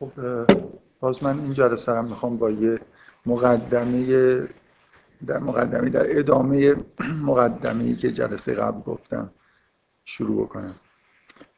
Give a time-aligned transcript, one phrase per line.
[0.00, 0.10] خب
[1.00, 2.78] باز من این جلسه هم می‌خوام با یه
[3.26, 4.40] مقدمه
[5.26, 6.76] در مقدمه در ادامه
[7.22, 9.30] مقدمه که جلسه قبل گفتم
[10.04, 10.74] شروع بکنم.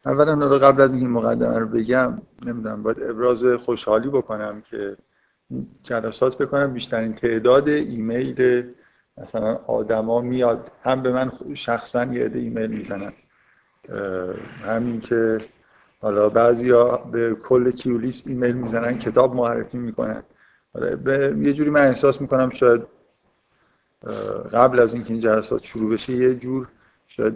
[0.06, 4.96] اولا قبل از این مقدمه رو بگم نمی‌دونم باید ابراز خوشحالی بکنم که
[5.82, 6.72] جلسات بکنم.
[6.72, 8.64] بیشترین تعداد ایمیل
[9.18, 13.12] مثلا آدما میاد هم به من شخصا یه ایمیل می‌زنن.
[14.64, 15.38] همین که
[16.06, 20.22] حالا بعضیا به کل کیولیست ایمیل می‌زنن کتاب معرفی می‌کنن.
[20.74, 22.82] آره، به یه جوری من احساس می‌کنم شاید
[24.52, 26.68] قبل از اینکه این جلسات شروع بشه یه جور
[27.08, 27.34] شاید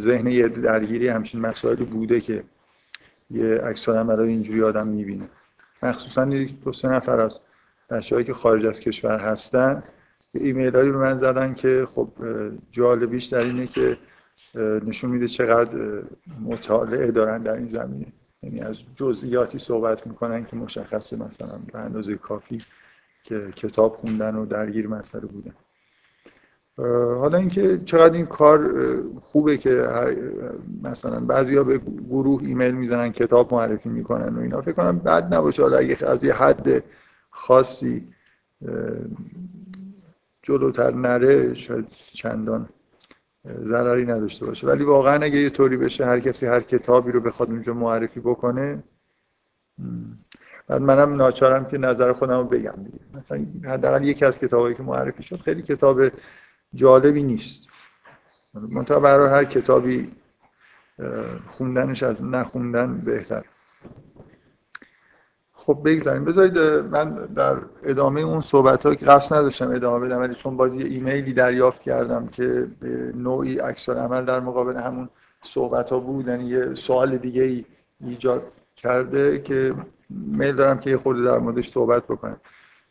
[0.00, 2.42] ذهن یه درگیری همچین مسائلی بوده که
[3.30, 5.28] یه عکس العمل اینجوری آدم می‌بینه.
[5.82, 6.24] مخصوصا
[6.64, 7.40] دو سه نفر از
[7.90, 9.82] بچه‌هایی که خارج از کشور هستن
[10.34, 12.08] ایمیل هایی به من زدن که خب
[12.72, 13.96] جالبیش در اینه که
[14.86, 16.02] نشون میده چقدر
[16.44, 18.06] مطالعه دارن در این زمینه.
[18.42, 22.62] یعنی از جزئیاتی صحبت می‌کنن که مشخصه مثلا به اندازه کافی
[23.24, 25.54] که کتاب خوندن و درگیر مسئله بودن.
[27.18, 28.74] حالا اینکه چقدر این کار
[29.20, 29.88] خوبه که
[30.82, 34.60] مثلا بعضیا به گروه ایمیل می‌زنن کتاب معرفی می‌کنن و اینا.
[34.60, 35.62] فکر کنم بد نباشه.
[35.62, 36.84] حالا اگه از یه حد
[37.30, 38.08] خاصی
[40.42, 42.68] جلوتر نره شاید چندان
[43.46, 44.66] ضرری نداشته باشه.
[44.66, 48.82] ولی واقعا اگه یه طوری بشه هر کسی هر کتابی رو بخواد اونجا معرفی بکنه
[50.68, 52.98] بعد منم ناچارم که نظر خودم رو بگم دیگه.
[53.14, 56.00] مثلا حداقل یکی از کتابایی که معرفی شد خیلی کتاب
[56.74, 57.66] جالبی نیست.
[58.54, 60.12] منتها برای هر کتابی
[61.46, 63.44] خوندنش از نخوندن بهتر
[65.66, 66.24] خب بگذاریم.
[66.24, 70.74] بذارید من در ادامه اون صحبت ها که قصد نداشتم ادامه بدم ولی چون باز
[70.74, 75.08] یه ایمیلی دریافت کردم که به نوعی اکثر عمل در مقابل همون
[75.42, 77.64] صحبت ها بود یعنی یه سوال دیگه ای
[78.00, 78.42] ایجاد
[78.76, 79.74] کرده که
[80.10, 82.40] میل دارم که یه خورده در موردش صحبت بکنم.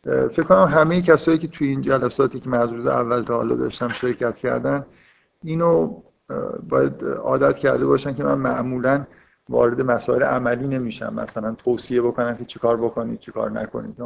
[0.04, 3.88] فکر کنم همه کسایی که توی این جلساتی که من روز اول تا حالا داشتم
[3.88, 4.86] شرکت کردن
[5.44, 6.02] اینو
[6.68, 9.06] باید عادت کرده باشن که من معمولا
[9.48, 11.14] وارد مسائل عملی نمیشم.
[11.14, 13.96] مثلا توصیه بکنم که چیکار بکنید چیکار نکنید.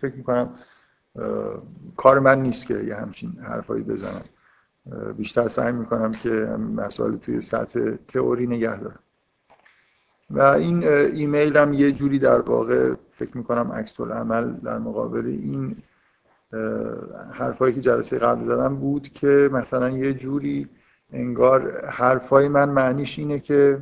[0.00, 0.50] فکر می‌کنم
[1.96, 4.22] کار من نیست که یه همچین حرفایی بزنم.
[5.16, 6.30] بیشتر سعی می‌کنم که
[6.76, 8.98] مسائل توی سطح تئوری نگه دارم.
[10.30, 15.76] و این ایمیل هم یه جوری در واقع فکر می‌کنم عکس عمل در مقابل این
[17.32, 20.68] حرفایی که جلسه قبل زدم بود که مثلا یه جوری
[21.12, 23.78] انگار حرفای من معنیش اینه که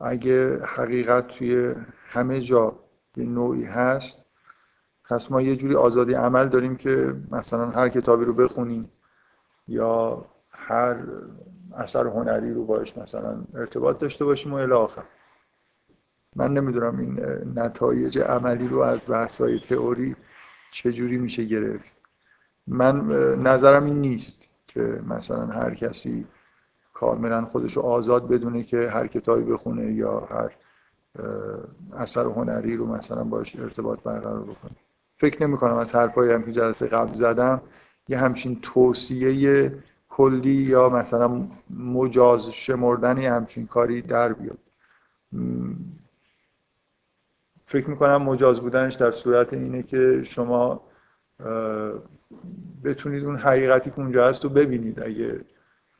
[0.00, 1.74] اگه حقیقت توی
[2.08, 2.78] همه جا
[3.16, 4.24] یه نوعی هست
[5.04, 8.90] پس ما یه جوری آزادی عمل داریم که مثلا هر کتابی رو بخونیم
[9.68, 10.96] یا هر
[11.76, 15.02] اثر هنری رو باش مثلا ارتباط داشته باشیم و الی آخر.
[16.36, 17.20] من نمی‌دونم این
[17.58, 20.16] نتایج عملی رو از بحث‌های تئوری
[20.70, 21.96] چجوری میشه گرفت.
[22.66, 23.06] من
[23.42, 26.26] نظرم این نیست که مثلا هر کسی
[27.00, 30.50] کاملا خودش رو آزاد بدونه که هر کتابی بخونه یا هر
[31.96, 34.76] اثر هنری رو مثلا باش ارتباط برقرار بکنه.
[35.16, 37.60] فکر نمی کنم از حرفایی هم که جلسه قبل زدم
[38.08, 39.72] یه همچین توصیه
[40.08, 44.58] کلی یا مثلا مجاز شمردن همچین کاری در بیاد.
[47.64, 50.80] فکر می‌کنم مجاز بودنش در صورت اینه که شما
[52.84, 55.02] بتونید اون حقیقتی که اونجا هست رو ببینید.
[55.02, 55.40] اگه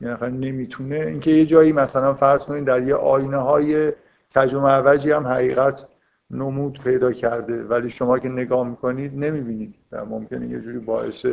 [0.01, 0.95] یه نفر نمی‌تونه.
[0.95, 3.93] اینکه یه جایی مثلا فرض کنید در یه آینه های
[4.35, 5.87] کج و هم حقیقت
[6.31, 9.75] نمود پیدا کرده ولی شما که نگاه می‌کنید نمی‌بینید.
[9.91, 11.25] و ممکنه یه جوری باعث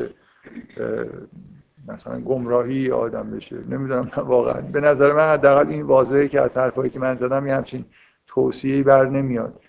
[1.89, 3.57] مثلا گمراهی آدم بشه.
[3.69, 4.61] نمی‌دونم واقعا.
[4.61, 7.85] به نظر من حداقل این واضحه که از حرفایی که من زدم یه همچین
[8.27, 9.61] توصیه‌ای بر نمیاد.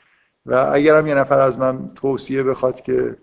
[0.46, 3.18] و اگرم یه نفر از من توصیه بخواد که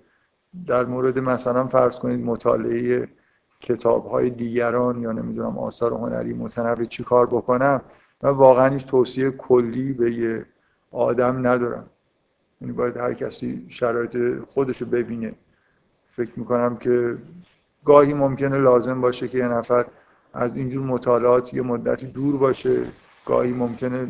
[0.66, 3.08] در مورد مثلا فرض کنید مطالعه
[3.64, 7.80] کتاب های دیگران یا نمی‌دونم آثار هنری متنوع چی کار بکنم
[8.22, 10.46] و واقعا هیچ توصیه کلی به یه
[10.92, 11.86] آدم ندارم.
[12.60, 14.16] یعنی باید هر کسی شرایط
[14.50, 15.32] خودش رو ببینه.
[16.16, 17.16] فکر می‌کنم که
[17.84, 19.84] گاهی ممکنه لازم باشه که یه نفر
[20.34, 22.82] از اینجور مطالعات یه مدتی دور باشه.
[23.26, 24.08] گاهی ممکنه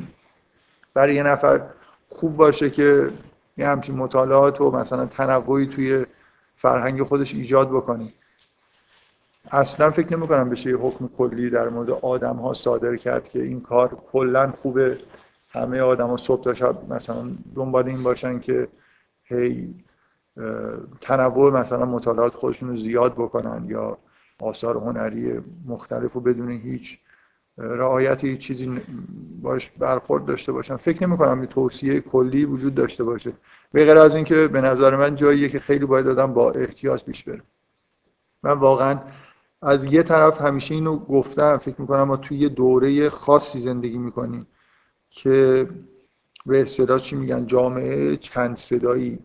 [0.94, 1.60] برای یه نفر
[2.08, 3.10] خوب باشه که
[3.56, 6.06] یه همچین مطالعات و مثلا تنوعی توی
[6.56, 8.04] فرهنگ خودش ایجاد بکنه.
[9.50, 13.42] اصلا فکر نمی کنم بشه یه حکم کلی در مورد آدم ها صادر کرد که
[13.42, 14.98] این کار کلا خوبه.
[15.50, 18.68] همه آدم ها صبح تا شب مثلا دنبال این باشن که
[19.24, 19.74] هی
[21.00, 23.98] تنوع مثلا مطالعات خودشون رو زیاد بکنن یا
[24.40, 26.98] آثار هنری مختلف رو بدون هیچ
[27.58, 28.80] رعایت یه چیزی
[29.42, 30.76] باش برخورد داشته باشن.
[30.76, 33.32] فکر نمی کنم توصیه کلی وجود داشته باشه.
[33.72, 37.24] به غیر از اینکه به نظر من جاییه که خیلی باید دادم با احتیاط پیش
[37.24, 37.42] بره.
[38.42, 38.98] من واقعا
[39.64, 44.46] از یه طرف همیشه اینو گفتم فکر می‌کنم ما توی یه دوره خاصی زندگی می‌کنیم
[45.10, 45.68] که
[46.46, 49.18] به اصطلاح چی میگن جامعه چند صدایی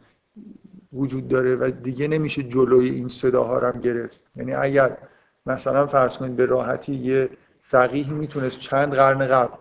[0.94, 4.24] وجود داره و دیگه نمیشه جلوی این صداها رو هم گرفت.
[4.36, 4.98] یعنی اگر
[5.46, 7.30] مثلا فرض کنید به راحتی یه
[7.64, 9.54] فقیه می‌تونست چند قرن قبل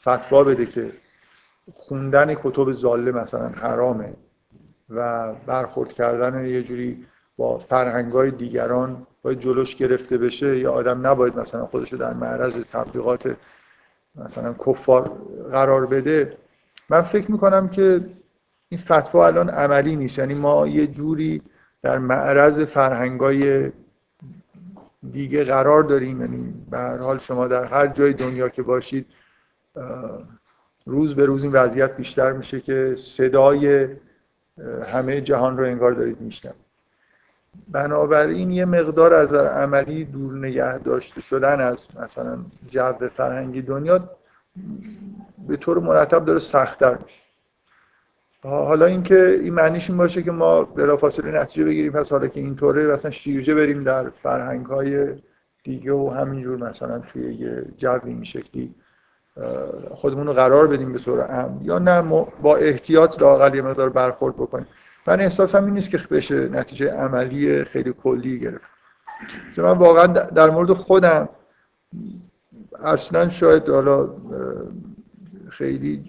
[0.00, 0.92] فتوا بده که
[1.72, 4.14] خوندن کتب زاله مثلا حرامه
[4.90, 11.38] و برخورد کردن یه جوری با فرهنگای دیگران باید جلوش گرفته بشه یا آدم نباید
[11.38, 13.36] مثلا خودش رو در معرض تبلیغات
[14.16, 15.10] مثلا کفار
[15.52, 16.36] قرار بده.
[16.90, 18.00] من فکر می‌کنم که
[18.68, 20.18] این فتوا الان عملی نیست.
[20.18, 21.42] یعنی ما یه جوری
[21.82, 23.72] در معرض فرهنگای
[25.12, 26.20] دیگه قرار داریم.
[26.20, 29.06] یعنی به هر حال شما در هر جای دنیا که باشید
[30.86, 33.88] روز به روز این وضعیت بیشتر میشه که صدای
[34.92, 36.54] همه جهان رو انگار دارید میشنم
[37.68, 42.38] بنابراین یه مقدار از عملی دور نگه داشته شدن از مثلا
[42.70, 44.10] جو فرهنگی دنیا
[45.48, 47.20] به طور مرتب داره سختتر میشه.
[48.42, 52.86] حالا اینکه این معنیش این باشه که ما بلافاصله نتیجه بگیریم پس حالا که اینطوره
[52.86, 55.08] مثلا شیرجه بریم در فرهنگ های
[55.64, 58.74] دیگه و همینجور مثلا توی یه جوی این شکلی
[59.90, 62.02] خودمون رو قرار بدیم به طور امن یا نه
[62.42, 64.66] با احتیاط لاقل یه مقدار برخورد بکنیم.
[65.06, 68.64] من احساسم این نیست که بشه نتیجه عملی خیلی کلی گرفت.
[69.58, 71.28] من واقعا در مورد خودم
[72.84, 74.08] اصلا شاید حالا
[75.48, 76.04] خیلی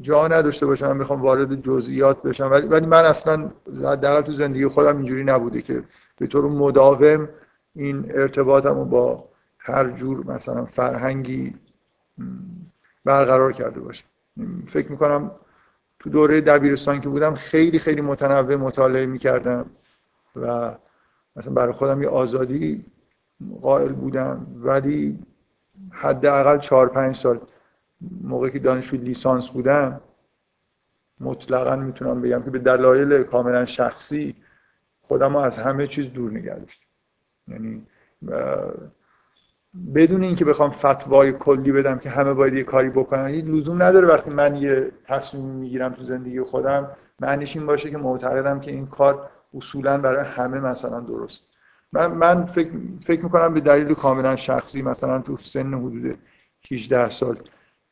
[0.00, 0.86] جا نداشته باشم.
[0.86, 2.50] من می‌خوام وارد جزئیات بشم.
[2.50, 5.82] ولی من اصلا حداقل تو زندگی خودم اینجوری نبوده که
[6.18, 7.28] به طور مداوم
[7.74, 9.28] این ارتباطمو با
[9.58, 11.54] هر جور مثلا فرهنگی
[13.04, 14.04] برقرار کرده باشم.
[14.66, 15.30] فکر می‌کنم
[16.00, 19.70] تو دوره دبیرستان که بودم خیلی خیلی متنوع مطالعه می‌کردم
[20.36, 20.74] و
[21.36, 22.84] مثلا برای خودم یه آزادی
[23.62, 24.46] قائل بودم.
[24.56, 25.18] ولی
[25.90, 27.40] حداقل چهار پنج سال
[28.20, 30.00] موقعی که دانشجو لیسانس بودم
[31.20, 34.34] مطلقا می‌تونم بگم که به دلایل کاملا شخصی
[35.00, 36.56] خودم از همه چیز دور نگه
[37.48, 37.86] یعنی
[39.94, 44.08] بدون اینکه بخوام فتوای کلی بدم که همه باید یه کاری بکنن هیچ لزوم نداره
[44.08, 48.86] وقتی من یه تصمیم می‌گیرم تو زندگی خودم معنیش این باشه که معتقدم که این
[48.86, 51.42] کار اصولا برای همه مثلا درست.
[51.92, 52.70] من من فکر,
[53.00, 56.18] فکر می‌کنم به دلیل کاملا شخصی مثلا تو سن حدود
[56.72, 57.38] 18 سال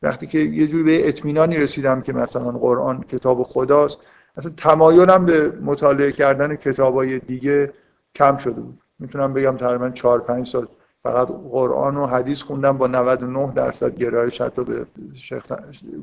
[0.02, 3.98] وقتی که یه جوری به اطمینانی رسیدم که مثلا قرآن کتاب خداست
[4.36, 7.72] مثلا تمایلم به مطالعه کردن کتابای دیگه
[8.14, 8.78] کم شده بود.
[8.98, 10.68] می‌تونم بگم تقریبا 4 5 سال.
[11.06, 15.52] فقط قرآن و حدیث خوندم با 99 درصد گرایش حتی به شخص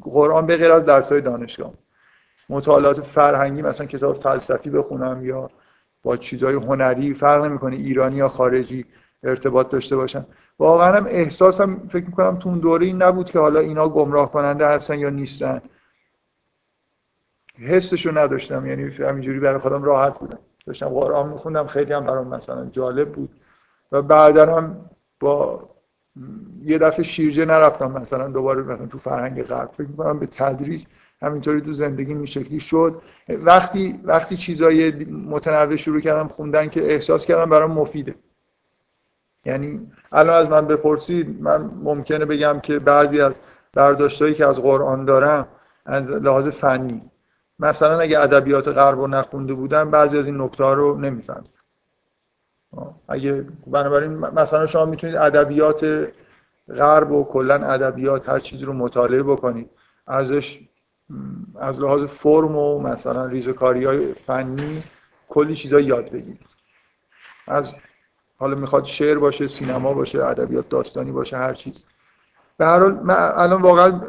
[0.01, 1.73] قرآن به غیر از درسای دانشگاه.
[2.49, 5.49] مطالعات فرهنگی مثلا کتاب فلسفی بخونم یا
[6.03, 8.85] با چیزای هنری فرق نمی‌کنه ایرانی یا خارجی
[9.23, 10.25] ارتباط داشته باشن.
[10.59, 14.67] واقعا هم احساسم فکر می‌کنم تو اون دوره این نبود که حالا اینا گمراه کننده
[14.67, 15.61] هستن یا نیستن.
[17.59, 20.39] حسشو نداشتم یعنی همینجوری برای خودم راحت بودم.
[20.65, 23.29] داشتم قرآن میخوندم خیلی هم برام مثلا جالب بود.
[23.91, 24.89] و بعدا هم
[25.23, 25.69] با
[26.63, 30.83] یه دفعه شیرجه نرفتم مثلا دوباره مثلا تو فرهنگ غرب فکر می‌کنم به تدریج
[31.21, 33.01] همینطوری تو زندگی این شکلی شد.
[33.29, 38.15] وقتی وقتی چیزای متنوع شروع کردم خوندن که احساس کردم برام مفیده.
[39.45, 43.39] یعنی الان از من بپرسید من ممکنه بگم که بعضی از
[43.73, 45.47] برداشتهایی که از قرآن دارم
[45.85, 47.01] از لحاظ فنی
[47.59, 51.43] مثلا اگه ادبیات غرب رو نخونده بودم بعضی از این نکته رو نمی‌فهمم
[53.07, 56.07] اگه بنابراین مثلا شما می‌تونید ادبیات
[56.69, 59.69] غرب و کلا ادبیات هر چیزی رو مطالعه بکنید.
[60.07, 60.59] ازش
[61.59, 64.83] از لحاظ فرم و مثلا ریزکاری های فنی
[65.29, 66.47] کلی چیزا یاد بگیرید.
[67.47, 67.71] از
[68.37, 71.83] حالا می‌خواد شعر باشه سینما باشه ادبیات داستانی باشه هر چیز.
[72.57, 74.01] به هر حال من الان واقعا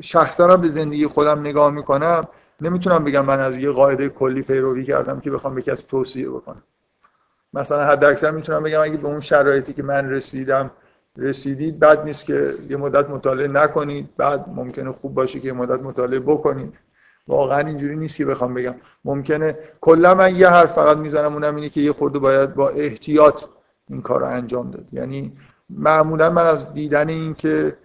[0.00, 2.24] شخصا به زندگی خودم نگاه می‌کنم.
[2.60, 6.62] نمی‌تونم بگم من از یه قاعده کلی پیروی کردم که بخوام به کسی توصیه بکنم.
[7.54, 10.70] مثلا حد اکثر می‌تونم بگم اگه به اون شرایطی که من رسیدم
[11.16, 14.08] رسیدید بد نیست که یه مدت مطالعه نکنید.
[14.16, 16.78] بعد ممکنه خوب باشه که یه مدت مطالعه بکنید.
[17.28, 18.74] واقعا اینجوری نیست که بخوام بگم.
[19.04, 23.44] ممکنه کلا من یه حرف فقط می‌زنم اونم اینه که یه خورده باید با احتیاط
[23.90, 24.84] این کار رو انجام داد.
[24.92, 25.32] یعنی
[25.70, 27.76] معمولا من از دیدن این که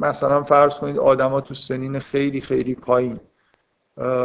[0.00, 3.20] مثلا فرض کنید آدما تو سنین خیلی خیلی پایین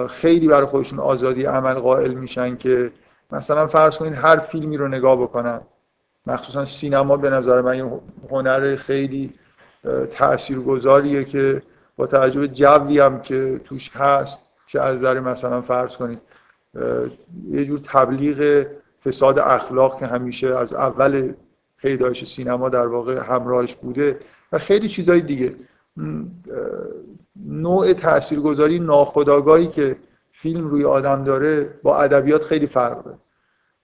[0.10, 2.92] خیلی برای خودشون آزادی عمل قائل میشن که
[3.32, 5.62] مثلا فرض کنید هر فیلمی رو نگاه بکنن.
[6.28, 7.92] مخصوصا سینما به نظر من یه
[8.30, 9.34] هنر خیلی
[10.12, 11.62] تاثیرگذاریه که
[11.98, 16.22] با توجه به جوی هم که توش هست چه از نظر مثلا فرض کنید
[17.50, 18.66] یه جور تبلیغ
[19.06, 21.34] فساد اخلاق که همیشه از اول
[21.78, 24.20] پیدایش سینما در واقع همراهش بوده
[24.52, 25.56] و خیلی چیزهای دیگه.
[27.46, 29.96] نوع تاثیرگذاری ناخودآگاهی که
[30.42, 33.18] فیلم روی آدم داره با ادبیات خیلی فرق داره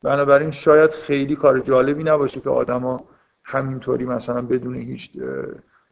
[0.03, 3.03] بنابراین شاید خیلی کار جالبی نباشه که آدما
[3.43, 5.11] همینطوری مثلا بدون هیچ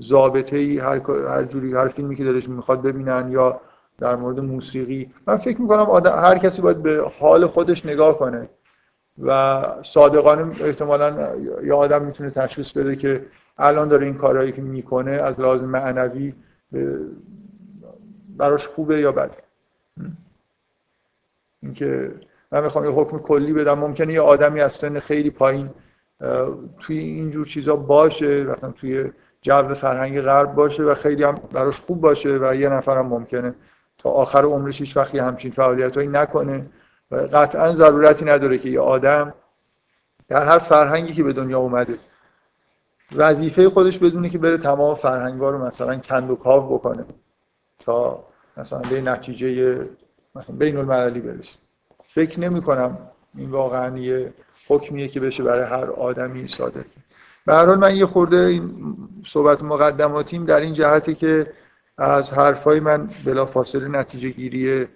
[0.01, 3.61] ضابطه ای هر هر جوری هر فیلمی که دلشون می‌خواد ببینن یا
[3.97, 5.11] در مورد موسیقی.
[5.27, 8.49] من فکر می‌کنم آدم هر کسی باید به حال خودش نگاه کنه
[9.23, 13.25] و صادقانه احتمالا یه آدم می‌تونه تشخیص بده که
[13.57, 16.33] الان داره این کارهایی که می‌کنه از لحاظ معنوی
[18.37, 19.37] براش خوبه یا بده.
[21.65, 22.11] اینکه
[22.51, 23.79] من می‌خوام یه حکم کلی بدم.
[23.79, 25.69] ممکنه یه آدمی از سن خیلی پایین
[26.81, 32.01] توی اینجور چیزا باشه مثلا توی جو فرهنگ غرب باشه و خیلی هم براش خوب
[32.01, 33.55] باشه و یه نفرم ممکنه
[33.97, 36.65] تا آخر عمرش هیچ وقتی همچین فعالیت نکنه
[37.11, 39.33] و قطعا ضرورتی نداره که یه آدم
[40.27, 41.93] در هر فرهنگی که به دنیا اومده
[43.15, 47.05] وظیفه خودش بدونه که بره تمام فرهنگا رو مثلا کند و کاو بکنه
[47.79, 48.23] تا
[48.57, 49.79] مثلا به نتیجه
[50.35, 51.57] مثلا بین المللی برسه.
[52.07, 52.97] فکر نمی کنم
[53.35, 54.33] این واقعا یه
[54.67, 56.83] حکمیه که بشه برای هر آدمی صادر
[57.45, 61.53] به هر حال من یه خورده این صحبت مقدماتیم در این جهته که
[61.97, 64.87] از حرفای من بلا فاصله نتیجه گیری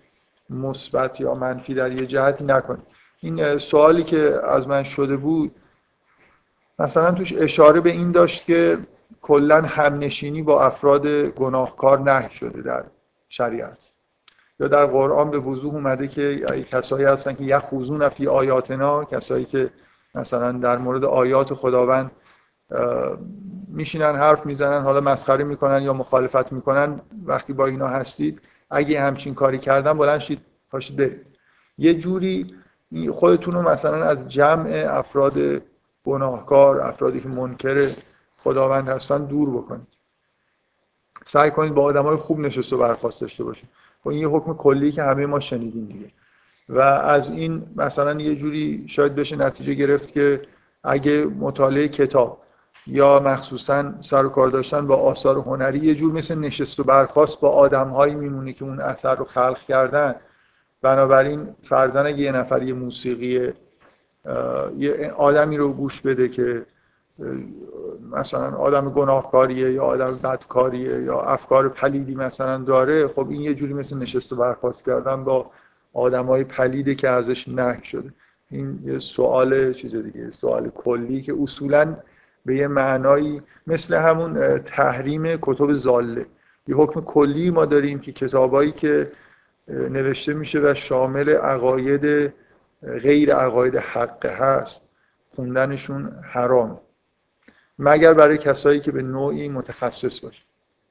[0.50, 2.84] مثبت یا منفی در یه جهتی نکنید.
[3.20, 5.56] این سوالی که از من شده بود
[6.80, 8.78] مثلا توش اشاره به این داشت که
[9.22, 12.84] کلا همنشینی با افراد گناهکار نه شده در
[13.30, 13.89] شریعت.
[14.60, 16.36] یا در قرآن به وضوح اومده که
[16.72, 19.70] کسایی هستن که یخوزون فی آیاتنا کسایی که
[20.16, 22.12] مثلا در مورد آیات خداوند
[23.68, 29.34] میشینن حرف می‌زنن حالا مسخره می‌کنن یا مخالفت می‌کنن وقتی با اینا هستید اگه همچین
[29.34, 31.26] کاری کردن بلند شید پاشید برید.
[31.78, 32.56] یه جوری
[33.14, 35.62] خودتون رو مثلا از جمع افراد
[36.06, 37.86] گناهکار افرادی که منکر
[38.38, 39.88] خداوند هستن دور بکنید.
[41.26, 43.70] سعی کنید با آدمای خوب نشست و برخواست داشته باشید.
[44.04, 46.12] خب این یه حکم کلی که همه ما شنیدیم دیگه.
[46.70, 50.42] و از این مثلا یه جوری شاید بشه نتیجه گرفت که
[50.84, 52.42] اگه مطالعه کتاب
[52.88, 57.40] یا مخصوصا سر و کار داشتن با آثار هنری یه جور مثل نشست و برخواست
[57.40, 60.16] با آدمهایی میمونه که اون اثر رو خلق کردن.
[60.82, 63.54] بنابراین فرزن اگه یه نفر یه موسیقی
[64.78, 66.66] یه آدمی رو گوش بده که
[68.12, 73.74] مثلا آدم گناهکاریه یا آدم بدکاریه یا افکار پلیدی مثلا داره خب این یه جوری
[73.74, 75.52] مثل نشست و برخواست کردن با
[75.94, 78.14] آدمای پلیده که ازش نه شده.
[78.52, 81.96] این یه سوال چیز دیگه سوال کلی که اصولا
[82.46, 86.26] به یه معنایی مثل همون تحریم کتب زاله.
[86.68, 89.12] یه حکم کلی ما داریم که کتابایی که
[89.68, 92.34] نوشته میشه و شامل عقاید
[92.84, 94.90] غیر عقاید حق هست
[95.36, 96.80] خوندنشون حرام.
[97.80, 100.44] مگر برای کسایی که به نوعی متخصص باشه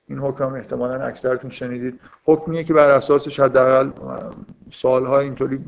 [0.09, 2.01] این حکم احتمالا اکثرتون شنیدید.
[2.25, 3.91] حکمیه که بر اساسش حداقل
[4.73, 5.61] سالها اینطوری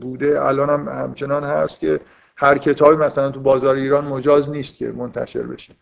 [0.00, 2.00] بوده الان هم همچنان هست که
[2.36, 5.74] هر کتابی مثلا تو بازار ایران مجاز نیست که منتشر بشه.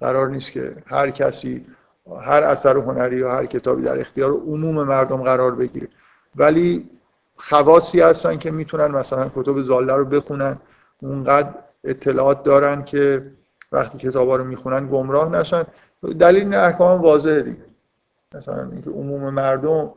[0.00, 1.66] قرار نیست که هر کسی
[2.20, 5.88] هر اثر هنری یا هر کتابی در اختیار عموم مردم قرار بگیره.
[6.36, 6.90] ولی
[7.36, 10.56] خواصی هستن که می‌تونن مثلا کتب زاله رو بخونن.
[11.00, 13.22] اونقدر اطلاعات دارن که
[13.72, 15.64] وقتی کتابا رو می‌خونن گمراه نشن.
[16.20, 17.64] دلیل این احکام واضحه دیگه.
[18.34, 19.90] مثلا اینکه عموم مردم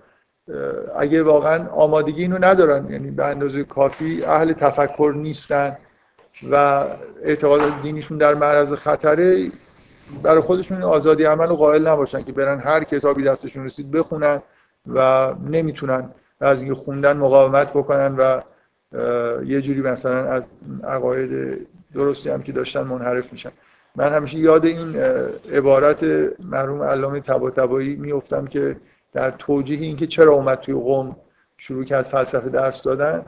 [0.98, 5.78] اگه واقعا آمادگی اینو ندارن یعنی به اندازه کافی اهل تفکر نیستن
[6.52, 6.86] و
[7.24, 9.52] اعتقاد دینیشون در معرض خطره
[10.24, 14.42] برای خودشون آزادی عمل و قائل نباشن که برن هر کتابی دستشون رسید بخونن
[14.88, 16.10] و نمی‌تونن
[16.40, 18.42] از اینکه خوندن مقاومت بکنن و
[19.46, 20.44] یه جوری مثلا از
[20.84, 23.52] عقاید درستی هم که داشتن منحرف میشن.
[23.96, 24.96] من همیشه یاد این
[25.54, 26.04] عبارت
[26.40, 28.76] مرحوم علامه طباطبایی میفتم که
[29.14, 31.16] در توجیه اینکه چرا اومد توی قوم
[31.58, 33.26] شروع کرد فلسفه درس دادن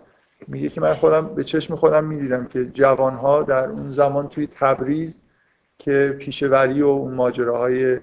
[0.47, 5.17] میگه که من خودم به چشم خودم می‌دیدم که جوانها در اون زمان توی تبریز
[5.77, 7.99] که پیشوری و اون ماجراهای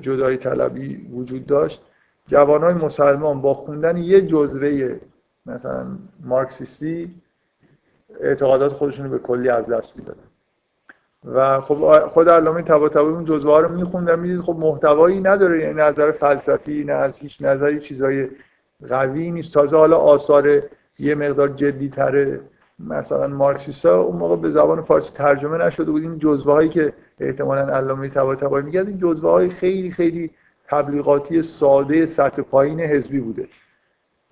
[0.00, 1.82] جدایی طلبی وجود داشت
[2.28, 4.98] جوانهای مسلمان با خوندن یه جزوه
[5.46, 5.86] مثلا
[6.20, 7.14] مارکسیستی
[8.20, 10.20] اعتقادات خودشون رو به کلی از دست می‌دادن.
[11.24, 16.10] و خب خود علامه طباطبایی اون جزوه رو میخوندن می‌دید خب محتوایی نداره یعنی نظر
[16.12, 18.28] فلسفی نه از هیچ نظری چیزای
[18.88, 19.54] قوی نیست.
[19.54, 20.62] تازه حالا آثار
[20.98, 22.40] یه مقدار جدی تره
[22.78, 26.02] مثلا مارکسیستا اون موقع به زبان فارسی ترجمه نشده بود.
[26.02, 30.30] این جزوه هایی که احتمالا علامه طباطبایی میگه این جزوه های خیلی خیلی
[30.68, 33.48] تبلیغاتی ساده سطح پایین حزبی بوده.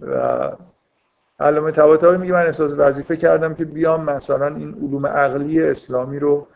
[0.01, 0.51] و
[1.43, 6.47] علامه طباطبایی میگه من احساس وظیفه کردم که بیام مثلا این علوم عقلی اسلامی رو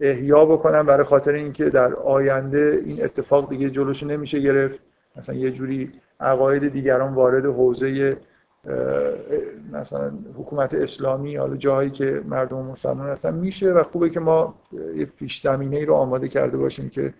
[0.00, 4.78] احیا بکنم برای خاطر اینکه در آینده این اتفاق دیگه جلوش نمیشه گرفت.
[5.16, 8.16] مثلا یه جوری عقاید دیگران وارد حوزه
[9.72, 14.54] مثلا حکومت اسلامی حالا جاهایی که مردم مسلمان هستن میشه و خوبه که ما
[14.96, 17.14] یه پیش زمینه ای رو آماده کرده باشیم که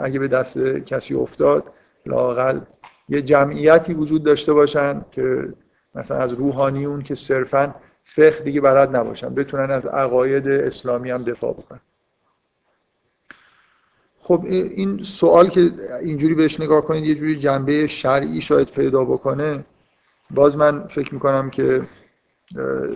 [0.00, 1.64] اگه به دست کسی افتاد
[2.06, 2.60] لاقل
[3.08, 5.48] یه جمعیتی وجود داشته باشن که
[5.94, 11.52] مثلا از روحانیون که صرفا فقه دیگه بلد نباشن بتونن از عقاید اسلامی هم دفاع
[11.52, 11.80] بکنن.
[14.20, 15.70] خب این سوال که
[16.02, 19.64] اینجوری بهش نگاه کنید یه جوری جنبه شرعی شاید پیدا بکنه.
[20.30, 21.82] باز من فکر می‌کنم که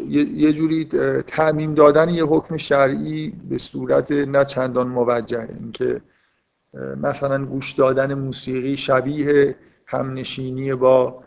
[0.09, 0.85] یه جوری
[1.27, 6.01] تعمیم دادن یه حکم شرعی به صورت نه چندان موجه اینکه
[7.03, 11.25] مثلا گوش دادن موسیقی شبیه همنشینی با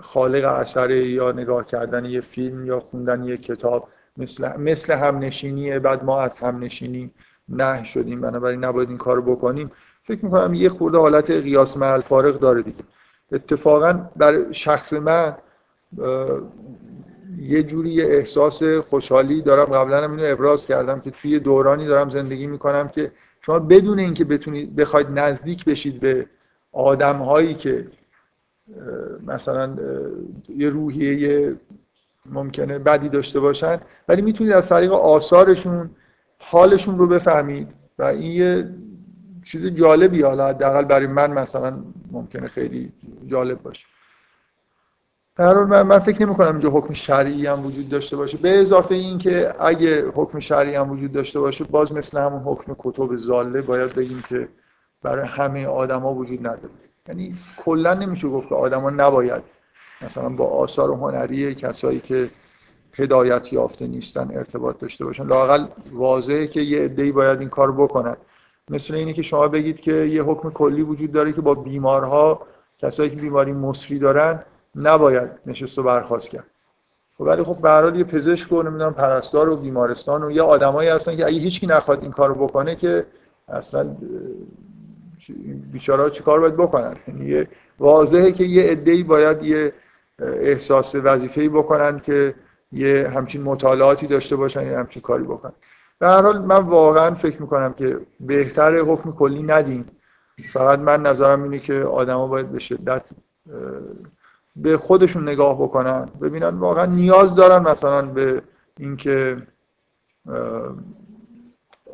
[0.00, 6.04] خالق اثر یا نگاه کردن یه فیلم یا خوندن یه کتاب مثل مثل همنشینیه بعد
[6.04, 7.10] ما از همنشینی
[7.48, 8.20] نه شدیم.
[8.20, 9.70] بنابراین نباید این کارو بکنیم.
[10.04, 12.84] فکر می‌کنم یه خورده حالت قیاس مع فارق داره دیگه.
[13.32, 15.34] اتفاقا برای شخص من
[17.38, 19.64] یه جوری احساس خوشحالی دارم.
[19.64, 24.24] قبلا هم اینو ابراز کردم که توی دورانی دارم زندگی می‌کنم که شما بدون اینکه
[24.24, 26.26] بتونید بخواید نزدیک بشید به
[26.72, 27.86] آدم هایی که
[29.26, 29.76] مثلا
[30.48, 31.56] یه روحیه
[32.32, 35.90] ممکنه بدی داشته باشن ولی می‌تونید از طریق آثارشون
[36.38, 37.68] حالشون رو بفهمید
[37.98, 38.68] و این یه
[39.44, 41.78] چیز جالبی حالا حداقل برای من مثلا
[42.12, 42.92] ممکنه خیلی
[43.26, 43.86] جالب باشه.
[45.36, 48.38] در من, من فکر نمی کنم اینجا حکم شرعی هم وجود داشته باشه.
[48.38, 52.76] به اضافه این که اگه حکم شرعی هم وجود داشته باشه باز مثل همون حکم
[52.78, 54.48] کتب زاله باید بگیم که
[55.02, 56.74] برای همه آدما وجود نداره.
[57.08, 57.34] یعنی
[57.64, 59.42] کلا نمیشه گفت که آدما نباید
[60.02, 62.30] مثلا با آثار هنری کسایی که
[62.98, 65.26] هدایت یافته نیستن ارتباط داشته باشن.
[65.26, 68.16] لاقل واضحه که یه عده‌ای باید این کار بکنن.
[68.70, 72.40] مثل اینه که شما بگید که یه حکم کلی وجود داره که با بیمارها
[72.78, 74.42] کسایی که بیماری مصری دارن
[74.74, 76.46] نباید نشست و برخواست کرد.
[77.18, 77.56] خب ولی خب
[77.92, 81.66] به یه پزشک و نمی‌دونم پرستار و بیمارستان و یه آدمایی هستن که اگه هیچکی
[81.66, 83.06] نخواد این کارو بکنه که
[83.48, 83.96] اصلا
[85.72, 87.46] بیچاره چیکار باید بکنن؟ یعنی
[87.78, 89.72] واضحه که یه عده‌ای باید یه
[90.18, 92.34] احساس وظیفه‌ای بکنن که
[92.72, 95.52] یه همچین مطالعاتی داشته باشن یه همچین کاری بکنن.
[95.98, 99.84] به هر حال من واقعا فکر می‌کنم که بهتر حکم کلی ندیم.
[100.52, 103.10] فقط من نظرم اینه که آدما باید به شدت
[104.56, 108.42] به خودشون نگاه بکنن ببینن واقعا نیاز دارن مثلا به
[108.78, 109.36] اینکه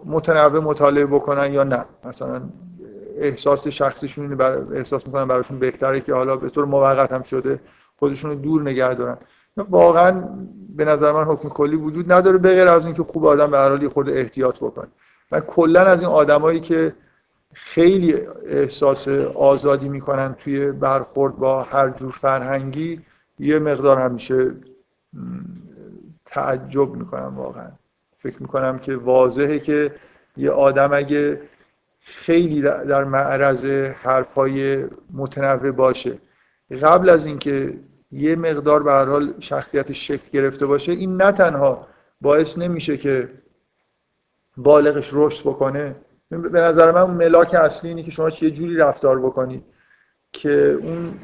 [0.04, 1.84] متنوع مطالعه بکنن یا نه.
[2.04, 2.42] مثلا
[3.22, 4.58] احساس شخصیشون بر...
[4.72, 7.60] احساس می‌کنن براشون بهتره که حالا به طور موقت هم شده
[7.96, 9.16] خودشون رو دور نگه دارن.
[9.56, 10.28] واقعا
[10.76, 13.68] به نظر من حکم کلی وجود نداره به غیر از اینکه خوب آدم به هر
[13.68, 14.88] حال خود احتیاط بکنه.
[15.32, 16.94] و کلا از این آدمایی که
[17.52, 18.14] خیلی
[18.46, 23.00] احساس آزادی می‌کنن توی برخورد با هر جور فرهنگی
[23.38, 24.50] یه مقدار همیشه
[26.26, 27.68] تعجب می‌کنم واقعا.
[28.18, 29.94] فکر می‌کنم که واضحه که
[30.36, 31.40] یه آدم اگه
[32.04, 36.18] خیلی در معرض حرفای متنوع باشه.
[36.82, 37.78] قبل از اینکه
[38.10, 41.86] یه مقدار به هر حال شخصیتش شکل گرفته باشه این نه تنها
[42.20, 43.28] باعث نمیشه که
[44.56, 45.96] بالغش رشد بکنه.
[46.30, 49.64] به نظر من ملاک اصلی اینه که شما چه جوری رفتار بکنید
[50.32, 51.14] که اون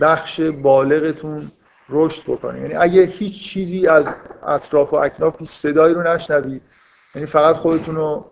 [0.00, 1.50] بخش بالغتون
[1.88, 2.60] رشد بکنه.
[2.60, 4.06] یعنی اگه هیچ چیزی از
[4.46, 6.62] اطراف و اکناف هیچ صدایی رو نشنوید
[7.14, 8.30] یعنی فقط خودتون رو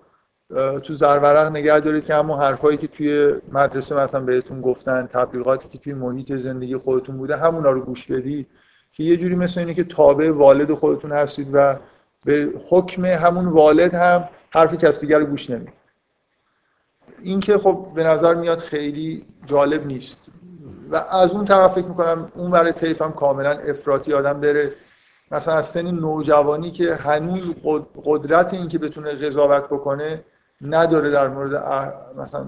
[0.83, 5.79] تو زرورق نگه دارید که همون حرفایی که توی مدرسه مثلا بهتون گفتن تبلیغاتی که
[5.79, 8.47] توی محیط زندگی خودتون بوده همونا رو گوش بدید
[8.93, 11.77] که یه جوری مثل اینه که تابع والد خودتون هستید و
[12.25, 15.73] به حکم همون والد هم حرف کس دیگر رو گوش نمید
[17.23, 20.19] این که خب به نظر میاد خیلی جالب نیست.
[20.91, 24.73] و از اون طرف فکر می‌کنم اون برای طیف هم کاملا افراطی آدم بره.
[25.31, 27.55] مثلا از سن نوجوانی که هنوز
[28.05, 30.25] قدرت این که بتونه قضاوت بکنه
[30.63, 31.55] نداره در مورد
[32.17, 32.47] مثلا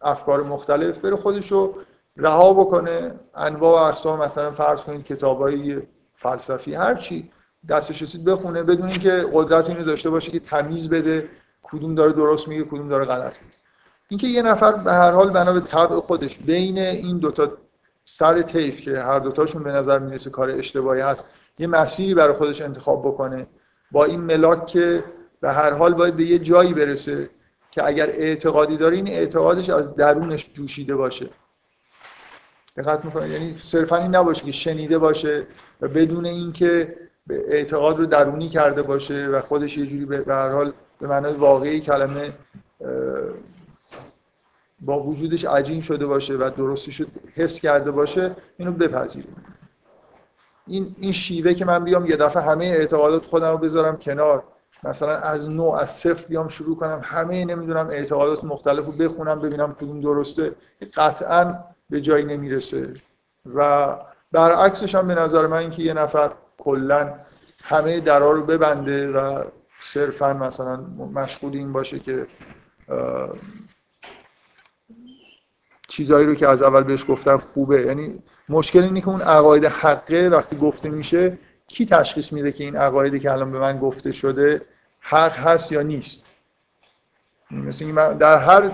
[0.00, 1.74] افکار مختلف بره خودش رو
[2.16, 3.14] رها بکنه.
[3.34, 5.82] انواع و اقسام مثلا فرض کنید کتابای
[6.14, 7.30] فلسفی هر چی
[7.68, 11.28] دستش رسید بخونه بدون اینکه قدرت اینو داشته باشه که تمیز بده
[11.62, 13.54] کدوم داره درست میگه کدوم داره غلط میگه.
[14.08, 17.52] اینکه یه نفر به هر حال بنا به طبع خودش بین این دوتا
[18.04, 21.24] سر تیف که هر دوتاشون به نظر می‌رسه کار اشتباهی هست
[21.58, 23.46] یه مسیری برای خودش انتخاب بکنه.
[23.92, 25.04] با این ملاک که
[25.44, 27.30] به هر حال باید به یه جایی برسه
[27.70, 31.28] که اگر اعتقادی داره این اعتقادش از درونش جوشیده باشه.
[32.76, 35.46] دقت می‌کنه یعنی صرفا این نباشه که شنیده باشه
[35.80, 36.96] و بدون اینکه
[37.30, 41.80] اعتقاد رو درونی کرده باشه و خودش یه جوری به هر حال به معنای واقعی
[41.80, 42.32] کلمه
[44.80, 47.02] با وجودش عجین شده باشه و درستش
[47.34, 49.36] حس کرده باشه اینو بپذیریم.
[50.66, 54.44] این این شیوه که من بیام یه دفعه همه اعتقادات خودم رو بذارم کنار.
[54.84, 57.00] مثلا از نو از صفر بیام شروع کنم.
[57.04, 60.52] همه نمی‌دونم اعتقادات مختلف رو بخونم ببینم کدوم درسته.
[60.94, 61.58] قطعا
[61.90, 62.94] به جایی نمی‌رسه.
[63.54, 63.88] و
[64.32, 67.14] برعکسش هم به نظر من اینکه یه نفر کلا
[67.64, 69.44] همه درا رو ببنده و
[69.80, 70.76] صرفا مثلا
[71.14, 72.26] مشغول این باشه که
[75.88, 77.82] چیزایی رو که از اول بهش گفتم خوبه.
[77.82, 82.76] یعنی مشکل اینه که اون عقاید حقه وقتی گفته میشه کی تشخیص میده که این
[82.76, 84.62] عقایدی که الان به من گفته شده
[85.06, 86.24] حق هست یا نیست.
[87.50, 88.70] مثل در هر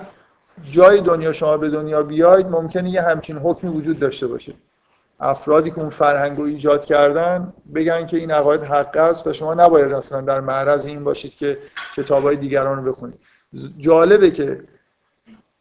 [0.70, 4.54] جای دنیا شما به دنیا بیاید ممکنه یه همچین حکمی وجود داشته باشه.
[5.20, 9.54] افرادی که اون فرهنگ رو ایجاد کردن بگن که این عقاید حق است و شما
[9.54, 11.58] نباید اصلا در معرض این باشید که
[11.96, 13.20] کتابای دیگران رو بخونید.
[13.78, 14.60] جالبه که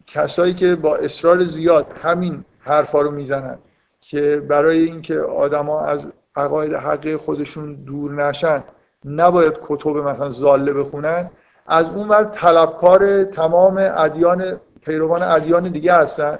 [0.07, 3.57] کسایی که با اصرار زیاد همین حرفا رو می‌زنن
[4.01, 8.63] که برای اینکه آدما از عقاید حقی خودشون دور نشن
[9.05, 11.29] نباید کتب مثلا زاله بخونن.
[11.67, 16.39] از اون ور طلبکار تمام ادیان پیروان ادیان دیگه هستن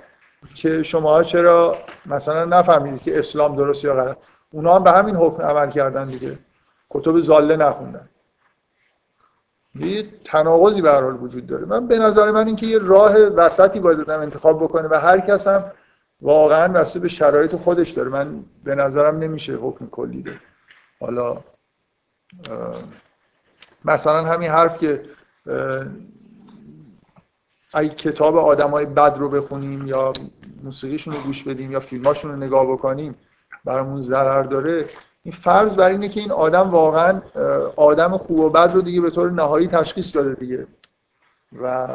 [0.55, 4.17] که شما چرا مثلا نفهمیدید که اسلام درست یا غلط.
[4.51, 6.39] اونا هم به همین حکم عمل کردن دیگه.
[6.89, 8.09] کتب زاله نخوندن.
[9.75, 11.65] یه تناقضی به حال وجود داره.
[11.65, 15.47] من به نظر من اینکه یه راه وسطی باید آدم انتخاب بکنه و هر کس
[15.47, 15.63] هم
[16.21, 18.09] واقعا بسته به شرایط خودش داره.
[18.09, 20.39] من به نظرم نمیشه حکم کلی ده
[20.99, 21.37] حالا
[23.85, 25.03] مثلا همین حرف که
[27.73, 30.13] اگه کتاب آدمای بد رو بخونیم یا
[30.63, 33.15] موسیقیشون رو گوش بدیم یا فیلماشون رو نگاه بکنیم
[33.65, 34.85] برامون ضرر داره.
[35.23, 37.21] این فرض بر اینه که این آدم واقعا
[37.75, 40.67] آدم خوب و بد رو دیگه به طور نهایی تشخیص داده دیگه.
[41.61, 41.87] و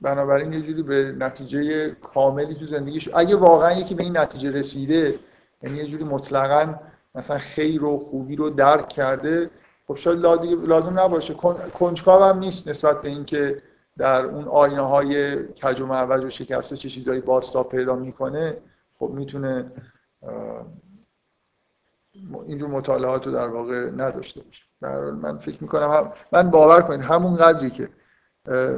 [0.00, 5.14] بنابراین یه جوری به نتیجه کاملی تو زندگیش اگه واقعا یکی به این نتیجه رسیده
[5.62, 6.74] یعنی یه جوری مطلقا
[7.14, 9.50] مثلا خیر و خوبی رو درک کرده
[9.88, 10.18] خب شاید
[10.66, 11.34] لازم نباشه.
[11.74, 13.62] کنجکاو هم نیست نسبت به اینکه
[13.98, 18.56] در اون آینه های کج و معوج و شکسته چه چیزایی باستا پیدا می‌کنه
[18.98, 19.72] خب می‌تونه
[22.46, 24.64] اینجور مطالعات رو در واقع نداشته باشه.
[25.12, 27.88] من فکر می‌کنم من باور کنید همون قدری که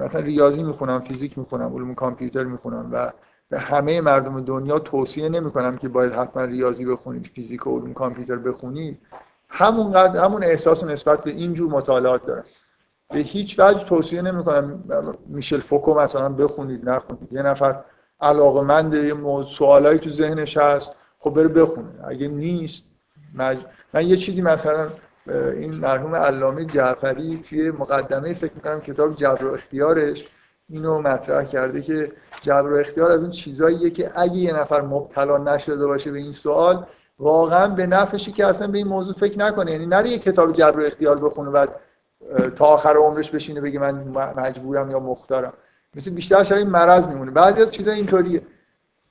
[0.04, 3.12] مثلا ریاضی می‌خونم فیزیک می‌خونم علوم کامپیوتر می‌خونم و
[3.52, 8.36] به همه مردم دنیا توصیه نمی‌کنم که باید حتما ریاضی بخونید فیزیک و علوم کامپیوتر
[8.36, 8.98] بخونید.
[9.48, 12.44] همون قدر همون احساس نسبت به اینجور مطالعات دارم.
[13.10, 14.84] به هیچ وجه توصیه نمی‌کنم
[15.26, 17.32] میشل فوکو مثلا بخونید نخونید.
[17.32, 17.80] یه نفر
[18.20, 19.14] علاقمند یه
[19.58, 21.88] سوالایی تو ذهنش هست خب بره بخونه.
[22.08, 22.84] اگه نیست
[23.34, 23.58] مج...
[23.94, 24.88] من یه چیزی مثلا
[25.54, 30.26] این مرحوم علامه جعفری توی مقدمه فکر می‌کنم کتاب جبر اختیارش
[30.68, 32.12] اینو مطرح کرده که
[32.42, 36.32] جبر و اختیار از اون چیزاییه که اگه یه نفر مبتلا نشده باشه به این
[36.32, 36.86] سوال
[37.18, 39.72] واقعا به نفعشه که اصلا به این موضوع فکر نکنه.
[39.72, 41.66] یعنی نره یه کتاب جبر و اختیار بخونه و
[42.56, 43.94] تا آخر عمرش بشینه بگه من
[44.36, 45.52] مجبورم یا مختارم.
[45.94, 47.30] مثل بیشتر شاید مرض میمونه.
[47.30, 48.42] بعضی از چیزا اینطوریه.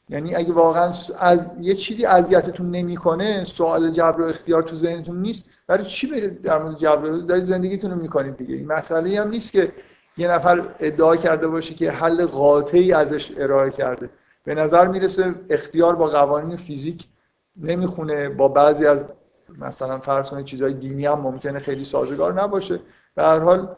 [0.10, 5.46] یعنی اگه واقعا از یه چیزی اذیتتون نمی‌کنه سوال جبر و اختیار تو ذهنتون نیست
[5.67, 8.56] برای چی برید در مورد جبر دارید زندگیتون رو می‌کنید دیگه.
[8.56, 9.72] این مسئله هم نیست که
[10.17, 14.10] یه نفر ادعا کرده باشه که حل قاطعی ازش ارائه کرده.
[14.43, 17.06] به نظر می‌رسه اختیار با قوانین فیزیک
[17.62, 19.06] نمی‌خونه با بعضی از
[19.60, 22.80] مثلا فرض کنید چیزای دینی هم ممکنه خیلی سازگار نباشه.
[23.15, 23.76] به هر حال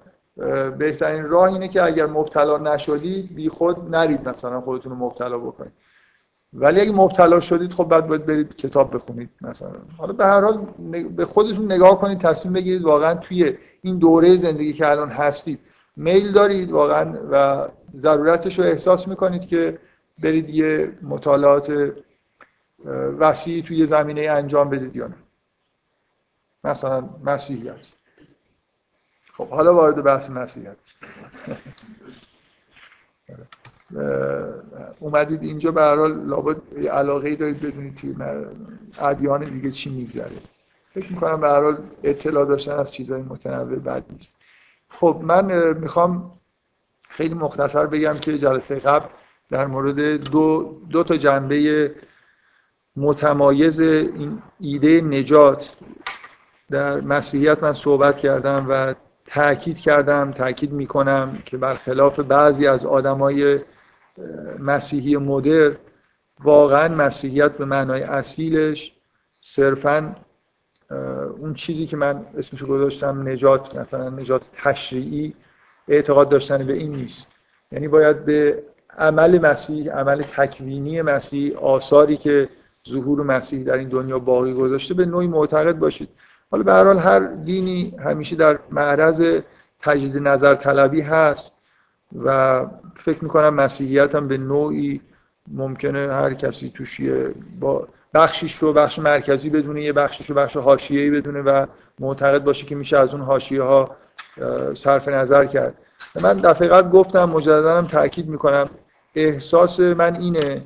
[0.78, 5.72] بهترین راه اینه که اگر مبتلا نشدید بی خود نرید مثلا خودتون رو مبتلا بکنید.
[6.54, 9.70] ولی اگه مبتلا شدید خب بعد باید برید کتاب بخونید مثلا.
[9.98, 10.66] حالا به هر حال
[11.16, 15.60] به خودتون نگاه کنید تصمیم بگیرید واقعا توی این دوره زندگی که الان هستید
[15.96, 19.80] میل دارید واقعا و ضرورتش رو احساس می‌کنید که
[20.20, 21.94] برید یه مطالعات
[23.20, 25.16] وسیعی توی زمینه انجام بدید یا نه.
[26.64, 27.92] مثلا مسیحیت.
[29.34, 30.76] خب حالا وارد بحث مسیحیت.
[35.00, 38.16] اومدید اینجا به هر حال لابد علاقه دارید بدونید توی
[39.00, 40.38] ادیان دیگه چی میگذره.
[40.94, 44.36] فکر می‌کنم به هر حال اطلاع داشتن از چیزهای متنوع بد نیست.
[45.00, 46.32] خب من می‌خوام
[47.10, 49.06] خیلی مختصر بگم که جلسه قبل
[49.50, 51.92] در مورد دو, دو تا جنبه
[52.96, 55.70] متمایز این ایده نجات
[56.70, 63.60] در مسیحیت من صحبت کردم و تاکید کردم تاکید می‌کنم که برخلاف بعضی از آدمای
[64.60, 65.72] مسیحی مدر
[66.44, 68.94] واقعا مسیحیت به معنای اصیلش
[69.40, 70.16] صرفا
[71.40, 75.36] اون چیزی که من اسمش گذاشتم نجات مثلا نجات تشریعی
[75.88, 77.32] اعتقاد داشتن به این نیست.
[77.72, 78.64] یعنی باید به
[78.98, 82.50] عمل مسیح عمل تکوینی مسیح آثاری که
[82.90, 86.10] ظهور مسیح در این دنیا باقی گذاشته به نوعی معتقد باشید.
[86.52, 89.42] حالا به هر هر دینی همیشه در معرض
[89.80, 91.54] تجدید نظر طلبی هست
[92.24, 92.66] و
[92.96, 95.02] فکر می‌کنم مسیحیت هم به نوعی
[95.52, 101.10] ممکنه هر کسی توشیه با بخشیش رو بخش مرکزی بدونه یه بخشیش رو بخش حاشیه‌ای
[101.10, 101.66] بدونه و
[102.00, 103.96] معتقد باشه که میشه از اون حاشیه ها
[104.74, 105.74] صرف نظر کرد.
[106.22, 108.70] من دفعه قبل گفتم مجددا هم تاکید می‌کنم
[109.16, 110.62] احساس من اینه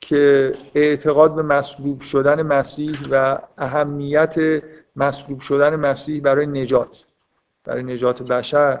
[0.00, 4.34] که اعتقاد به مصلوب شدن مسیح و اهمیت
[4.96, 7.04] مصلوب شدن مسیح برای نجات
[7.64, 8.80] برای نجات بشر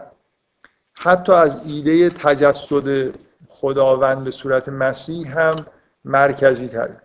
[0.94, 3.10] حتی از ایده تجسد
[3.48, 5.56] خداوند به صورت مسیح هم
[6.04, 7.00] مرکزی تره.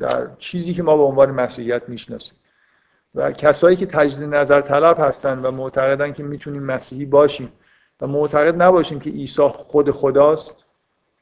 [0.00, 2.34] در چیزی که ما به عنوان مسیحیت می‌شناسیم.
[3.14, 7.52] و کسایی که تجدید نظر طلب هستن و معتقدن که می‌تونیم مسیحی باشیم
[8.00, 10.54] و معتقد نباشیم که عیسی خود خداست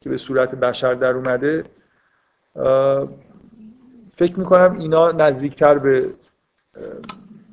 [0.00, 1.64] که به صورت بشر در اومده
[4.16, 6.10] فکر می‌کنم اینا نزدیکتر به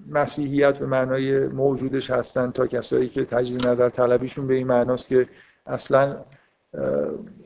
[0.10, 5.28] مسیحیت به معنای موجودش هستن تا کسایی که تجدید نظر طلبیشون به این معناست که
[5.66, 6.18] اصلا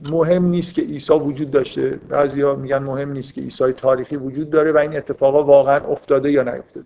[0.10, 1.99] مهم نیست که عیسی وجود داشته.
[2.10, 6.43] بعضیا میگن مهم نیست که عیسی تاریخی وجود داره و این اتفاقا واقعا افتاده یا
[6.43, 6.86] نیفتاده.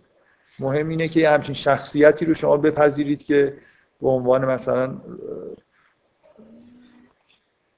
[0.60, 3.54] مهم اینه که همچین شخصیتی رو شما بپذیرید که
[4.02, 4.96] به عنوان مثلا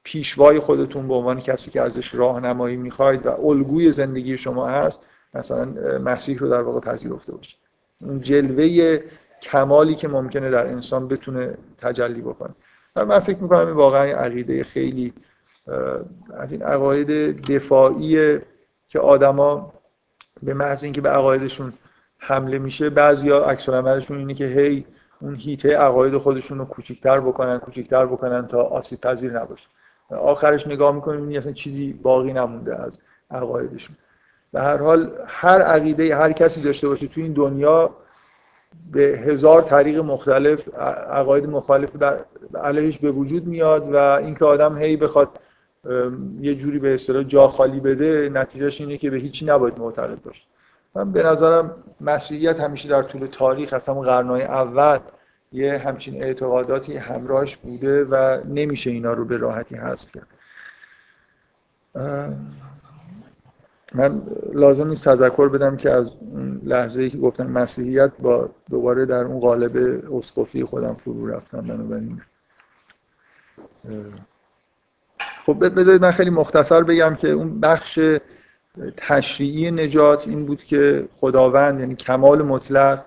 [0.04, 5.00] پیشوای خودتون به عنوان کسی که ازش راهنمایی می‌خواید و الگوی زندگی شما هست
[5.34, 5.66] مثلا
[6.00, 7.60] مسیح رو در واقع پذیرفته باشید.
[8.02, 9.00] اون جلوه
[9.42, 12.56] کمالی که ممکنه در انسان بتونه تجلی بکنه.
[13.06, 15.14] من فکر می‌کنم این واقعا عقیده خیلی
[16.38, 18.40] از این عقاید دفاعی
[18.88, 19.74] که آدما
[20.44, 21.74] به محض اینکه به عقایدشون
[22.18, 24.86] حمله میشه بعضیا عکس عملشون اینه که هی
[25.22, 29.68] اون هیته عقاید خودشون رو کوچیک‌تر بکنن کوچیک‌تر بکنن تا آسیب پذیر نباشه.
[30.10, 33.00] آخرش نگاه می‌کنیم اصلا چیزی باقی نمونده از
[33.32, 33.96] عقایدشون.
[34.54, 37.90] به هر حال هر عقیده هر کسی داشته باشه تو این دنیا
[38.92, 40.70] به هزار طریق مختلف
[41.10, 41.90] عقاید مخالف
[42.64, 45.40] علیهش به وجود میاد و اینکه آدم هی بخواد
[46.42, 50.44] یه جوری به اصطلاح جا خالی بده نتیجهش اینه که به هیچی نباید معتقد باشه.
[50.96, 55.00] من به نظرم مسیحیت همیشه در طول تاریخ از همون قرنهای اول
[55.52, 60.28] یه همچین اعتقاداتی همراهش بوده و نمیشه اینا رو به راحتی حذف کرد.
[63.94, 64.22] من
[64.54, 66.12] لازم نیست تذکر بدم که از
[66.64, 72.22] لحظه ای که گفتم مسیحیت با دوباره در اون قالب اسقفی خودم فرو رفتم بنابراین.
[75.46, 78.00] خب بذارید من خیلی مختصر بگم که اون بخش
[78.98, 83.06] تشریعی نجات این بود که خداوند یعنی کمال مطلق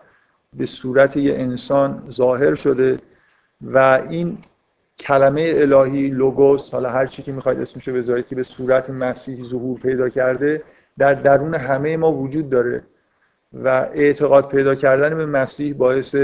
[0.52, 2.98] به صورت یه انسان ظاهر شده
[3.62, 4.38] و این
[5.00, 9.80] کلمه الهی لوگوس حالا هر چی که می‌خواید اسمشو بذارید که به صورت مسیح ظهور
[9.80, 10.62] پیدا کرده
[10.98, 12.82] در درون همه ما وجود داره
[13.52, 16.16] و اعتقاد پیدا کردن به مسیح باعث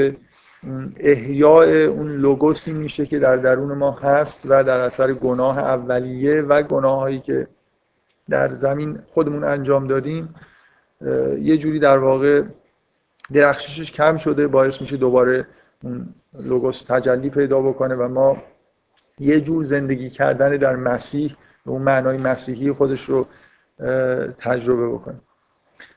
[0.96, 6.62] احیاء اون لوگوسی میشه که در درون ما هست و در اثر گناه اولیه و
[6.62, 7.46] گناه هایی که
[8.28, 10.34] در زمین خودمون انجام دادیم
[11.40, 12.42] یه جوری در واقع
[13.32, 15.46] درخششش کم شده باعث میشه دوباره
[15.82, 18.36] اون لوگوس تجلی پیدا بکنه و ما
[19.20, 23.26] یه جور زندگی کردن در مسیح به اون معنای مسیحی خودش رو
[24.38, 25.20] تجربه بکنه.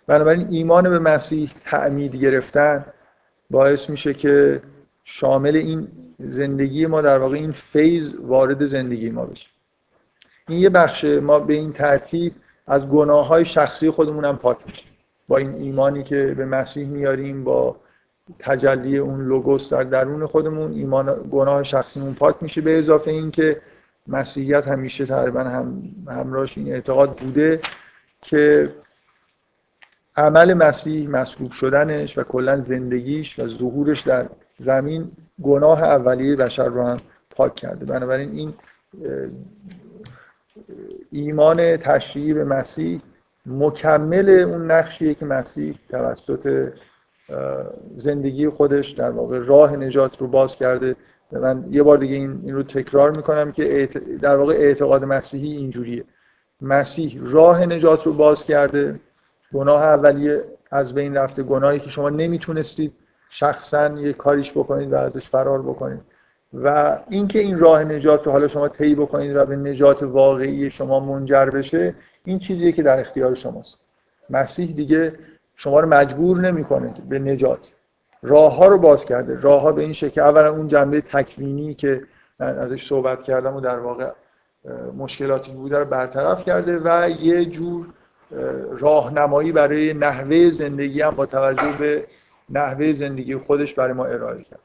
[0.08, 2.86] بنابراین ایمان به مسیح تعمید گرفتن
[3.50, 4.62] باعث میشه که
[5.04, 5.88] شامل این
[6.20, 9.50] زندگی ما در واقع این فیز وارد زندگی ما بشه.
[10.48, 12.34] این یه بخش ما به این ترتیب
[12.68, 14.86] از گناه های شخصی خودمون هم پاک میشه
[15.28, 17.76] با این ایمانی که به مسیح میاریم با
[18.40, 22.62] تجلی اون لوگوس در درون خودمون ایمان گناه شخصیمون پاک میشه.
[22.62, 23.62] به اضافه اینکه
[24.08, 27.60] مسیحیت همیشه تقریبا هم همراهش این اعتقاد بوده
[28.22, 28.70] که
[30.16, 34.26] عمل مسیح مسلوب شدنش و کلا زندگیش و ظهورش در
[34.60, 35.12] زمین
[35.44, 36.98] گناه اولیه بشر رو هم
[37.30, 37.86] پاک کرده.
[37.86, 38.54] بنابراین این
[41.12, 43.02] ایمان تشریعی به مسیح
[43.46, 46.74] مکمل اون نقشیه که مسیح توسط
[47.96, 50.96] زندگی خودش در واقع راه نجات رو باز کرده.
[51.32, 53.90] من یه بار دیگه این, این رو تکرار می‌کنم که
[54.22, 56.04] در واقع اعتقاد مسیحی اینجوریه.
[56.62, 59.00] مسیح راه نجات رو باز کرده.
[59.54, 61.44] گناه اولیه از بین رفته.
[61.44, 62.94] گناهی که شما نمی‌تونستید
[63.30, 66.02] شخصا یه کاریش بکنید و ازش فرار بکنید.
[66.54, 71.00] و اینکه این راه نجات رو حالا شما طی بکنید و به نجات واقعی شما
[71.00, 73.80] منجر بشه این چیزیه که در اختیار شماست.
[74.30, 75.14] مسیح دیگه
[75.60, 77.60] شما رو مجبور نمی‌کنه به نجات.
[78.24, 79.40] راه ها رو باز کرده.
[79.42, 82.04] راه ها به این شکل اولا اون جنبه تکوینی که
[82.40, 84.12] من ازش صحبت کردم و در واقع
[84.98, 87.88] مشکلاتی بوده رو برطرف کرده و یه جور
[88.72, 92.06] راهنمایی برای نحوه زندگی هم با توجه به
[92.50, 94.60] نحوه زندگی خودش برای ما ارائه کرد.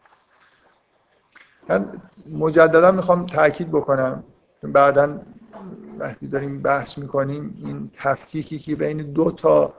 [1.69, 1.87] من
[2.33, 4.25] مجددا می‌خوام تاکید بکنم
[4.63, 5.19] بعدا
[5.99, 9.73] وقتی داریم بحث می‌کنیم این تفکیکی که بین دو تا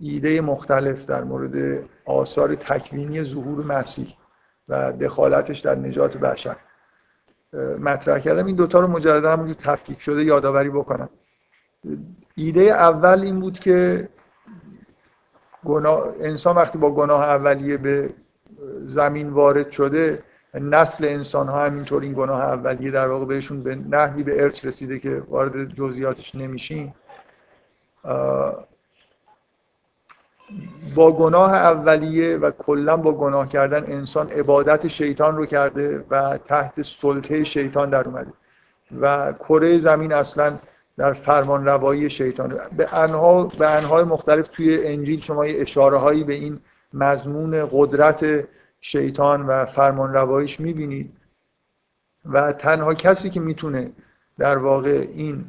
[0.00, 4.14] ایده مختلف در مورد آثار تکوینی ظهور مسیح
[4.68, 6.56] و دخالتش در نجات بشر.
[7.80, 8.46] مطرح کردم.
[8.46, 11.08] این دوتا رو مجددا همونجور تفکیک شده یادآوری بکنم.
[12.34, 14.08] ایده اول این بود که
[15.64, 18.10] گناه انسان وقتی با گناه اولیه به
[18.84, 20.22] زمین وارد شده
[20.54, 24.98] نسل انسان ها همینطور این گناه اولیه در واقع بهشون به نحوی به ارث رسیده
[24.98, 26.94] که وارد جزئیاتش نمیشیم.
[30.94, 36.82] با گناه اولیه و کلا با گناه کردن انسان عبادت شیطان رو کرده و تحت
[36.82, 38.32] سلطه شیطان در اومده.
[39.00, 40.58] و کره زمین اصلا
[40.96, 42.52] در فرمان روایی شیطان.
[42.76, 46.60] به انها به انهای مختلف توی انجیل شما یه اشاره هایی به این
[46.92, 48.44] مضمون قدرت
[48.80, 51.12] شیطان و فرمان رواییش می‌بینید.
[52.24, 53.92] و تنها کسی که می‌تونه
[54.38, 55.44] در واقع این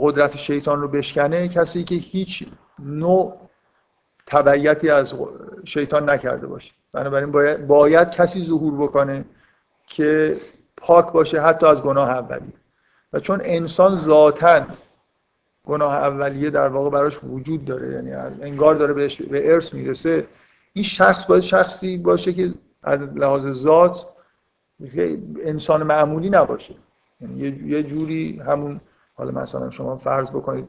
[0.00, 2.46] قدرت شیطان رو بشکنه کسی که هیچ
[2.78, 3.39] نوع
[4.30, 5.14] تبعیتی از
[5.64, 6.72] شیطان نکرده باشه.
[6.92, 9.24] بنابراین باید, باید کسی ظهور بکنه
[9.86, 10.36] که
[10.76, 12.52] پاک باشه حتی از گناه اولیه.
[13.12, 14.66] و چون انسان ذاتا
[15.66, 18.12] گناه اولیه در واقع براش وجود داره یعنی
[18.42, 20.26] انگار داره بهش به ارث می‌رسه
[20.72, 24.06] این شخص باید شخصی باشه که از لحاظ ذات
[25.44, 26.74] انسان معمولی نباشه.
[27.20, 28.80] یعنی یه جوری همون
[29.14, 30.68] حالا مثلا شما فرض بکنید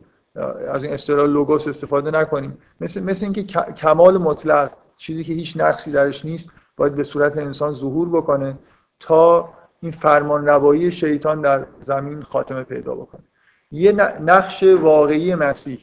[0.71, 2.57] از این اصطلاح لوگوس استفاده نکنیم.
[2.81, 7.73] مثل مثل اینکه کمال مطلق چیزی که هیچ نقصی درش نیست باید به صورت انسان
[7.73, 8.57] ظهور بکنه
[8.99, 9.49] تا
[9.81, 13.21] این فرمان روایی شیطان در زمین خاتمه پیدا بکنه.
[13.71, 13.91] یه
[14.21, 15.79] نقش واقعی مسیح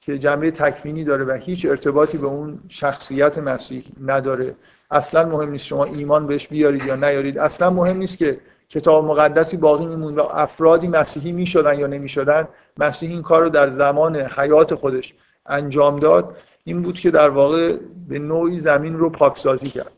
[0.00, 4.54] که جنبه تکوینی داره و هیچ ارتباطی به اون شخصیت مسیح نداره.
[4.90, 7.38] اصلا مهم نیست شما ایمان بهش بیارید یا نیارید.
[7.38, 13.10] اصلا مهم نیست که کتاب مقدسی باقی میموند و افرادی مسیحی می‌شدن یا نمی‌شدن مسیح
[13.10, 15.14] این کار رو در زمان حیات خودش
[15.46, 16.36] انجام داد.
[16.64, 17.76] این بود که در واقع
[18.08, 19.92] به نوعی زمین رو پاکسازی کرد.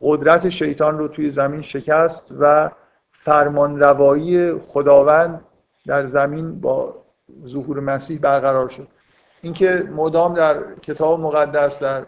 [0.00, 2.70] قدرت شیطان رو توی زمین شکست و
[3.12, 5.44] فرمان روایی خداوند
[5.86, 6.94] در زمین با
[7.46, 8.86] ظهور مسیح برقرار شد.
[9.42, 12.06] اینکه مدام در کتاب مقدس در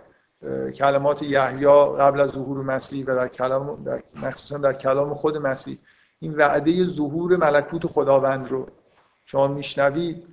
[0.74, 1.66] کلمات یحیی
[1.98, 5.78] قبل از ظهور مسیح و در کلام در مخصوصا در کلام خود مسیح.
[6.20, 8.66] این وعده ظهور ملکوت خداوند رو
[9.24, 10.24] شما میشنوید.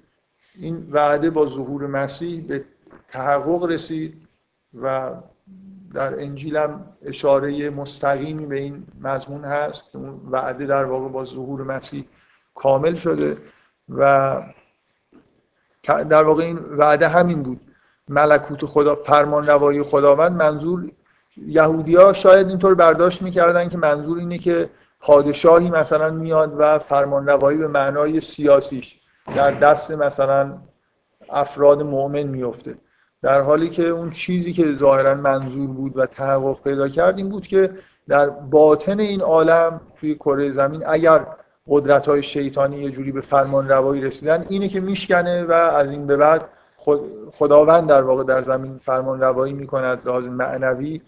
[0.56, 2.65] این وعده با ظهور مسیح به
[3.10, 4.28] تحقق رسید
[4.82, 5.12] و
[5.94, 11.26] در انجیل هم اشاره مستقیمی به این مضمون هست که اون وعده در واقع با
[11.26, 12.06] ظهور مسیح
[12.56, 13.38] کامل شده
[13.89, 14.41] و
[15.88, 17.62] در واقع این وعده همین بود.
[18.10, 20.91] ملکوت خدا فرمان روایی خداوند منظور
[21.38, 27.58] یهودیا شاید اینطور برداشت می‌کردن که منظور اینه که پادشاهی مثلا میاد و فرمان روایی
[27.58, 29.00] به معنای سیاسیش
[29.36, 30.58] در دست مثلا
[31.30, 32.76] افراد مؤمن میفته
[33.22, 37.48] در حالی که اون چیزی که ظاهرا منظور بود و تحقق پیدا کرد این بود
[37.48, 37.72] که
[38.08, 41.28] در باطن این عالم توی کره زمین اگر
[41.68, 46.08] قدرت های شیطانی یه جوری به فرمان روایی رسیدن اینه که میشکنه و از این
[46.08, 46.50] به بعد
[47.32, 51.02] خداوند در واقع در زمین فرمان روایی می‌کنه از لحاظ معنوی.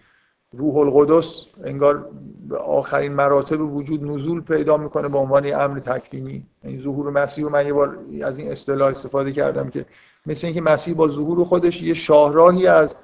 [0.54, 2.10] روح القدس انگار
[2.50, 6.32] به آخرین مراتب وجود نزول پیدا می‌کنه به عنوان امر تکوینی.
[6.32, 9.86] این یعنی ظهور مسیح رو من یه بار از این اصطلاح استفاده کردم که
[10.26, 12.96] مثل اینکه مسیح با ظهور خودش یه شاهراهی از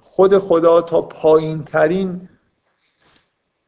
[0.00, 2.28] خود خدا تا پایین ترین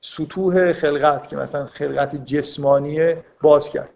[0.00, 3.90] سطوح خلقت که مثلا خلقت جسمانیه باز کرد.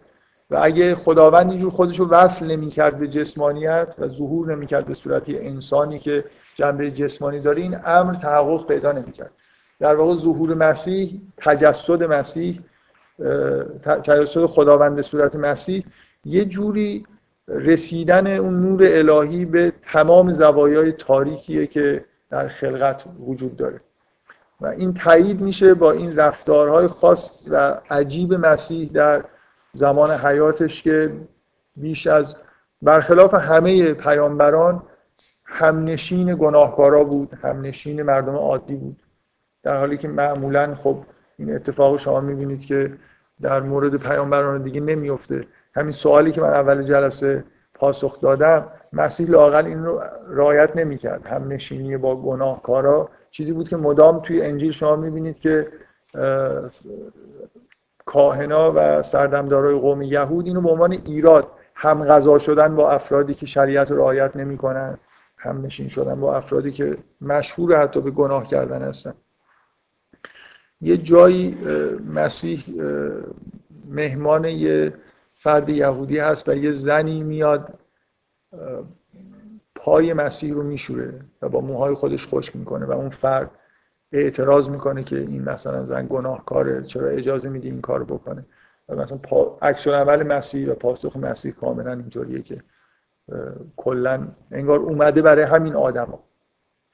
[0.51, 5.39] و اگه خداوند اینجور خودش رو وصل نمی‌کرد به جسمانیت و ظهور نمی‌کرد به صورتی
[5.39, 6.25] انسانی که
[6.55, 9.31] جنبه جسمانی داره این امر تحقق پیدا نمی‌کرد.
[9.79, 12.59] در واقع ظهور مسیح تجسد مسیح
[13.83, 15.85] تجسد خداوند به صورت مسیح
[16.25, 17.05] یه جوری
[17.47, 23.81] رسیدن اون نور الهی به تمام زوایای تاریکیه که در خلقت وجود داره.
[24.61, 29.23] و این تایید میشه با این رفتارهای خاص و عجیب مسیح در
[29.75, 31.13] زمان حیاتش که
[31.75, 32.35] بیش از
[32.81, 34.83] برخلاف همه پیامبران
[35.45, 38.99] همنشین گناهکارا بود همنشین مردم عادی بود.
[39.63, 40.97] در حالی که معمولا خب
[41.37, 42.93] این اتفاق شما می‌بینید که
[43.41, 47.43] در مورد پیامبران دیگه نمیفته همین سوالی که من اول جلسه
[47.73, 51.25] پاسخ دادم مسیح لاقل این رو رعایت نمی‌کرد.
[51.25, 53.09] هم نشینی با گناهکارا.
[53.31, 55.67] چیزی بود که مدام توی انجیل شما می‌بینید که
[58.05, 63.45] کاهنا و سردمدارای قوم یهود اینو به عنوان ایراد هم غذا شدن با افرادی که
[63.45, 64.97] شریعت رو رعایت نمی‌کنن
[65.37, 69.13] هم نشین شدن با افرادی که مشهور حتی به گناه کردن هستن.
[70.81, 71.57] یه جایی
[72.13, 72.63] مسیح
[73.89, 74.93] مهمان یه
[75.39, 77.79] فرد یهودی هست و یه زنی میاد
[79.75, 83.51] پای مسیح رو میشوره و با موهای خودش خشک می‌کنه و اون فرد
[84.13, 88.45] اعتراض می‌کنه که این مثلا زن گناهکاره چرا اجازه میدی این کار بکنه؟
[88.89, 89.19] و مثلا
[89.61, 92.61] عکس عمل مسیح و پاسخ مسیح کاملا اینطوریه که
[93.77, 96.19] کلا انگار اومده برای همین آدما.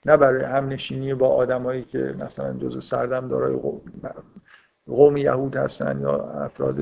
[0.05, 3.59] نه برای هم نشینی با آدمایی که مثلا جز سردم دارای
[4.87, 6.77] قوم یهود هستن یا افراد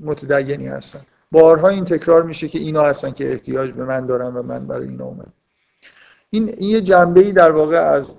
[0.00, 1.00] متدینی هستن.
[1.32, 4.88] بارها این تکرار میشه که اینا هستن که احتیاج به من دارن و من برای
[4.88, 5.32] اینا اومد
[6.30, 8.14] این, این یه جنبه ای در واقع از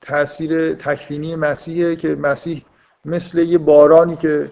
[0.00, 2.64] تاثیر تکوینی مسیحه که مسیح
[3.04, 4.48] مثل یه بارانی که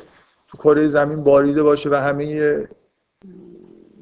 [0.48, 2.58] تو کره زمین باریده باشه و همه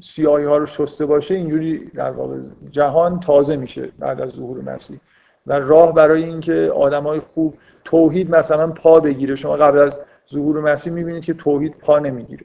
[0.01, 2.37] سیاهی ها رو شسته باشه اینجوری در واقع
[2.71, 5.01] جهان تازه میشه بعد از ظهور مسیح.
[5.47, 7.55] و راه برای اینکه آدمای خوب
[7.85, 9.37] توحید مثلا پا بگیره.
[9.37, 10.01] شما قبل از
[10.33, 12.45] ظهور مسیح می‌بینید که توحید پا نمی‌گیره.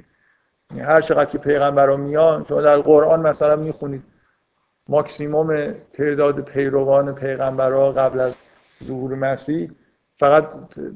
[0.71, 4.03] یعنی هر چقدر که پیغمبران میان شما در قرآن مثلا می‌خونید.
[4.89, 8.33] ماکسیموم تعداد پیروان پیغمبرها قبل از
[8.83, 9.71] ظهور مسیح
[10.19, 10.45] فقط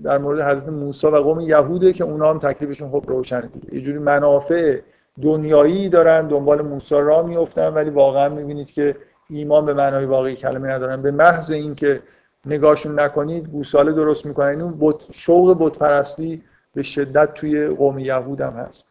[0.04, 3.98] در مورد حضرت موسی و قوم یهوده که اونا هم تکلیفشون خب روشنه یه جوری
[3.98, 4.80] منافع
[5.22, 8.96] دنیایی دارن دنبال موسی را میفتن ولی واقعا می‌بینید که
[9.30, 11.02] ایمان به معنای واقعی کلمه ندارن.
[11.02, 12.02] به محض اینکه
[12.46, 14.62] نگاهشون نکنید گوساله درست می‌کنن.
[14.62, 16.44] این بت شوق بت پرستی
[16.76, 18.90] به شدت توی قوم یهود هم هست.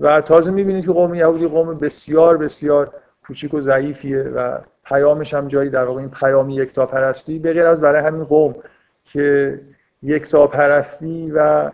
[0.00, 2.92] و تازه می‌بینید که قوم یهودی قوم بسیار بسیار
[3.28, 7.66] کوچیک و ضعیفیه و پیامش هم جایی در واقع این پیامی یکتا پرستی به غیر
[7.66, 8.54] از برای همین قوم
[9.04, 9.60] که
[10.02, 11.70] یکتا پرستی و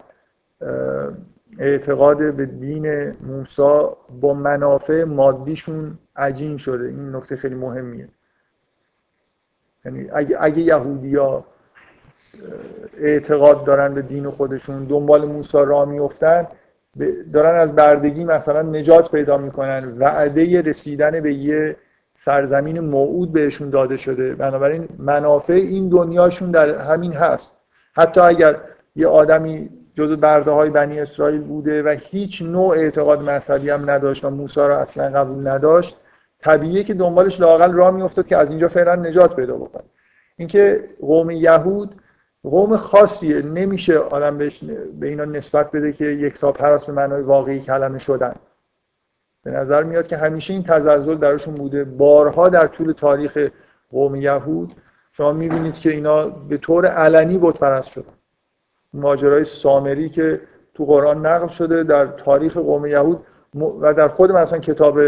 [1.59, 6.88] اعتقاد به دین موسا با منافع مادیشون عجین شده.
[6.88, 8.09] این نکته خیلی مهمیه.
[9.84, 11.44] یعنی اگه, اگه یهودیا
[12.98, 16.46] اعتقاد دارن به دین خودشون دنبال موسا را میفتن
[17.32, 19.99] دارن از بردگی مثلا نجات پیدا می‌کنن.
[19.99, 21.76] وعده رسیدن به یه
[22.14, 24.34] سرزمین موعود بهشون داده شده.
[24.34, 27.57] بنابراین منافع این دنیاشون در همین هست.
[27.97, 28.57] حتی اگر
[28.97, 34.24] یه آدمی جز برده های بنی اسرائیل بوده و هیچ نوع اعتقاد مذهبی هم نداشت
[34.24, 35.97] و موسی را اصلا قبول نداشت
[36.42, 39.82] طبیعیه که دنبالش لاقل راه میافتاد که از اینجا فعلا نجات پیدا بکنه.
[40.36, 41.95] اینکه قوم یهود
[42.45, 43.42] قوم خاصیه.
[43.42, 44.64] نمیشه آدم بهش
[45.01, 48.34] به اینا نسبت بده که یک تا پرست به معنای واقعی کلمه شدن.
[49.45, 51.84] به نظر میاد که همیشه این تزلزل درشون بوده.
[51.84, 53.49] بارها در طول تاریخ
[53.90, 54.72] قوم یهود
[55.12, 58.12] شما می‌بینید که اینا به طور علنی بت پرست شدن.
[58.95, 60.40] ماجرای سامری که
[60.74, 63.20] تو قرآن نقل شده در تاریخ قوم یهود
[63.80, 64.99] و در خود مثلا کتاب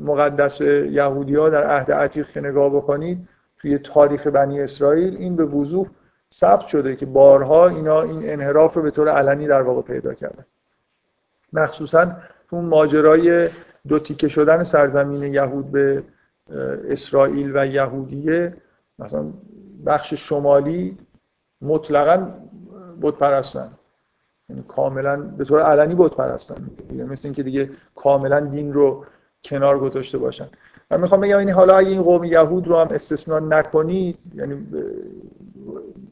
[0.00, 3.28] مقدس یهودی ها در عهد عتیق که نگاه بکنید
[3.58, 5.86] توی تاریخ بنی اسرائیل این به وضوح
[6.34, 10.44] ثبت شده که بارها اینا این انحراف رو به طور علنی در واقع پیدا کردن
[11.52, 12.16] مخصوصا
[12.50, 13.48] اون ماجرای
[13.88, 16.02] دو تیکه شدن سرزمین یهود به
[16.90, 18.56] اسرائیل و یهودیه
[18.98, 19.32] مثلا
[19.86, 20.98] بخش شمالی
[21.62, 22.34] مطلقا
[23.02, 23.70] بت پرستن
[24.48, 29.04] یعنی کاملا به طور علنی بت پرستن مثل اینکه دیگه کاملا دین رو
[29.44, 30.48] کنار گذاشته باشن.
[30.90, 34.66] من می‌خوام بگم این حالا اگه این قوم یهود رو هم استثنا نکنید یعنی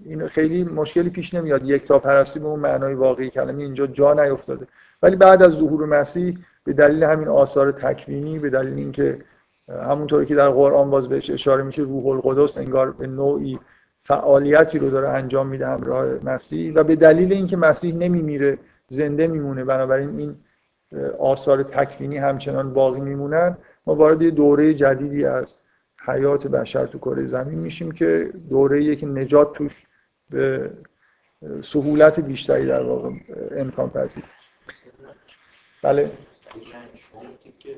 [0.04, 1.64] این خیلی مشکلی پیش نمیاد.
[1.64, 4.66] یک تا پرستی به اون معنای واقعی کلمه اینجا جا نیفتاده.
[5.02, 9.18] ولی بعد از ظهور مسیح به دلیل همین آثار تکوینی به دلیل اینکه
[9.68, 13.58] همونطوری که در قرآن باز بهش اشاره میشه روح القدس انگار به نوعی
[14.04, 18.58] فعالیتی رو داره انجام میده همراه مسیح و به دلیل اینکه مسیح نمیمیره
[18.88, 20.36] زنده میمونه بنابراین این
[21.18, 23.56] آثار تکوینی همچنان باقی میمونن.
[23.86, 25.58] ما وارد یه دوره جدیدی از
[26.06, 29.86] حیات بشر تو کره زمین میشیم که دوره که نجات توش
[30.30, 30.70] به
[31.62, 33.10] سهولت بیشتری در واقع
[33.56, 34.24] امکان پذیر.
[35.82, 36.10] بله.
[37.60, 37.76] که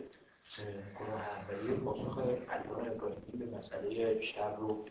[3.38, 4.84] به مسئله شر رو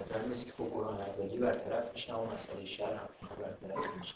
[0.00, 3.08] نظر نیست که خب گناه اولی برطرف میشه اما مسئله شر هم
[3.38, 4.14] برطرف میشه.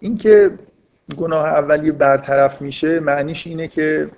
[0.00, 0.58] اینکه
[1.16, 4.10] گناه اولیه برطرف میشه معنیش اینه که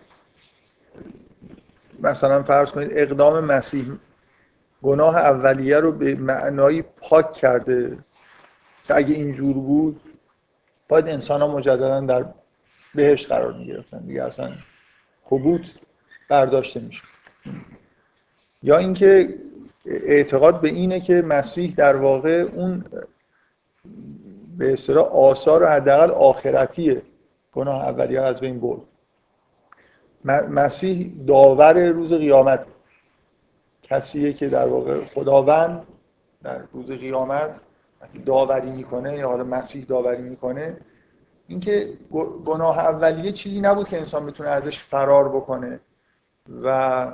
[2.00, 3.92] مثلا فرض کنید اقدام مسیح
[4.82, 7.98] گناه اولیه رو به معنایی پاک کرده
[8.84, 10.00] که اگه اینجور بود
[10.88, 12.24] باید انسان ها مجددا در
[12.94, 14.52] بهش قرار می گرفتن دیگه اصلا
[15.24, 15.66] حبوط
[16.28, 17.02] برداشته میشه
[18.62, 19.34] یا اینکه
[19.86, 22.84] اعتقاد به اینه که مسیح در واقع اون
[24.58, 27.02] به اصطلاح آثار حداقل آخرتی
[27.52, 28.80] گناه اولیه از بین برد.
[30.50, 32.66] مسیح داور روز قیامت.
[33.82, 35.86] کسیه که در واقع خداوند
[36.42, 37.60] در روز قیامت
[38.26, 40.76] داوری می‌کنه یا حالا مسیح داوری می‌کنه.
[41.48, 41.92] اینکه
[42.44, 45.80] گناه اولیه چیزی نبود که انسان بتونه ازش فرار بکنه
[46.62, 47.06] و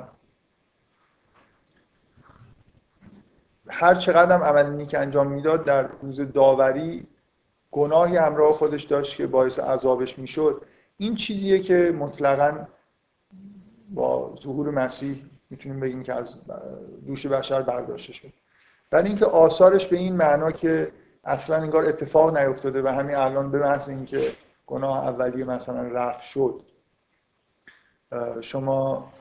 [3.69, 7.07] هر چقدر هم عمل نیک انجام می‌داد در روز داوری
[7.71, 10.61] گناهی همراه خودش داشت که باعث عذابش می‌شد.
[10.97, 12.67] این چیزیه که مطلقا
[13.89, 16.35] با ظهور مسیح می‌تونیم بگیم که از
[17.07, 18.33] دوش بشر برداشته شد.
[18.91, 20.91] ولی اینکه آثارش به این معنا که
[21.23, 24.31] اصلا انگار اتفاق نیفتاده و همین الان به محض اینکه
[24.67, 26.61] گناه اولیه مثلا رفت شد.
[28.41, 29.11] شما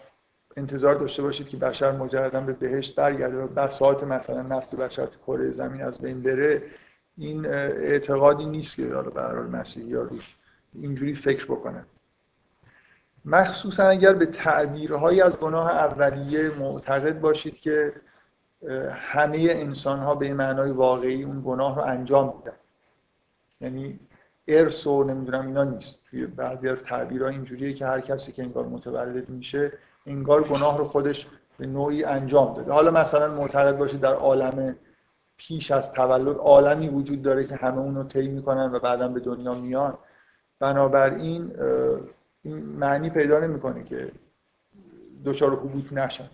[0.57, 5.18] انتظار داشته باشید که بشر مجردا به بهشت برگرده و بساط مثلا نسل بشر تو
[5.26, 6.62] کره زمین از بین بره
[7.16, 10.36] این اعتقادی نیست که حالا به مسیحی ها روش
[10.74, 11.84] اینجوری فکر بکنن.
[13.24, 17.92] مخصوصا اگر به تعبیرهایی از گناه اولیه معتقد باشید که
[18.90, 22.57] همه انسان ها به معنای واقعی اون گناه رو انجام میدن.
[23.61, 24.01] یعنی
[24.49, 26.05] ارث و نمی‌دونم اینا نیست.
[26.11, 29.72] توی بعضی از تعبیرها اینجوریه که هر کسی که انگار متولد میشه
[30.09, 31.26] انگار گناه رو خودش
[31.59, 32.72] به نوعی انجام داده.
[32.72, 34.74] حالا مثلا معتقد باشید در عالم
[35.36, 39.20] پیش از تولد عالمی وجود داره که همه اون رو طی می‌کنن و بعدا به
[39.20, 39.98] دنیا میان.
[40.61, 41.50] بنابراین
[42.42, 44.12] این معنی پیدا نمی‌کنه که
[45.24, 46.28] دچار حبوط نشن.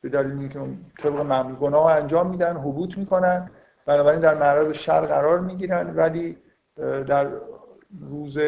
[0.00, 0.60] به دلیل اینکه
[0.98, 3.50] طبق معمول گناه انجام میدن حبوط می‌کنن.
[3.86, 5.96] بنابراین در معرض شر قرار می‌گیرن.
[5.96, 6.36] ولی
[7.06, 7.28] در
[8.10, 8.38] روز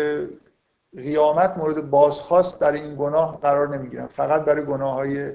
[0.97, 4.07] قیامت مورد بازخواست برای این گناه قرار نمی‌گیرن.
[4.07, 5.32] فقط برای گناه های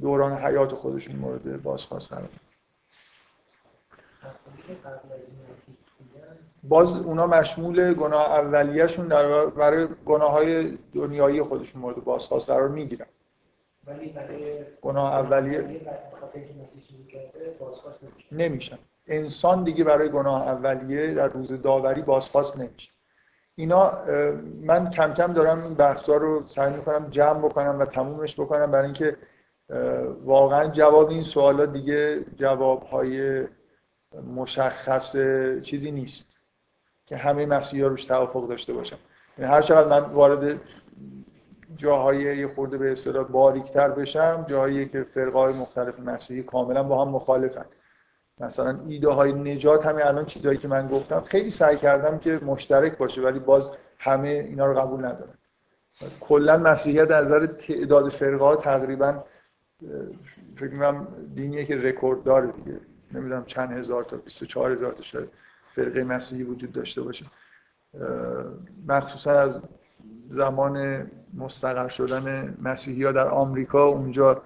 [0.00, 2.28] دوران حیات خودشون مورد بازخواست قرار
[6.68, 13.06] باز اونا مشمول گناه اولیهشون در برای گناه های دنیایی خودشون مورد بازخواست قرار می‌گیرن.
[13.86, 15.80] ولی برای گناه اولیه
[18.32, 18.78] نمیشن.
[19.06, 22.93] انسان دیگه برای گناه اولیه در روز داوری بازخواست نمیشه.
[23.56, 23.92] اینا
[24.60, 28.84] من کم کم دارم این بحثا رو سعی می‌کنم جمع بکنم و تمومش بکنم برای
[28.84, 29.16] اینکه
[30.24, 33.44] واقعا جواب این سوالا دیگه جواب های
[34.34, 35.16] مشخص
[35.62, 36.36] چیزی نیست
[37.06, 38.98] که همه مسیحی ها روش توافق داشته باشم
[39.38, 40.60] یعنی هر چقدر من وارد
[41.76, 47.10] جاهای یه خورده به اصطلاح باریکتر بشم جاهایی که فرقای مختلف مسیحی کاملا با هم
[47.10, 47.64] مخالفن.
[48.40, 52.98] مثلا ایده های نجات همین الان چیزهایی که من گفتم خیلی سعی کردم که مشترک
[52.98, 55.34] باشه ولی باز همه اینا رو قبول ندارن
[56.20, 59.24] کلا مسیحیت از نظر تعداد فرقه ها تقریبا
[60.56, 62.80] فکر می‌کنم دینیه که رکورد داره دیگه.
[63.12, 65.28] نمی‌دونم چند هزار تا 24 هزار تا شاید
[65.74, 67.26] فرقه مسیحی وجود داشته باشه.
[68.88, 69.60] مخصوصا از
[70.30, 74.42] زمان مستقر شدن مسیحی ها در آمریکا اونجا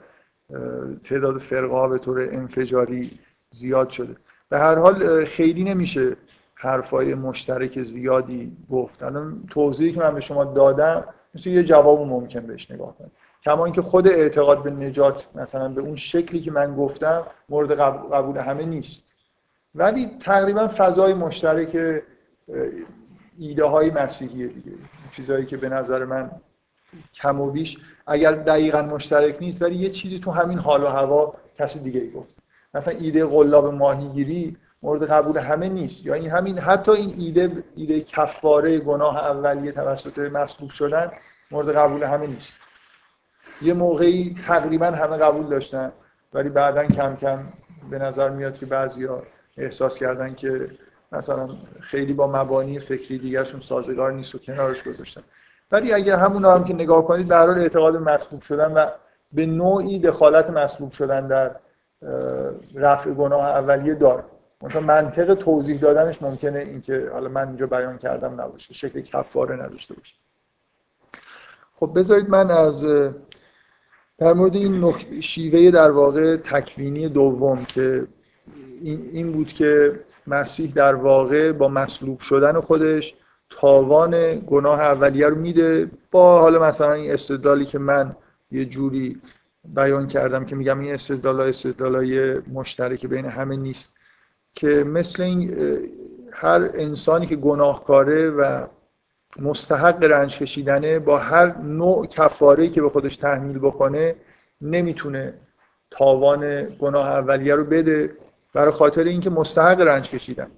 [1.05, 3.19] تعداد فرقه ها به طور انفجاری
[3.59, 4.17] زیاد شده.
[4.49, 6.17] به هر حال خیلی نمیشه
[6.55, 9.03] حرفای مشترک زیادی گفت.
[9.03, 11.05] الان توضیحی که من به شما دادم
[11.35, 13.13] مثل یه جواب ممکن بهش نگاه کنید.
[13.45, 17.81] کما اینکه خود اعتقاد به نجات مثلا به اون شکلی که من گفتم مورد
[18.13, 19.13] قبول همه نیست.
[19.75, 22.03] ولی تقریبا فضای مشترک
[23.39, 24.73] ایده های مسیحیه دیگه.
[25.13, 26.31] چیزهایی که به نظر من
[27.15, 31.35] کم و بیش اگر دقیقا مشترک نیست ولی یه چیزی تو همین حال و هوا
[31.59, 32.38] کسی دیگه ای گفت.
[32.75, 36.07] مثلا ایده قلاب ماهیگیری مورد قبول همه نیست.
[36.07, 41.11] یا این همین حتی این ایده ایده کفاره گناه اولیه توسط مسلوب شدن
[41.51, 42.59] مورد قبول همه نیست.
[43.63, 45.93] یه موقعی تقریبا همه قبول داشتن
[46.35, 47.39] ولی بعدا کم کم
[47.91, 49.23] به نظر میاد که بعضیا
[49.57, 50.71] احساس کردن که
[51.13, 51.49] مثلا
[51.81, 55.23] خیلی با مبانی فکری دیگرشون سازگار نیست و کنارش گذاشتن.
[55.73, 58.87] ولی اگر همون هم که نگاه کنید در حال اعتقاد مسلوب شدن و
[59.33, 61.51] به نوعی دخالت مسلوب شدن در
[62.75, 64.25] رفع گناه اولیه داره
[64.63, 69.95] مثلا منطق توضیح دادنش ممکنه اینکه حالا من اینجا بیان کردم نباشه شکل کفاره نداشته
[69.95, 70.15] باشه.
[71.73, 72.85] خب بذارید من از
[74.19, 78.07] در مورد این شیوه در واقع تکوینی دوم که
[78.83, 83.15] این بود که مسیح در واقع با مصلوب شدن خودش
[83.51, 88.17] تاوان گناه اولیه رو میده با حالا مثلا این استدلالی که من
[88.51, 89.21] یه جوری
[89.75, 93.99] بیان کردم که میگم این استدلال استدلالای مشترک بین همه نیست.
[94.55, 95.55] که مثل این
[96.33, 98.67] هر انسانی که گناهکاره و
[99.39, 104.15] مستحق رنج کشیدنه با هر نوع کفاره که به خودش تحمیل بکنه
[104.61, 105.35] نمی‌تونه
[105.91, 108.11] تاوان گناه اولیه رو بده
[108.55, 110.51] برای خاطر اینکه مستحق رنج کشیدن.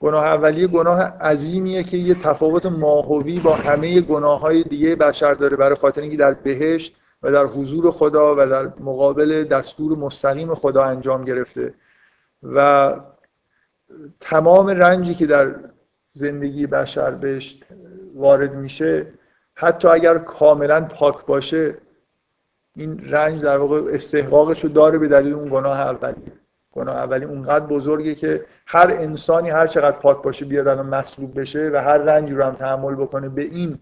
[0.00, 5.56] گناه اولیه گناه عظیمیه که یه تفاوت ماهوی با همه گناه های دیگه بشر داره
[5.56, 10.84] برای خاطر اینکه در بهشت و در حضور خدا و در مقابل دستور مستقیم خدا
[10.84, 11.74] انجام گرفته.
[12.42, 12.94] و
[14.20, 15.54] تمام رنجی که در
[16.12, 17.60] زندگی بشر بهش
[18.14, 19.06] وارد میشه
[19.54, 21.74] حتی اگر کاملا پاک باشه
[22.76, 26.32] این رنج در واقع استحقاقش رو داره به دلیل اون گناه اولیه
[26.72, 31.70] گناه اولی اونقدر بزرگه که هر انسانی هر چقدر پاک باشه بیاد الان مصلوب بشه
[31.72, 33.78] و هر رنجی رو هم تحمل بکنه به این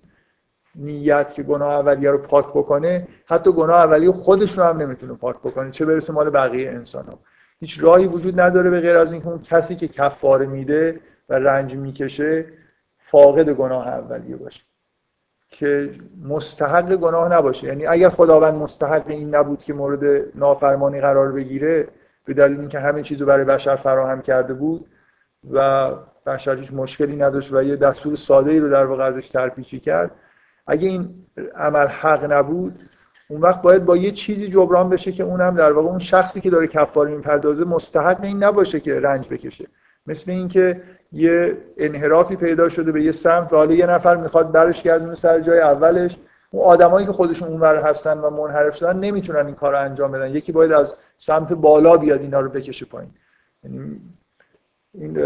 [0.77, 5.37] نیت که گناه اولیه رو پاک بکنه حتی گناه اولیه خودش رو هم نمی‌تونه پاک
[5.37, 7.19] بکنه چه برسه مال بقیه انسان ها.
[7.61, 11.75] هیچ راهی وجود نداره به غیر از اینکه اون کسی که کفاره میده و رنج
[11.75, 12.45] می‌کشه
[12.99, 14.63] فاقد گناه اولیه باشه
[15.49, 15.91] که
[16.25, 21.89] مستحق گناه نباشه یعنی اگر خداوند مستحق این نبود که مورد نافرمانی قرار بگیره
[22.25, 24.87] به دلیل اینکه همه چیز رو برای بشر فراهم کرده بود
[25.53, 25.91] و
[26.27, 30.11] بشر هیچ مشکلی نداشت و یه دستور ساده ای رو در واقع ازش ترپیچی کرد
[30.67, 31.09] اگه این
[31.57, 32.83] عمل حق نبود
[33.29, 36.51] اون وقت باید با یه چیزی جبران بشه که اونم در واقع اون شخصی که
[36.51, 39.67] داره کفاره می‌پردازه مستحق این نباشه که رنج بکشه.
[40.07, 44.83] مثل اینکه یه انحرافی پیدا شده به یه سمت و حالا یه نفر می‌خواد برش
[44.83, 46.17] گردونه سر جای اولش.
[46.51, 50.35] اون آدمایی که خودشون اونور هستن و منحرف شدن نمی‌تونن این کار رو انجام بدن.
[50.35, 53.11] یکی باید از سمت بالا بیاد اینا رو بکشه پایین.
[53.65, 54.01] یعنی
[54.95, 55.19] این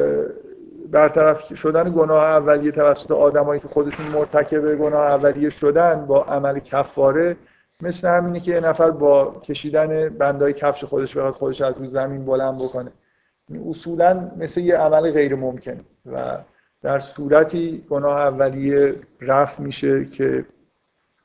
[0.90, 7.36] برطرف شدن گناه اولیه توسط آدمایی که خودشون مرتکب گناه اولیه شدن با عمل کفاره
[7.82, 12.24] مثل همینه که یه نفر با کشیدن بندای کفش خودش بخواد خودش از رو زمین
[12.24, 12.92] بلند بکنه.
[13.70, 15.80] اصولا مثل یه عمل غیر ممکن
[16.12, 16.38] و
[16.82, 20.44] در صورتی گناه اولیه رفت میشه که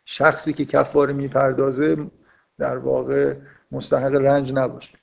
[0.05, 1.97] شخصی که کفاره می‌پردازه
[2.59, 3.34] در واقع
[3.72, 4.97] مستحق رنج نباشه.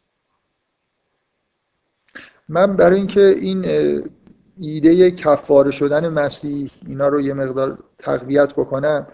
[2.48, 3.64] من برای اینکه این
[4.58, 9.06] ایده کفاره شدن مسیح اینا رو یه مقدار تقویت بکنم.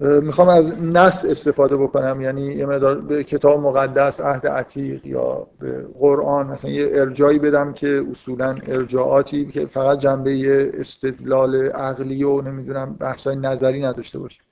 [0.00, 5.86] می‌خوام از نص استفاده بکنم یعنی یه مقدار به کتاب مقدس عهد عتیق یا به
[5.98, 12.94] قرآن مثلا یه ارجایی بدم که اصولا ارجاعاتی که فقط جنبه استدلال عقلی و نمی‌دونم
[12.94, 14.42] بحثای نظری نداشته باشه.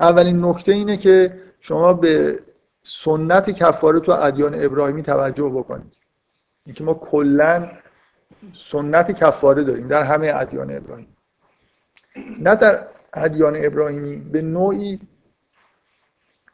[0.00, 2.38] اولین نکته اینه که شما به
[2.82, 5.96] سنت کفاره تو ادیان ابراهیمی توجه بکنید.
[6.66, 7.70] اینکه ما کلا
[8.52, 11.08] سنت کفاره داریم در همه ادیان ابراهیمی.
[12.40, 15.00] نه در ادیان ابراهیمی به نوعی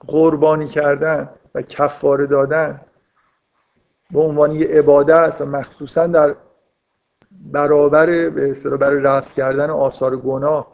[0.07, 2.81] قربانی کردن و کفاره دادن
[4.11, 6.35] به عنوان یه عبادت و مخصوصا در
[7.53, 10.73] برابر به برای رفع کردن آثار گناه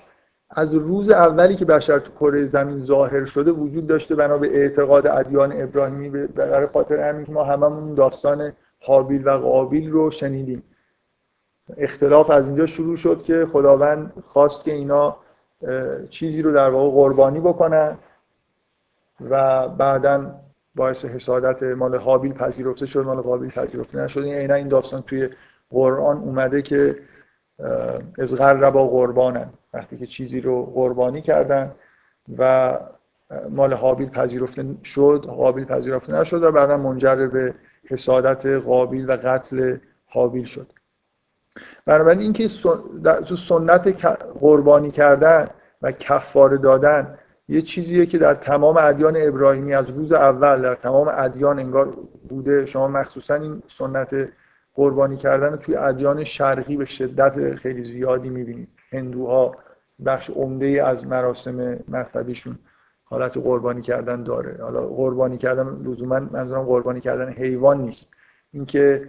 [0.51, 5.07] از روز اولی که بشر تو کره زمین ظاهر شده وجود داشته بنا به اعتقاد
[5.07, 10.62] ادیان ابراهیمی برای خاطر همین که ما هممون داستان حابیل و قابیل رو شنیدیم.
[11.77, 15.17] اختلاف از اینجا شروع شد که خداوند خواست که اینا
[16.11, 17.99] چیزی رو در واقع قربانی بکنن
[19.31, 20.35] و بعدا
[20.75, 24.21] باعث حسادت مال حابیل پذیرفته شد مال قابیل پذیرفته نشد.
[24.21, 25.29] این این داستان توی
[25.71, 26.97] قرآن اومده که
[28.19, 28.35] از
[28.73, 29.49] با قربانن.
[29.75, 31.73] وقتی که چیزی رو قربانی کردن
[32.39, 32.79] و
[33.51, 37.55] مال حابیل پذیرفته شد قابیل پذیرفته نشد و بعدا منجر به
[37.85, 40.67] حسادت قابیل و قتل حابیل شد.
[41.87, 42.49] بنابراین اینکه
[43.26, 44.07] تو سنت
[44.41, 45.47] قربانی کردن
[45.82, 47.18] و کفاره دادن
[47.49, 51.97] یه چیزیه که در تمام ادیان ابراهیمی از روز اول در تمام ادیان انگار
[52.28, 52.66] بوده.
[52.66, 54.28] شما مخصوصا این سنت
[54.74, 58.68] قربانی کردن توی ادیان شرقی به شدت خیلی زیادی می‌بینید.
[58.93, 59.55] هندوها
[60.07, 62.59] بخش عمده از مراسم مذهبیشون
[63.05, 64.62] حالت قربانی کردن داره.
[64.62, 68.14] حالا قربانی کردن لزوما منظورم قربانی کردن حیوان نیست.
[68.53, 69.09] اینکه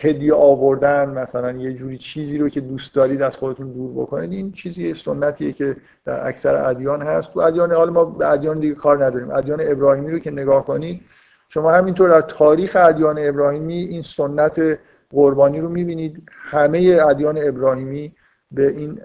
[0.00, 4.52] هدیه آوردن مثلا یه جوری چیزی رو که دوست دارید از خودتون دور بکنید این
[4.52, 7.32] چیزی سنتیه که در اکثر ادیان هست.
[7.32, 9.30] تو ادیان حالا ما به ادیان دیگه کار نداریم.
[9.30, 11.00] ادیان ابراهیمی رو که نگاه کنید
[11.48, 14.78] شما همینطور در تاریخ ادیان ابراهیمی این سنت
[15.10, 16.22] قربانی رو می‌بینید.
[16.30, 18.12] همه ادیان ابراهیمی
[18.52, 19.00] به این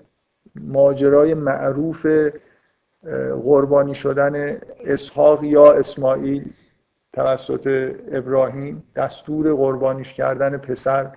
[0.55, 2.07] ماجرای معروف
[3.43, 6.45] قربانی شدن اسحاق یا اسماعیل
[7.15, 11.11] توسط ابراهیم دستور قربانیش کردن پسر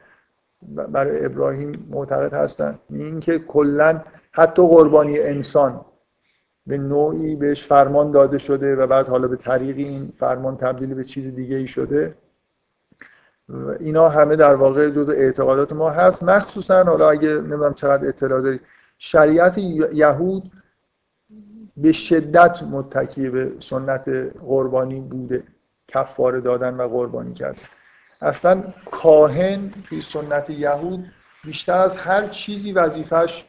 [0.89, 2.79] برای ابراهیم معتقد هستن.
[2.91, 4.01] اینکه کلا
[4.33, 5.81] حتی قربانی انسان
[6.67, 11.05] به نوعی بهش فرمان داده شده و بعد حالا به طریق این فرمان تبدیل به
[11.05, 12.15] چیز دیگه ای شده.
[13.81, 16.23] اینا همه در واقع جز اعتقادات ما هست.
[16.23, 18.61] مخصوصا حالا اگه نمی‌دونم چقدر اطلاع دارید
[18.99, 19.59] شریعت
[19.93, 20.43] یهود
[21.77, 24.09] به شدت متکی به سنت
[24.41, 25.43] قربانی بوده.
[25.89, 27.63] کفاره دادن و قربانی کردن.
[28.21, 31.05] اصلا کاهن توی سنت یهود
[31.45, 33.45] بیشتر از هر چیزی وظیفش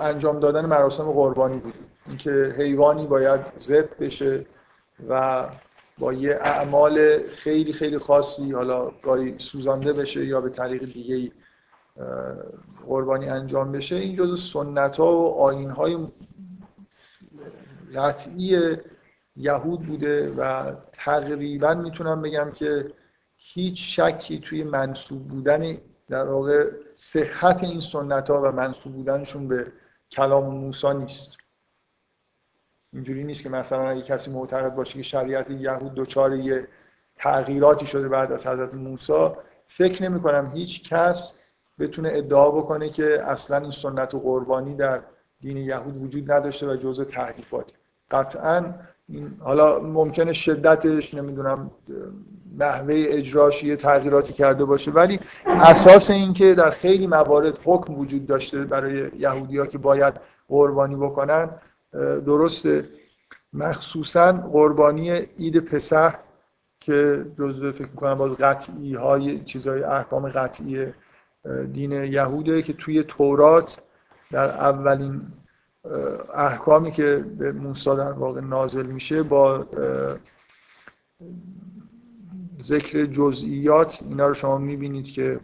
[0.00, 1.74] انجام دادن مراسم قربانی بود.
[2.06, 4.46] اینکه حیوانی باید ذبح بشه
[5.08, 5.46] و
[5.98, 11.32] با یه اعمال خیلی خیلی خاصی حالا گاهی سوزانده بشه یا به طریق دیگه
[12.86, 15.98] قربانی انجام بشه این جزو سنت ها و آین های
[17.94, 18.76] قطعی
[19.36, 22.92] یهود بوده و تقریبا می‌تونم بگم که
[23.36, 25.76] هیچ شکی توی منصوب بودن
[26.08, 29.72] در واقع صحت این سنت ها و منصوب بودنشون به
[30.10, 31.36] کلام موسی نیست.
[32.92, 36.68] اینجوری نیست که مثلا اگه کسی معتقد باشه که شریعت یهود دچار یه
[37.16, 39.28] تغییراتی شده بعد از حضرت موسی
[39.66, 41.32] فکر نمی کنم هیچ کس
[41.78, 45.02] بتونه ادعا بکنه که اصلا این سنت و قربانی در
[45.40, 47.74] دین یهود وجود نداشته و جزء تحریفاتی
[48.10, 48.74] قطعا
[49.40, 51.70] حالا ممکنه شدتش نمی‌دونم
[52.58, 54.90] نحوه اجراش یه تغییراتی کرده باشه.
[54.90, 60.14] ولی اساس این که در خیلی موارد حکم وجود داشته برای یهودی ها که باید
[60.48, 61.50] قربانی بکنن
[62.26, 62.84] درسته.
[63.52, 66.14] مخصوصا قربانی عید پسح
[66.80, 70.86] که جزء فکر می‌کنم باز قطعی های چیزهای احکام قطعی
[71.72, 73.76] دین یهوده که توی تورات
[74.30, 75.22] در اولین
[76.34, 79.66] احکامی که به موسی در واقع نازل میشه با
[82.62, 85.40] ذکر جزئیات اینا رو شما می‌بینید که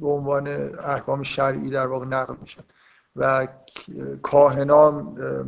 [0.00, 2.62] به عنوان احکام شرعی در واقع نقل میشن.
[3.16, 3.48] و
[4.22, 5.02] کاهنان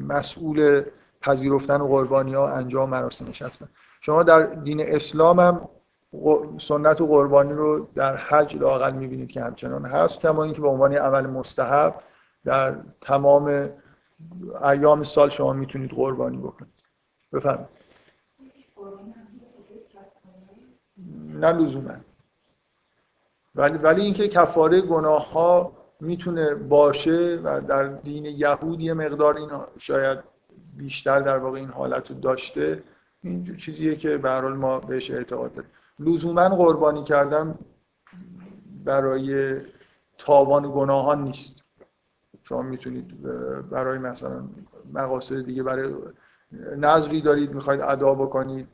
[0.09, 0.83] مسئول
[1.21, 3.69] پذیرفتن قربانی ها انجام مراسمش هستن
[4.01, 5.69] شما در دین اسلام هم
[6.59, 10.95] سنت و قربانی رو در حج لاقل می‌بینید که همچنان هست کما اینکه به عنوان
[10.95, 11.95] عمل مستحب
[12.45, 13.71] در تمام
[14.63, 16.73] ایام سال شما می‌تونید قربانی بکنید.
[17.33, 17.69] بفرمایید.
[21.35, 21.95] نه لزوما.
[23.55, 29.51] ولی ولی اینکه کفاره گناه ها می‌تونه باشه و در دین یهود یه مقدار این
[29.79, 30.19] شاید
[30.77, 32.83] بیشتر در واقع این حالت رو داشته
[33.23, 35.71] این چیزیه که به ما بهش اعتقاد داریم.
[35.99, 37.59] لزوما قربانی کردن
[38.85, 39.61] برای
[40.19, 41.65] تاوان گناهان نیست.
[42.51, 43.23] شما می‌تونید
[43.71, 44.43] برای مثلا
[44.93, 45.95] مقاصد دیگه برای
[46.77, 48.69] نظری دارید می‌خواید ادا بکنید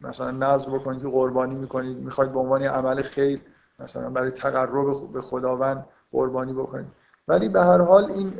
[0.00, 3.40] مثلا نظر بکنید که قربانی می‌کنید می‌خواید به عنوان عمل خیر
[3.78, 6.86] مثلا برای تقرب به خداوند قربانی بکنید.
[7.28, 8.32] ولی به هر حال این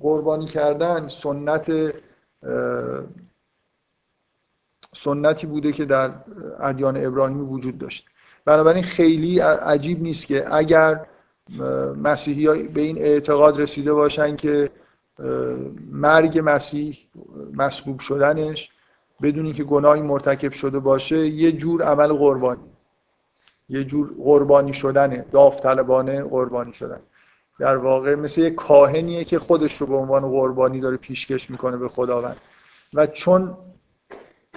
[0.00, 1.72] قربانی کردن سنت
[4.94, 6.10] سنتی بوده که در
[6.60, 8.08] ادیان ابراهیمی وجود داشت.
[8.44, 11.06] بنابراین خیلی عجیب نیست که اگر
[12.02, 14.70] مسیحی به این اعتقاد رسیده باشن که
[15.90, 16.98] مرگ مسیح
[17.52, 18.70] مسبوب شدنش
[19.22, 22.60] بدون اینکه گناهی مرتکب شده باشه یه جور عمل قربانی.
[23.68, 27.00] یه جور قربانی شدنه داوطلبانه قربانی شدن.
[27.58, 31.88] در واقع مثل یه کاهنیه که خودش رو به عنوان قربانی داره پیشکش می‌کنه به
[31.88, 32.36] خداوند.
[32.94, 33.56] و چون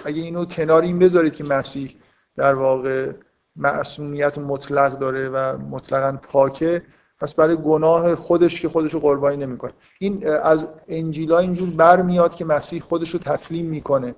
[0.04, 1.96] اگه اینو کنار این بذارید که مسیح
[2.36, 3.12] در واقع
[3.56, 6.82] معصومیت مطلق داره و مطلقا پاکه.
[7.20, 9.72] پس برای گناه خودش که خودش رو قربانی نمی‌کنه.
[9.98, 14.14] این از انجیلا اینجور برمیاد که مسیح خودش رو تسلیم می‌کنه.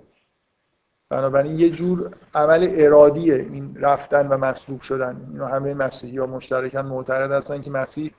[1.08, 5.26] بنابراین یه جور عمل ارادیه این رفتن و مصلوب شدن.
[5.30, 8.14] اینو همه مسیحی ها مشترکن معتقد هستن که مسیح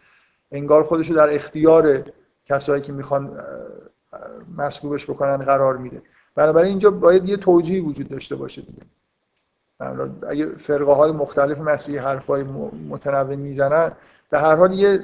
[0.52, 2.04] انگار خودش رو در اختیار
[2.46, 3.42] کسایی که می‌خوان
[4.58, 6.02] مصلوبش بکنن قرار میده.
[6.36, 8.82] بنابراین اینجا باید یه توجیه وجود داشته باشه دیگه.
[10.30, 12.44] اگه فرقه های مختلف مسیحی حرفای
[12.90, 13.92] متنوع می‌زنن
[14.30, 15.00] به هر حال یه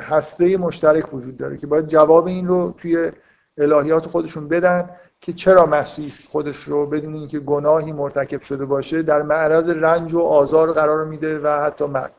[0.00, 3.12] هسته مشترک وجود داره که باید جواب این رو توی
[3.58, 4.90] الهیات خودشون بدن
[5.20, 10.20] که چرا مسیح خودش رو بدون اینکه گناهی مرتکب شده باشه در معرض رنج و
[10.20, 12.12] آزار قرار میده و حتی مرگ.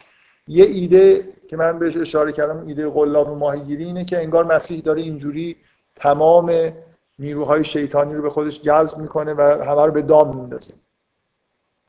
[0.48, 4.82] یه ایده که من بهش اشاره کردم ایده غلاب و ماهیگیری اینه که انگار مسیح
[4.82, 5.56] داره اینجوری
[5.96, 6.74] تمام
[7.20, 10.74] نیروهای شیطانی رو به خودش جذب می‌کنه و همه رو به دام میندازه.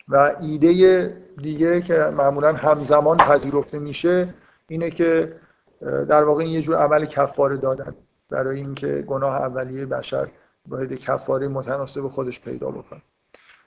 [0.09, 4.35] و ایده دیگه که معمولا همزمان پذیرفته میشه
[4.69, 5.33] اینه که
[5.81, 7.95] در واقع این یه جور عمل کفاره دادن
[8.31, 10.29] برای اینکه گناه اولیه بشر
[10.69, 13.03] واحد کفاره متناسب خودش پیدا بکنه.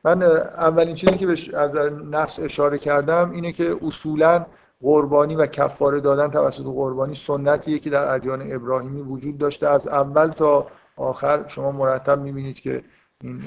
[0.03, 1.75] من اولین چیزی که بهش از
[2.11, 4.45] نفس اشاره کردم اینه که اصولا
[4.81, 9.67] قربانی و کفاره دادن توسط قربانی سنتیه که در ادیان ابراهیمی وجود داشته.
[9.67, 12.83] از اول تا آخر شما مرتب می‌بینید که
[13.21, 13.41] این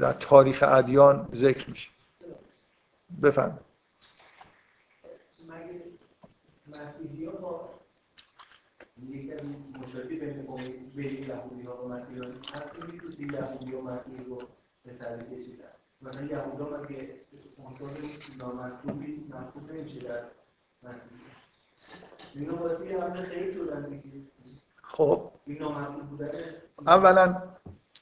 [0.00, 1.90] در تاریخ ادیان ذکر میشه.
[3.22, 3.58] بفهم
[16.02, 17.20] مثلا یهودا مگه
[17.58, 17.84] عنصر
[18.38, 20.24] نامطلوبی محسوب نمیشه در
[22.34, 24.02] اینا باید خیلی شدن
[24.82, 25.30] خب.
[26.86, 27.42] اولا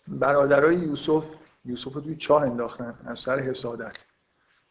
[0.09, 1.25] برادرای یوسف
[1.65, 3.97] یوسف رو توی چاه انداختن از سر حسادت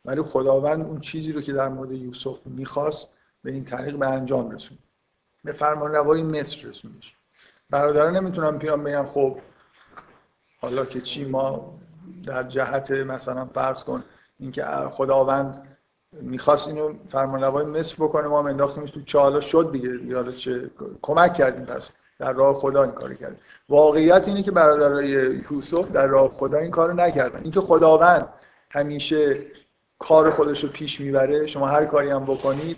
[0.06, 3.08] ولی خداوند اون چیزی رو که در مورد یوسف می‌خواست
[3.44, 4.78] به این طریق به انجام رسون
[5.44, 7.16] به فرمان روای مصر رسوندش.
[7.70, 9.38] برادران نمی‌تونم پیام بگم خب
[10.62, 11.80] حالا که چی ما
[12.26, 14.04] در جهت مثلا فرض کن
[14.40, 15.78] اینکه خداوند
[16.22, 20.04] می‌خواست اینو فرمانروای مصر بکنه ما هم انداختیمش تو چالا شد دیگه.
[20.04, 20.72] یالا چه
[21.02, 25.10] کمک کردیم پس؟ در راه خدا این کار کردیم واقعیت اینه که برادرای
[25.52, 27.42] یوسف در راه خدا این کارو نکردن.
[27.44, 28.28] اینکه خداوند
[28.72, 29.38] همیشه
[30.00, 32.78] کار خودش رو پیش می‌بره شما هر کاری هم بکنید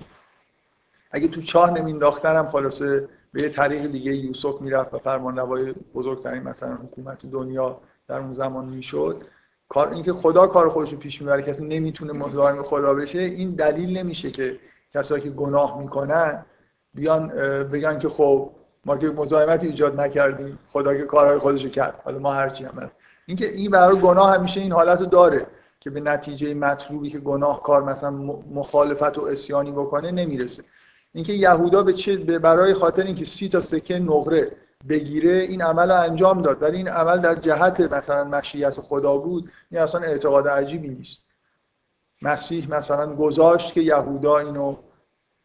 [1.11, 5.73] اگه تو چاه نمینداختن هم خلاصه به یه طریق دیگه یوسف می‌رفت و فرمان روای
[5.95, 9.21] بزرگترین مثلا حکومت دنیا در اون زمان می‌شد.
[9.69, 13.97] کار اینکه خدا کار خودش رو پیش می‌بره کسی نمی‌تونه مزاحم خدا بشه این دلیل
[13.97, 14.59] نمیشه که
[14.93, 16.45] کسایی که گناه می‌کنن
[16.93, 17.27] بیان
[17.63, 18.51] بگن که خب
[18.85, 20.59] ما که مزاحمت ایجاد نکردیم.
[20.67, 22.01] خدا که کارهای خودش کرد.
[22.03, 22.93] حالا ما هرچی هم هست.
[23.25, 25.45] اینکه این برای گناه همیشه این حالت رو داره
[25.79, 28.11] که به نتیجه مطلوبی که گناه کار مثلا
[28.53, 30.63] مخالفت و اسیانی بکنه نمی‌رسه.
[31.13, 34.51] اینکه یهودا به چه برای خاطر اینکه سی تا سکه نقره
[34.89, 36.61] بگیره این عمل رو انجام داد.
[36.61, 39.51] ولی این عمل در جهت مثلا مشیت خدا بود.
[39.71, 41.23] این اصلا اعتقاد عجیبی نیست.
[42.21, 44.75] مسیح مثلا گذاشت که یهودا اینو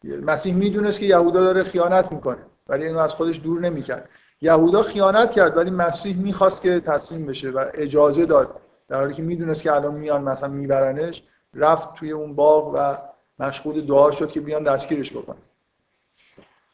[0.05, 2.39] مسیح می‌دونست که یهودا داره خیانت می‌کنه.
[2.69, 4.09] ولی اینو از خودش دور نمی‌کرد.
[4.41, 8.61] یهودا خیانت کرد ولی مسیح می‌خواست که تسلیم بشه و اجازه داد.
[8.89, 11.23] در حالی که می‌دونست که الان میان مثلا میبرنش
[11.55, 12.97] رفت توی اون باغ و
[13.39, 15.37] مشغول دعا شد که بیان دستگیرش بکنه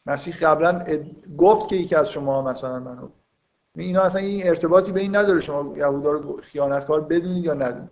[0.06, 0.84] مسیح قبلا
[1.38, 3.08] گفت که یکی از شما مثلا منو
[3.76, 7.90] اینا اصلا این ارتباطی به این نداره شما یهودا رو خیانتکار بدونید یا ندونید.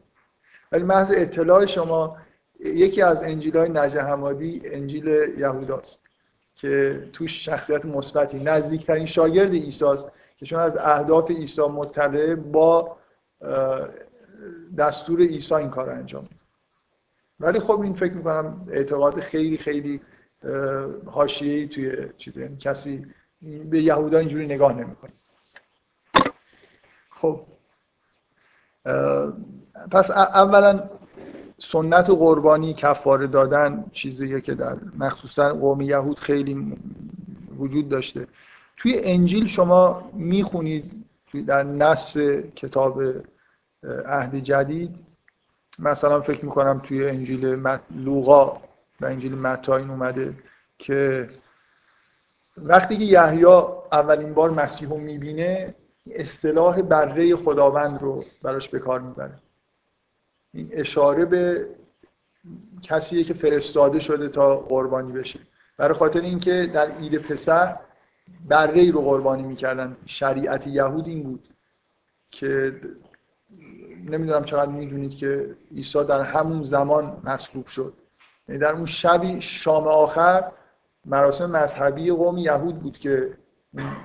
[0.73, 2.17] ولی محض اطلاع شما
[2.61, 5.07] یکی از انجیل های نجه حمادی انجیل
[5.39, 6.02] یهوداست.
[6.63, 12.97] که توش شخصیت مثبتی نزدیکترین شاگرد ایساست که چون از اهداف عیسی مطلع با
[14.79, 16.29] دستور عیسی این کار انجام
[17.41, 20.01] ولی خب این فکر می‌کنم اعتقاد خیلی خیلی
[21.07, 23.07] حاشیه‌ای توی چیز یعنی کسی
[23.71, 25.13] به یهودا اینجوری نگاه نمی‌کنه.
[27.11, 27.41] خب
[29.91, 30.91] پس اولا
[31.65, 36.77] سنت قربانی کفاره دادن چیزیه که در مخصوصا قوم یهود خیلی
[37.59, 38.27] وجود داشته.
[38.77, 41.05] توی انجیل شما می‌خونید
[41.47, 42.17] در نص
[42.57, 43.03] کتاب
[44.07, 45.05] عهد جدید.
[45.79, 48.61] مثلا فکر می‌کنم توی انجیل لوقا
[49.01, 50.35] و انجیل متی این اومده
[50.79, 51.31] که
[52.57, 53.45] وقتی که یحیی
[53.93, 55.75] اولین بار مسیح رو می‌بینه
[56.07, 59.42] اصطلاح بره خداوند رو براش به کار می‌بره.
[60.55, 61.67] این اشاره به
[62.83, 65.41] کسیه که فرستاده شده تا قربانی بشه.
[65.77, 67.77] برای خاطر اینکه در عید پسر
[68.49, 69.97] بره رو قربانی می‌کردن.
[70.07, 71.49] شریعت یهود این بود
[72.31, 72.81] که
[74.11, 77.93] نمی‌دونم چقدر می‌دونید که عیسی در همون زمان مصلوب شد.
[78.49, 80.53] یعنی در اون شبی شام آخر
[81.07, 83.37] مراسم مذهبی قوم یهود بود که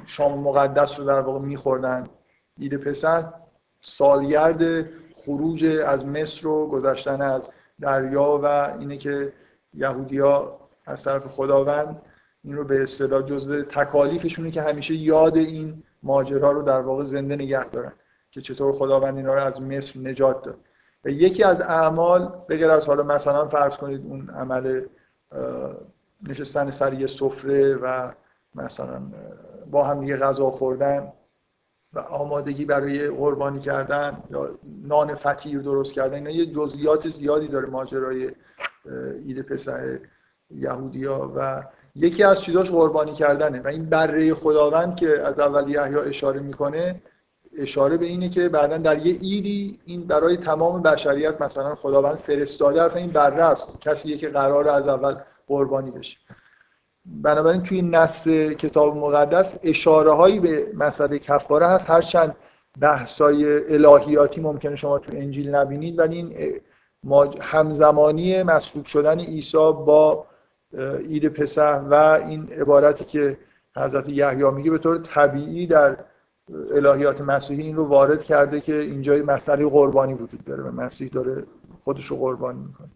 [0.05, 2.07] شام مقدس رو در واقع میخوردن.
[2.59, 3.33] عید پسر
[3.81, 4.89] سالگرد
[5.27, 7.49] خروج از مصر و گذشتن از
[7.81, 8.45] دریا و
[8.79, 9.33] اینه که
[9.73, 12.01] یهودیا از طرف خداوند
[12.43, 17.35] این رو به اصطلاح جزء تکالیفشونه که همیشه یاد این ماجرا رو در واقع زنده
[17.35, 17.93] نگه دارن
[18.31, 20.57] که چطور خداوند اینا رو از مصر نجات داد.
[21.05, 24.81] و یکی از اعمال بگر از حالا مثلا فرض کنید اون عمل
[26.23, 28.11] نشستن سر یه سفره و
[28.55, 29.01] مثلا
[29.71, 31.13] با هم یه غذا خوردن
[31.93, 34.49] و آمادگی برای قربانی کردن یا
[34.83, 38.31] نان فطیر درست کردن اینا یه جزئیات زیادی داره ماجرای
[39.25, 39.97] عید پسح
[40.51, 41.63] یهودیا و
[41.95, 47.01] یکی از چیزاش قربانی کردنه و این بره خداوند که از اول یحیی اشاره می‌کنه
[47.57, 52.81] اشاره به اینه که بعدا در یه ایدی این برای تمام بشریت مثلا خداوند فرستاده
[52.81, 55.15] اصلا این بره است کسی که قرار از اول
[55.47, 56.17] قربانی بشه.
[57.07, 61.89] بنابراین توی نص کتاب مقدس اشاره هایی به مسئله کفاره هست.
[61.89, 62.35] هرچند
[62.79, 66.61] بحثای الهیاتی ممکنه شما تو انجیل نبینید ولی این
[67.41, 70.25] همزمانی مسلوب شدن عیسی با
[71.09, 73.37] عید پسح و این عبارتی که
[73.77, 75.97] حضرت یحیی میگه به طور طبیعی در
[76.75, 81.43] الهیات مسیحی این رو وارد کرده که اینجا مسئله قربانی وجود داره و مسیح داره
[81.83, 82.89] خودش رو قربانی می‌کنه.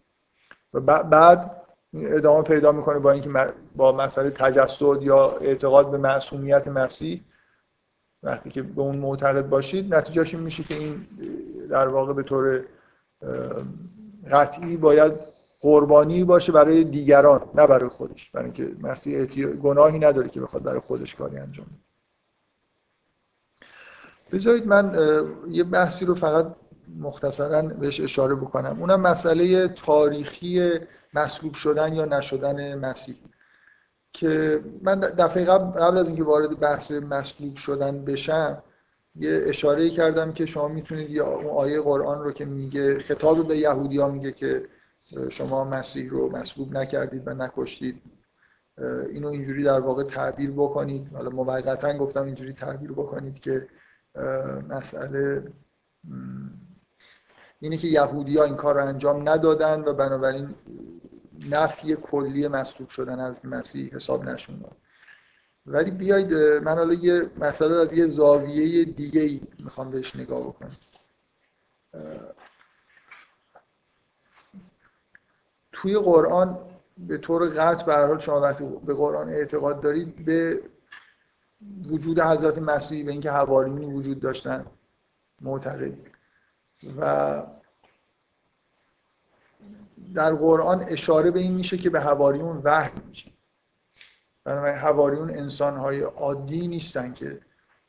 [0.74, 1.61] و بعد
[1.94, 7.20] ادامه پیدا می‌کنه با اینکه با مسئله تجسد یا اعتقاد به معصومیت مسیح.
[8.22, 11.06] وقتی که به اون معتقد باشید نتیجهش این میشه که این
[11.70, 12.64] در واقع به طور
[14.30, 15.12] قطعی باید
[15.60, 18.30] قربانی باشه برای دیگران نه برای خودش.
[18.30, 19.24] برای اینکه مسیح
[19.54, 21.76] گناهی نداره که بخواد برای خودش کاری انجام بده.
[24.32, 24.98] بذارید من
[25.48, 26.46] یه بحثی رو فقط
[26.98, 28.80] مختصرا بهش اشاره بکنم.
[28.80, 30.78] اونم مسئله تاریخی
[31.14, 33.16] مسلوب شدن یا نشدن مسیح.
[34.12, 38.62] که من دفعه قبل, قبل از اینکه وارد بحث مسلوب شدن بشم
[39.16, 43.58] یه اشاره کردم که شما می‌تونید یا اون آیه قرآن رو که میگه خطاب به
[43.58, 44.64] یهودی ها میگه که
[45.28, 48.02] شما مسیح رو مسلوب نکردید و نکشتید.
[49.10, 51.08] اینو اینجوری در واقع تعبیر بکنید.
[51.14, 53.68] حالا موقتا گفتم اینجوری تعبیر بکنید که
[54.68, 55.42] مسئله
[57.62, 60.54] اینه که یهودی ها این کار رو انجام ندادن و بنابراین
[61.50, 64.64] نفی کلی مسلوب شدن از مسیح حساب نشون
[65.66, 70.76] ولی بیاید من حالا یه مسئله از یه زاویه دیگه ای می‌خوام بهش نگاه بکنم.
[75.72, 76.58] توی قرآن
[76.98, 80.62] به طور قطع به حال شما وقتی به قرآن اعتقاد دارید به
[81.90, 84.66] وجود حضرت مسیح به اینکه حواریونی وجود داشتن
[85.40, 86.11] معتقد
[87.00, 87.42] و
[90.14, 93.30] در قرآن اشاره به این میشه که به حواریون وحی میشه.
[94.44, 97.40] بنابراین حواریون انسان های عادی نیستن که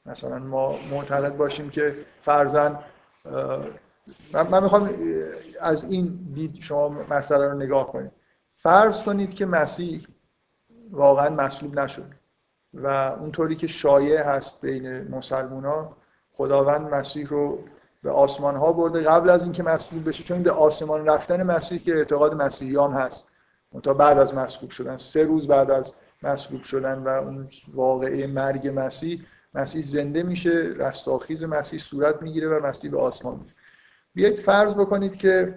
[0.06, 2.80] مثلا ما معتقد باشیم که فرزن
[4.34, 4.90] من, می‌خوام
[5.62, 8.12] از این دید شما مسئله رو نگاه کنید.
[8.56, 10.08] فرض کنید که مسیح
[10.92, 12.12] واقعا مصلوب نشد
[12.74, 15.98] و اونطوری که شایع هست بین مسلمان ها
[16.34, 17.60] خداوند مسیح رو
[18.04, 21.96] به آسمان ها برده قبل از اینکه مصلوب بشه چون به آسمان رفتن مسیح که
[21.96, 23.26] اعتقاد مسیحیان هست.
[23.84, 25.92] تا بعد از مصلوب شدن سه روز بعد از
[26.24, 29.22] مصلوب شدن و اون واقعه مرگ مسیح
[29.54, 33.54] مسیح زنده میشه رستاخیز مسیح صورت می‌گیره و مسیح به آسمان میره.
[34.14, 35.56] بیایید فرض بکنید که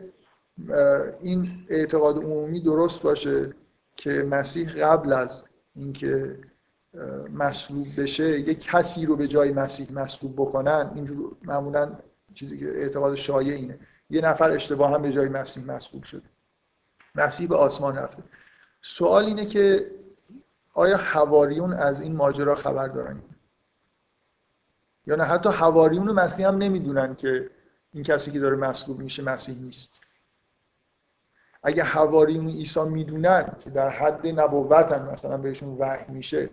[1.23, 3.55] این اعتقاد عمومی درست باشه
[3.97, 5.43] که مسیح قبل از
[5.75, 6.39] اینکه
[7.35, 11.93] مصلوب بشه یک کسی رو به جای مسیح مصلوب بکنن اینجور معمولا
[12.37, 13.79] چیزی که اعتقاد شایع اینه.
[14.11, 16.29] یه نفر اشتباه هم به جای مسیح مصلوب شده.
[17.15, 18.23] مسیح به آسمان رفته.
[18.83, 19.91] سوال اینه که
[20.75, 23.23] آیا حواریون از این ماجرا خبر دارن؟
[25.07, 27.51] یا نه؟ حتی حواریون مسیح هم نمی‌دونن که
[27.93, 29.93] این کسی که داره مصلوب میشه مسیح نیست.
[31.63, 36.51] اگه حواریون عیسی می‌دونن که در حد نبوت هم مثلا بهشون وحی میشه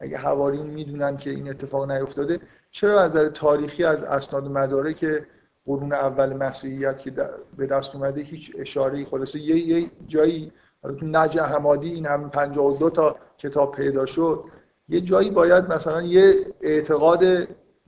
[0.00, 2.40] اگه حواریون می‌دونن که این اتفاق نیفتاده
[2.70, 5.26] چرا از نظر تاریخی از اسناد مداره که
[5.66, 7.10] قرون اول مسیحیت که
[7.56, 12.90] به دست اومده هیچ اشاره خلاصه یه, یه جایی تو نجع حمادی این هم 52
[12.90, 14.44] تا کتاب پیدا شد
[14.88, 17.24] یه جایی باید مثلا یه اعتقاد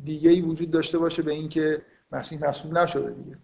[0.04, 1.82] دیگه ای وجود داشته باشه به اینکه
[2.12, 3.36] مسیح مسئول نشده دیگه.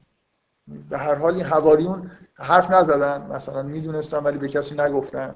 [0.91, 5.35] به هر حال این حواریون حرف نزدن مثلا می‌دونستن ولی به کسی نگفتن.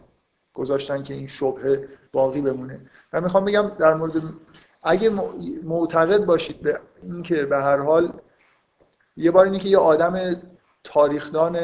[0.56, 2.80] گذاشتن که این شبهه باقی بمونه.
[3.12, 4.12] و می‌خوام بگم در مورد
[4.82, 5.10] اگه
[5.64, 8.12] معتقد باشید به اینکه به هر حال
[9.16, 10.36] یه بار اینه که یه آدم
[10.84, 11.58] تاریخدان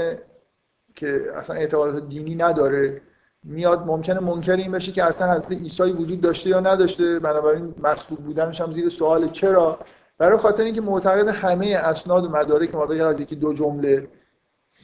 [0.94, 3.02] که اصلا اعتقادات دینی نداره
[3.44, 8.18] میاد ممکنه منکر این بشه که اصلا حضرت عیسی وجود داشته یا نداشته بنابراین مسئول
[8.18, 9.78] بودنش هم زیر سوال چرا؟
[10.18, 14.08] برای خاطر اینکه معتقد همه اسناد و مدارک غیر از یکی دو جمله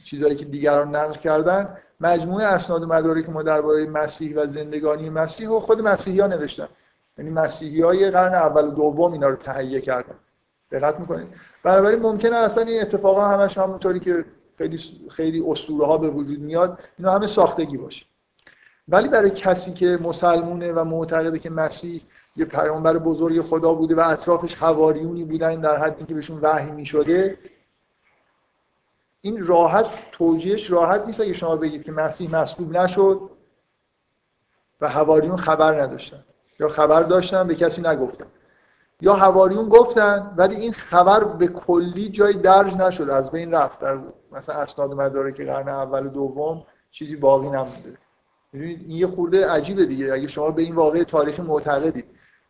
[0.05, 5.49] چیزایی که دیگران نقل کردن مجموعه اسناد و مدارک ما درباره مسیح و زندگانی مسیح
[5.49, 6.67] و خود مسیحی ها نوشتن.
[7.17, 10.15] یعنی مسیحی های قرن اول و دوم اینا رو تهیه کردن.
[10.71, 11.27] دقت می‌کنید.
[11.63, 14.25] بنابراین ممکنه اصلا این اتفاقا همش همونطوری که
[14.57, 14.79] خیلی
[15.09, 18.05] خیلی اسطوره ها به وجود میاد اینا همه ساختگی باشه.
[18.87, 22.01] ولی برای کسی که مسلمونه و معتقده که مسیح
[22.35, 27.37] یه پیامبر بزرگ خدا بوده و اطرافش حواریونی بودن در حدی که بهشون وحی می‌شده
[29.21, 33.29] این راحت توجیهش راحت نیست اگه شما بگید که مسیح مصلوب نشد
[34.81, 36.23] و حواریون خبر نداشتن
[36.59, 38.25] یا خبر داشتن به کسی نگفتن.
[39.01, 43.79] یا حواریون گفتن ولی این خبر به کلی جای درج نشد از بین رفت.
[43.79, 43.99] در
[44.31, 47.97] مثلا اسناد مداره که قرن اول و دوم چیزی باقی نمونده.
[48.53, 50.13] این یه خورده عجیبه دیگه.
[50.13, 52.05] اگه شما به این واقع تاریخی معتقدید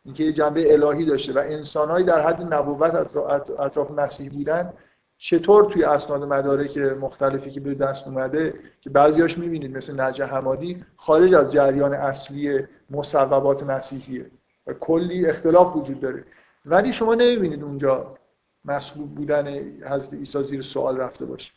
[0.05, 3.15] اینکه یه جنبه الهی داشته و انسانهایی در حد نبوت
[3.59, 4.73] اطراف مسیح بودن
[5.21, 10.85] چطور توی اسناد مدارک مختلفی که به دست اومده که بعضیاش می‌بینید مثل نجه حمادی
[10.95, 14.25] خارج از جریان اصلی مصوبات مسیحیه
[14.67, 16.25] و کلی اختلاف وجود داره.
[16.65, 18.17] ولی شما نمی‌بینید اونجا
[18.65, 19.47] مسبوب بودن
[19.81, 21.51] حضرت عیسی زیر سوال رفته باشه.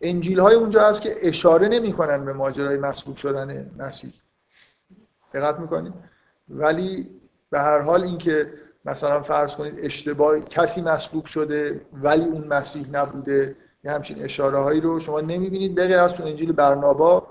[0.00, 4.12] انجیل های اونجا هست که اشاره نمی‌کنن به ماجرای مسبوب شدن مسیح.
[5.34, 5.94] دقت می‌کنید؟
[6.48, 7.08] ولی
[7.50, 8.52] به هر حال اینکه
[8.84, 14.80] مثلا فرض کنید اشتباه کسی مسبوق شده ولی اون مسیح نبوده یه همچین اشاره هایی
[14.80, 15.74] رو شما نمی‌بینید.
[15.74, 17.26] بغیر از تو انجیل برنابا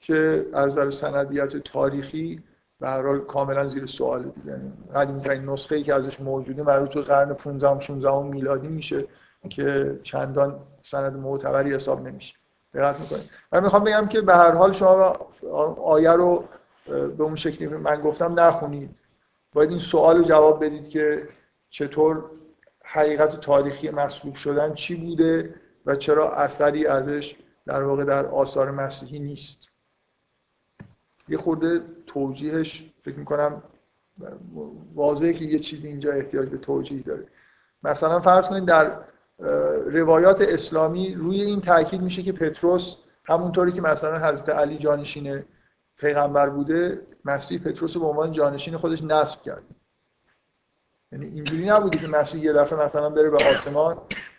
[0.00, 2.42] که از نظر سندیت تاریخی
[2.80, 6.62] به هر حال کاملا زیر سوال دیگه یعنی قدیمی ترین نسخه ای که ازش موجوده
[6.62, 9.04] مربوط تو قرن 15 16 میلادی میشه
[9.50, 12.34] که چندان سند معتبری حساب نمیشه.
[12.74, 13.30] دقت می‌کنید.
[13.52, 15.12] من می‌خوام بگم که به هر حال شما
[15.84, 16.44] آیه رو
[16.86, 18.90] به اون شکلی من گفتم نخونید.
[19.52, 21.28] باید این سوال رو جواب بدید که
[21.70, 22.24] چطور
[22.84, 25.54] حقیقت تاریخی مسلوب شدن چی بوده
[25.86, 27.36] و چرا اثری ازش
[27.66, 29.68] در واقع در آثار مسیحی نیست.
[31.28, 33.62] یه خورده توجیهش فکر می‌کنم
[34.94, 37.26] واضحه که یه چیزی اینجا احتیاج به توجیه داره.
[37.82, 38.98] مثلا فرض کنید در
[39.86, 45.44] روایات اسلامی روی این تاکید میشه که پتروس همونطوری که مثلا حضرت علی جانشین
[45.98, 49.62] پیغمبر بوده مسیح پتروس رو به عنوان جانشین خودش نصب کرد.
[51.12, 53.98] یعنی اینجوری نبوده که مسیح یه دفعه مثلا بره به آسمان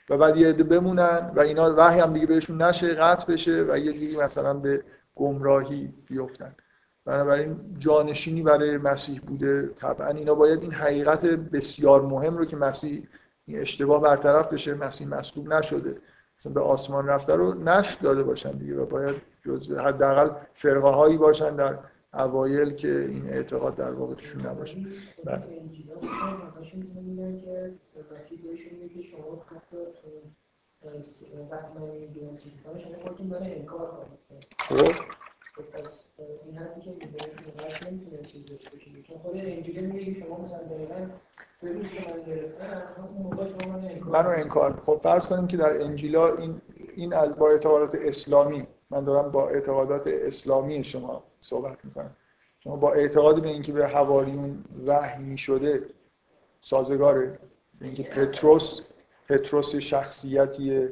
[0.10, 3.78] و بعد یه عده بمونن و اینا وحی هم دیگه بهشون نشه قطع بشه و
[3.78, 4.84] یه جوری مثلا به
[5.16, 6.56] گمراهی بیفتن.
[7.06, 9.68] بنابراین جانشینی برای مسیح بوده.
[9.68, 13.08] طبعا اینا باید این حقیقت بسیار مهم رو که مسیح
[13.48, 15.98] اشتباه برطرف بشه مسیح مسلوب نشده
[16.40, 19.16] مثلا به آسمان رفته رو نشر داده باشن دیگه و باید
[19.80, 21.78] حداقل فرقه هایی باشن در
[22.14, 24.78] اوایل که این اعتقاد در واقع توشون نباشه.
[25.26, 25.44] بله.
[34.58, 34.92] خب؟
[35.64, 36.06] پس
[36.46, 40.96] این حرفی که می‌زنید نمی‌تونه چیز داشته باشه چون خود انجیل میگه شما مثلا دقیقاً
[41.50, 45.48] سه روز که من گرفتم اون موقع شما من انکار منو انکار خب فرض کنیم
[45.48, 46.62] که در انجیلا این
[46.96, 52.16] این از با اعتقادات اسلامی من دارم با اعتقادات اسلامی شما صحبت می‌کنم.
[52.60, 55.86] شما با اعتقاد به اینکه به حواریون وحی شده
[56.62, 57.40] سازگاره
[57.82, 58.82] اینکه پتروس
[59.30, 60.90] پتروس شخصیتی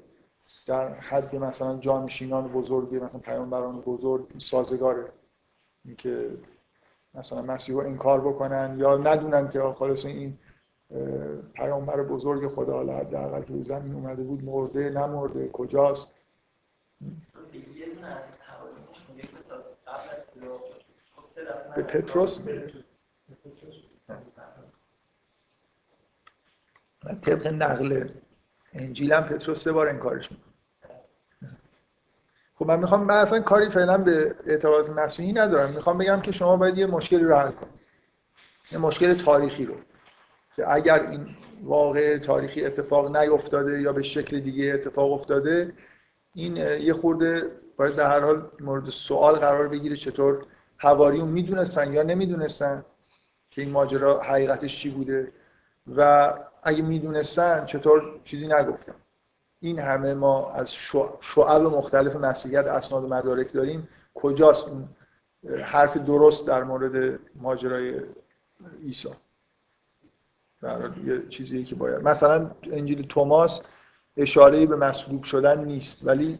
[0.65, 5.11] در حد مثلا جانشینان بزرگی مثلا پیامبران بزرگ سازگاره.
[5.85, 6.29] اینکه
[7.13, 10.37] مثلا مسیح رو انکار بکنن یا ندونن که خلاص این
[11.53, 16.13] پیامبر بزرگ خدا حالا حداقل توی زمین اومده بود مرده نمرده کجاست؟
[21.75, 22.73] به پتروس میگه
[27.21, 28.09] طبق نقل
[28.73, 30.53] انجیل هم پتروس سه بار انکارش می‌کنه.
[32.55, 35.69] خب من می‌خوام من اصلا کاری فعلا به اعتقادات مسیحی ندارم.
[35.69, 37.79] می‌خوام بگم که شما باید یه مشکلی رو حل کنید.
[38.71, 39.75] یه مشکل تاریخی رو.
[40.55, 45.73] که اگر این واقع تاریخی اتفاق نیفتاده یا به شکل دیگه اتفاق افتاده
[46.33, 50.45] این یه خورده باید به هر حال مورد سوال قرار بگیره چطور
[50.77, 52.85] حواریون می‌دونستن یا نمی‌دونستن
[53.51, 55.31] که این ماجرا حقیقتش چی بوده
[55.97, 58.95] و اگه می‌دونستن چطور چیزی نگفتن.
[59.59, 60.73] این همه ما از
[61.21, 63.87] شعب مختلف مسیحیت اسناد و مدارک داریم.
[64.15, 64.89] کجاست اون
[65.63, 68.01] حرف درست در مورد ماجرای
[68.83, 69.09] عیسی؟
[70.61, 73.61] در یه چیزی که باید مثلا انجیل توماس
[74.17, 76.39] اشاره به مسلوب شدن نیست ولی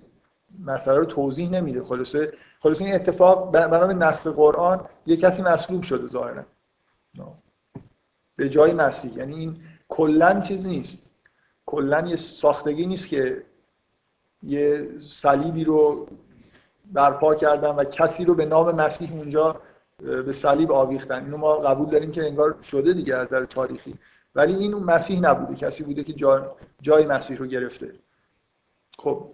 [0.66, 1.84] مسئله رو توضیح نمیده.
[1.84, 6.44] خلاصه خلاصه این اتفاق بنابر نسل قرآن یه کسی مسلوب شده ظاهرا.
[8.36, 9.18] به جای مسیح.
[9.18, 9.58] یعنی این
[9.90, 11.10] کلا چیز نیست.
[11.66, 13.44] کلا یه ساختگی نیست که
[14.44, 16.08] یه صلیبی رو
[16.86, 19.62] برپا کردن و کسی رو به نام مسیح اونجا
[19.98, 21.24] به صلیب آویختن.
[21.24, 23.96] اینو ما قبول داریم که انگار شده دیگه از نظر تاریخی.
[24.36, 25.56] ولی این مسیح نبوده.
[25.56, 26.14] کسی بوده که
[26.82, 27.94] جای مسیح رو گرفته.
[29.00, 29.30] خب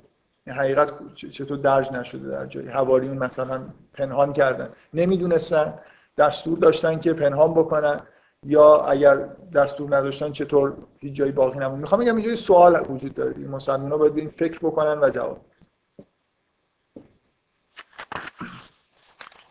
[0.47, 3.61] حقیقت چطور درج نشده در جایی؟ حواریون مثلا
[3.93, 4.69] پنهان کردن.
[4.93, 5.73] نمی‌دونستن
[6.17, 7.99] دستور داشتن که پنهان بکنن
[8.45, 9.15] یا اگر
[9.53, 11.79] دستور نداشتن چطور هیچ جایی باقی نمون.
[11.79, 13.33] می‌خوام بگم اینجا سوال وجود داره.
[13.37, 15.41] این مسلمان باید این فکر بکنن و جواب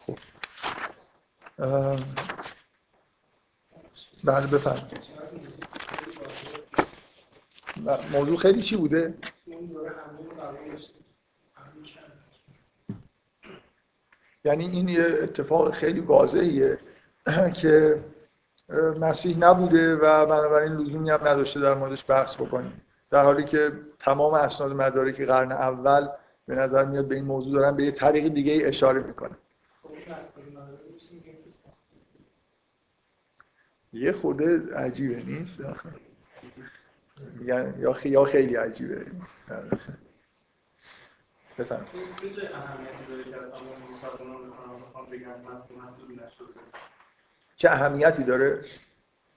[0.06, 0.18] خب.
[4.24, 5.12] بعد بفرمایید.
[8.12, 9.14] موضوع خیلی چی بوده؟
[14.44, 16.78] یعنی این یه اتفاق خیلی واضحیه
[17.54, 18.04] که
[19.00, 22.82] مسیح نبوده و بنابراین لزومی هم نداشته در موردش بحث بکنیم.
[23.10, 26.08] در حالی که تمام اسناد مدارک قرن اول
[26.46, 29.36] به نظر میاد به این موضوع دارن به یه طریق دیگه اشاره می‌کنن.
[33.92, 35.60] یه خورده عجیبه نیست؟
[38.06, 39.06] یا خیلی عجیبه.
[41.58, 41.86] بفهم
[47.56, 48.64] چه اهمیتی داره؟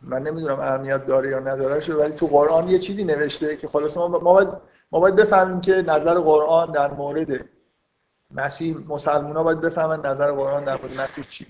[0.01, 3.97] من نمی‌دونم اهمیت داره یا نداره شده ولی تو قرآن یه چیزی نوشته که خلاص
[3.97, 4.49] ما باید,
[4.91, 7.45] ما باید بفهمیم که نظر قرآن در مورد
[8.31, 11.47] مسیح مسلمان ها باید بفهمن نظر قرآن در مورد مسیح چی.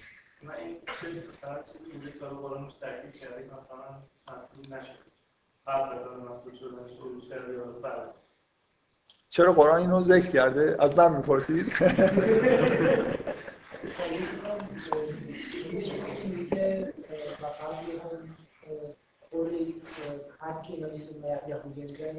[9.29, 11.65] چرا قرآن اینو ذکر کرده؟ از من می‌پرسید؟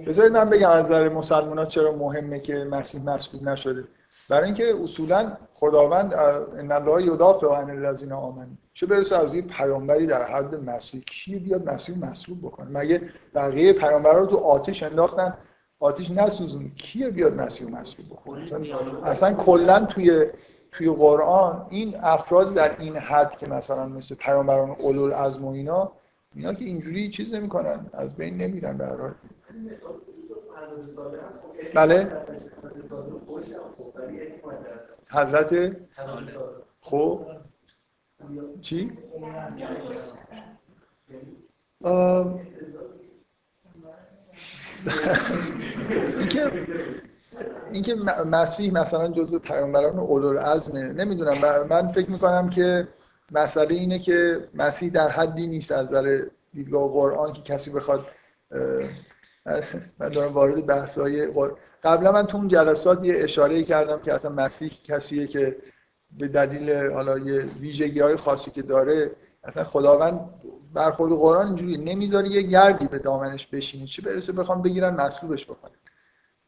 [0.06, 3.84] بذارید من بگم از نظر مسلمان ها چرا مهمه که مسیح مسئول نشده
[4.28, 8.54] برای اینکه اصولا خداوند ان الله یدافع عن الذین آمنوا.
[8.72, 13.02] چه برسه از یه پیامبری در حد مسیح؟ کی بیاد مسیح مسئول بکنه؟ مگه
[13.34, 15.34] بقیه پیامبرا رو تو آتش انداختن؟
[15.80, 16.70] آتش نسوزون.
[16.76, 18.60] کی بیاد مسیح مسئول بکنه؟ اصلا,
[19.04, 20.26] اصلا کلا توی
[20.72, 25.92] توی قرآن این افراد در این حد که مثلا مثل پیامبران اولو از و اینا
[26.34, 27.86] اینا که اینجوری چیز نمی‌کنن.
[27.92, 29.14] از بین نمیرن به هر حال.
[31.74, 32.12] بله.
[35.08, 35.76] حضرت؟
[36.80, 37.26] خب.
[38.62, 38.92] چی؟
[46.18, 46.50] اینکه
[47.72, 47.94] اینکه
[48.26, 51.66] مسیح مثلا جزء پیامبران اولوالعزمه نمی‌دونم.
[51.70, 52.88] من فکر می‌کنم که
[53.32, 56.22] مسئله اینه که مسیح در حدی نیست از نظر
[56.54, 58.06] دیدگاه قرآن که کسی بخواد
[59.98, 61.26] من دارم وارد بحث‌های
[61.84, 65.56] قبلا من تو اون جلسات یه اشاره کردم که اصلا مسیح کسیه که
[66.10, 69.10] به دلیل حالا یه ویژگی های خاصی که داره
[69.44, 70.20] اصلا خداوند
[70.74, 73.86] برخورد قرآن اینجوری نمی‌ذاره یه گردی به دامنش بشینه.
[73.86, 75.70] چه برسه بخوام بگیرن مصلوبش بکنن؟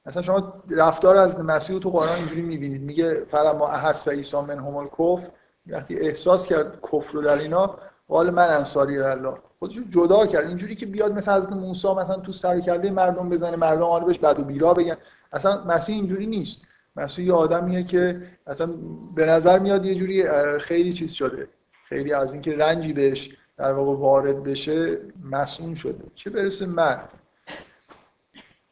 [0.07, 2.83] مثلا شما رفتار از مسیح تو قرآن اینجوری می‌بینید.
[2.83, 5.31] میگه فلما احس عیسی منهم الکفر
[5.67, 7.79] وقتی احساس کرد کفر رو در اینا
[8.09, 10.47] قال من انصاری الله خودشو جدا کرد.
[10.47, 14.39] اینجوری که بیاد مثل حضرت موسی مثلا تو سر مردم بزنه مردم آن بهش بد
[14.39, 14.97] و بیرا بگن.
[15.33, 16.63] اصلا مسیح اینجوری نیست.
[16.97, 18.67] مسیح یه آدمیه که اصلا
[19.15, 20.29] به نظر میاد یه جوری
[20.59, 21.49] خیلی چیز شده.
[21.85, 24.99] خیلی از اینکه رنجی بهش در واقع وارد بشه
[25.31, 26.05] مسئول شده.
[26.15, 27.09] چه برسه مرد؟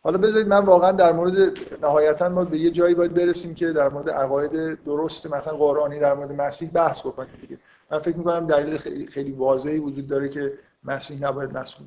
[0.02, 3.88] حالا بذارید من واقعا در مورد نهایتا ما به یه جایی باید برسیم که در
[3.88, 7.58] مورد عقاید درست مثلا قرآنی در مورد مسیح بحث بکنیم دیگه.
[7.90, 11.86] من فکر می‌کنم دلیل خیلی واضحی وجود داره که مسیح نباید مسئول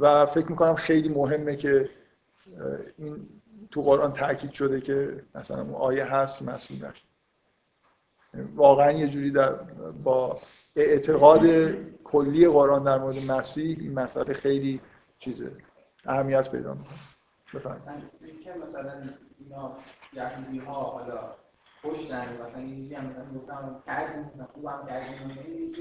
[0.00, 1.90] و فکر می‌کنم خیلی مهمه که
[2.98, 3.28] این
[3.70, 7.02] تو قرآن تاکید شده که مثلا اون آیه هست که مسئول نشه
[8.54, 9.52] واقعا یه جوری در
[10.04, 10.40] با
[10.76, 11.46] اعتقاد
[12.04, 14.80] کلی قرآن در مورد مسیح این مسئله خیلی
[15.18, 15.52] چیزه
[16.04, 16.98] اهمیت پیدا می‌کنه.
[17.54, 17.82] بفرمایید.
[18.62, 18.92] مثلا
[19.38, 19.76] اینا
[20.12, 21.34] یهودی ها حالا
[21.82, 25.28] پشتن مثلا اینجوری هم مثلا گفتم کردیم مثلا خوبم کردیم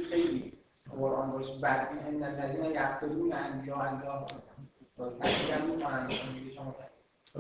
[0.10, 0.54] خیلی
[1.00, 4.26] قرآن باش بعد این الذین یقتلون انبیاء الله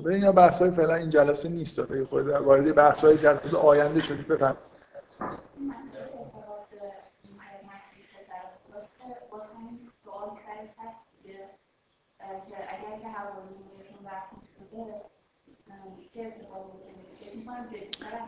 [0.04, 1.80] به اینا بحث های فعلا این جلسه نیست.
[1.80, 4.58] به خود وارد بحث های جلسه آینده شدید بفهم.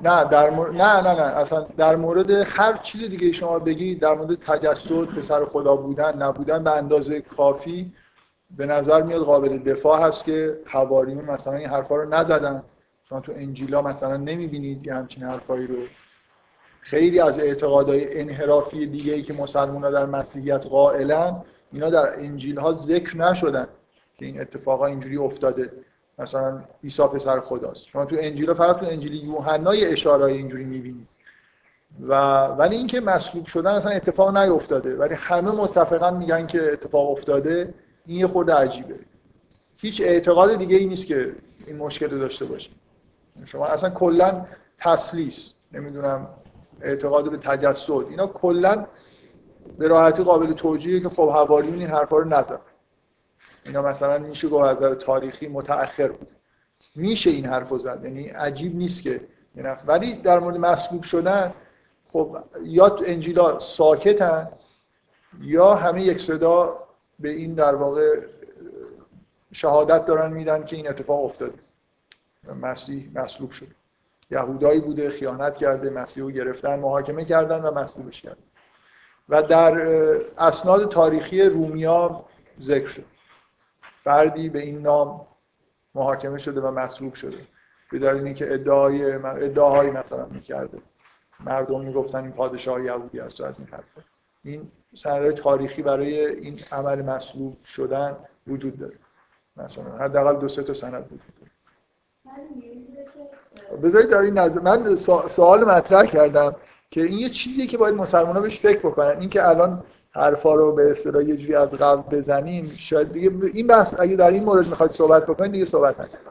[0.02, 4.14] نه در مورد نه نه نه اصلا در مورد هر چیز دیگه شما بگید در
[4.14, 7.94] مورد تجسد پسر خدا بودن نبودن به اندازه کافی
[8.58, 12.64] به نظر میاد قابل دفاع هست که حواریون مثلا این حرفا رو نزدن.
[13.10, 15.76] شما تو انجیلا مثلا نمی‌بینید یه همچین حرفایی رو.
[16.80, 21.42] خیلی از اعتقادهای انحرافی دیگه ای که مسلمان در مسیحیت قائلن
[21.72, 23.68] اینا در انجیل ها ذکر نشدن
[24.18, 25.72] که این اتفاقا اینجوری افتاده.
[26.18, 27.86] مثلا عیسی پسر خداست.
[27.86, 31.08] شما تو انجیل فقط تو انجیل یوحنا یه اشارهای اینجوری می‌بینید.
[32.08, 32.14] و
[32.46, 34.96] ولی اینکه مسلوب شدن اصلا اتفاق نیفتاده.
[34.96, 37.74] ولی همه متفقا میگن که اتفاق افتاده.
[38.06, 38.96] این یه خورده عجیبه.
[39.78, 41.32] هیچ اعتقاد دیگه ای نیست که
[41.68, 42.70] این مشکل رو داشته باشه
[43.46, 44.46] شما اصلا کلا
[44.80, 46.28] تسلیس نمی‌دونم
[46.82, 47.92] اعتقاد به تجسد.
[47.92, 48.86] اینا کلا
[49.78, 52.60] به راحتی قابل توجیهه که خب حواریون این حرفا رو نزد
[53.68, 56.28] اینا مثلا میشه گفت از تاریخی متأخر بود.
[56.96, 58.02] میشه این حرفو زد.
[58.04, 59.22] یعنی عجیب نیست که
[59.88, 61.54] ولی در مورد مسلوب شدن
[62.08, 64.48] خب یا انجیلا ساکتن
[65.42, 66.88] یا همه یک صدا
[67.20, 68.22] به این در واقع
[69.54, 71.60] شهادت دارن میدن که این اتفاق افتاده.
[72.62, 73.68] مسیح مصلوب شد.
[74.32, 78.44] یهودایی بوده خیانت کرده مسیح رو گرفتن محاکمه کردن و مصلوبش کردن.
[79.30, 79.82] و در
[80.38, 82.26] اسناد تاریخی رومیا
[82.62, 83.17] ذکر شد.
[84.08, 85.28] فردی به این نام
[85.96, 87.38] محاکمه شده و مصلوب شده.
[87.92, 90.78] به دلیل که ادعای ادعاهایی مثلا می‌کرده.
[91.40, 94.02] مردم می‌گفتن این پادشاه یهودی است و از این حرفا.
[94.44, 98.18] این سندهای تاریخی برای این عمل مصلوب شدن
[98.48, 98.96] وجود داره.
[99.58, 101.52] مثلا حداقل دو سه تا سند وجود داره.
[103.84, 104.96] بذارید در این نظر من
[105.28, 106.56] سوال مطرح کردم
[106.90, 109.20] که این یه چیزیه که باید مسلمان بهش فکر بکنن.
[109.20, 109.84] این که الان
[110.18, 112.76] حرفا رو به اصطلاح یه جوری از قبل بزنیم.
[112.78, 116.28] شاید دیگه این بحث اگه در این مورد می‌خواید صحبت بکنید دیگه صحبت نکنید.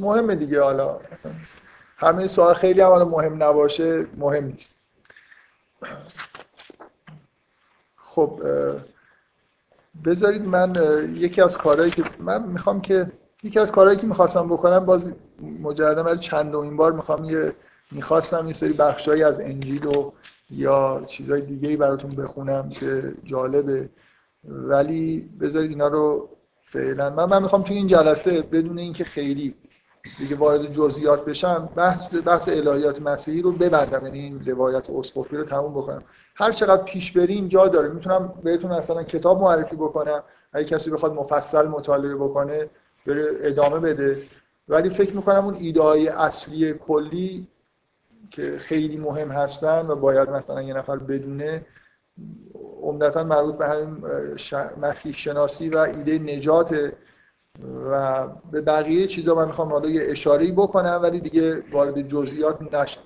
[0.00, 1.00] مهمه دیگه حالا.
[1.96, 4.74] همه سوال خیلی هم مهم نباشه مهم نیست.
[7.96, 8.40] خب
[10.04, 10.72] بذارید من
[11.14, 15.14] یکی از کارهایی که من می‌خوام که یکی از کارهایی که می‌خواستم بکنم باز
[15.62, 17.52] مجردا برای چندمین بار می‌خوام یه
[17.92, 20.12] می‌خواستم یه سری بخشایی از انجیل و
[20.50, 23.88] یا چیزهای دیگه ای براتون بخونم که جالبه.
[24.44, 26.28] ولی بذارید اینا رو
[26.64, 29.54] فعلا من من می‌خوام توی این جلسه بدون اینکه خیلی
[30.18, 35.44] دیگه وارد جزئیات بشم بحث بحث الهیات مسیحی رو ببندم یعنی این روایت اسقفی رو
[35.44, 36.02] تموم بکنم.
[36.34, 37.88] هر چقدر پیش بریم جا داره.
[37.88, 40.22] می‌تونم بهتون اصلا کتاب معرفی بکنم.
[40.52, 42.68] اگه کسی بخواد مفصل مطالعه بکنه
[43.06, 44.22] بره ادامه بده.
[44.68, 47.46] ولی فکر می‌کنم اون ایده اصلی کلی
[48.30, 51.66] که خیلی مهم هستن و باید مثلا یه نفر بدونه
[52.82, 54.04] عمدتا مربوط به همین
[54.82, 56.92] مسیح شناسی و ایده نجات
[57.90, 63.00] و به بقیه چیزا من می‌خوام حالا یه اشاره‌ای بکنم ولی دیگه وارد جزئیات نشم.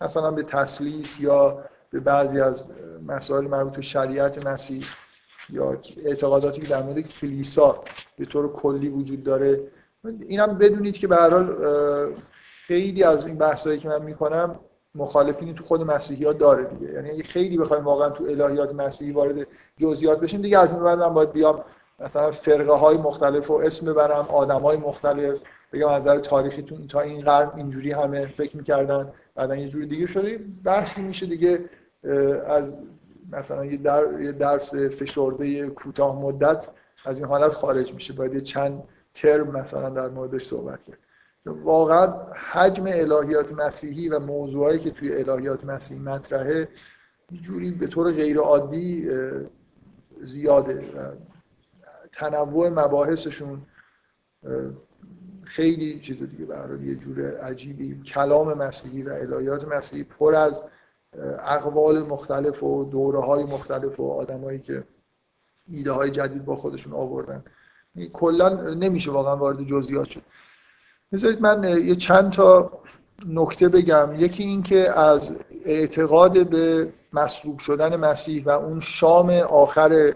[0.00, 2.64] مثلا به تسلیس یا به بعضی از
[3.06, 4.84] مسائل مربوط به شریعت مسیح
[5.50, 7.84] یا اعتقاداتی که در مورد کلیسا
[8.18, 9.60] به طور کلی وجود داره.
[10.20, 11.34] اینم بدونید که به هر
[12.66, 14.60] خیلی از این بحثایی که من می‌کنم
[14.94, 16.92] مخالفینی تو خود مسیحی ها داره دیگه.
[16.92, 19.46] یعنی خیلی بخوایم واقعا تو الهیات مسیحی وارد
[19.80, 21.64] جزئیات بشیم دیگه از این بعد من باید بیام
[22.00, 25.40] مثلا فرقه های مختلف و اسم ببرم آدم های مختلف
[25.72, 30.06] بگم از نظر تاریخیتون تا این قرن اینجوری همه فکر می‌کردن بعدا یه جوری دیگه
[30.06, 30.40] شده.
[30.64, 31.64] بحثی میشه دیگه
[32.46, 32.78] از
[33.32, 34.04] مثلا یه, در،
[34.38, 36.68] درس فشرده کوتاه مدت
[37.04, 38.12] از این حالت خارج میشه.
[38.12, 38.82] باید چند
[39.14, 40.98] ترم مثلا در موردش صحبت کرد
[41.46, 42.14] واقعا
[42.52, 46.68] حجم الهیات مسیحی و موضوعایی که توی الهیات مسیحی مطرحه
[47.42, 49.10] جوری به طور غیر عادی
[50.22, 50.84] زیاده
[52.12, 53.62] تنوع مباحثشون
[55.44, 58.02] خیلی چیز دیگه برای یه جور عجیبی.
[58.02, 60.62] کلام مسیحی و الهیات مسیحی پر از
[61.38, 64.84] اقوال مختلف و دوره های مختلف و آدمایی که
[65.68, 67.44] ایده های جدید با خودشون آوردن.
[68.12, 70.22] کلا نمیشه واقعا وارد جزئیات شد.
[71.12, 72.70] بذارید من یه چند تا
[73.26, 74.08] نکته بگم.
[74.18, 75.30] یکی این که از
[75.64, 80.14] اعتقاد به مصلوب شدن مسیح و اون شام آخر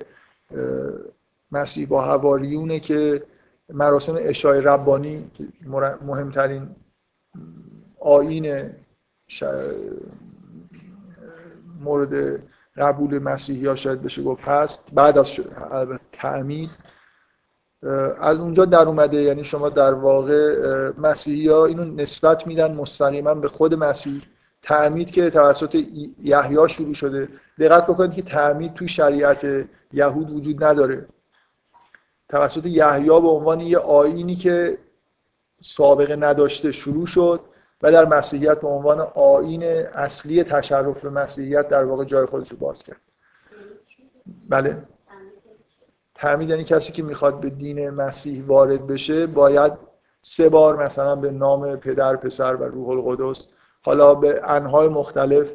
[1.53, 3.23] مسیح با هواریونه که
[3.69, 5.31] مراسم اشای ربانی
[6.07, 6.69] مهمترین
[8.01, 8.71] آین
[11.81, 12.43] مورد
[12.77, 15.39] قبول مسیحی ها شاید بشه گفت هست بعد از
[16.13, 16.71] تعمید.
[18.21, 20.57] از اونجا در اومده یعنی شما در واقع
[20.99, 24.23] مسیحی ها اینو نسبت میدن مستقیما به خود مسیح.
[24.63, 25.75] تعمید که توسط
[26.23, 27.29] یحیی شروع شده.
[27.59, 31.07] دقت بکنید که تعمید توی شریعت یهود وجود نداره.
[32.29, 34.79] توسط یحیی به عنوان یه آینی که
[35.63, 37.41] سابقه نداشته شروع شد
[37.83, 39.63] و در مسیحیت به عنوان آین
[39.95, 43.01] اصلی تشرف مسیحیت در واقع جای خودش رو باز کرد.
[44.49, 44.83] بله.
[46.21, 49.73] تعمید یعنی کسی که می‌خواد به دین مسیح وارد بشه باید
[50.23, 53.49] سه بار مثلا به نام پدر پسر و روح القدس
[53.83, 55.55] حالا به انهای مختلف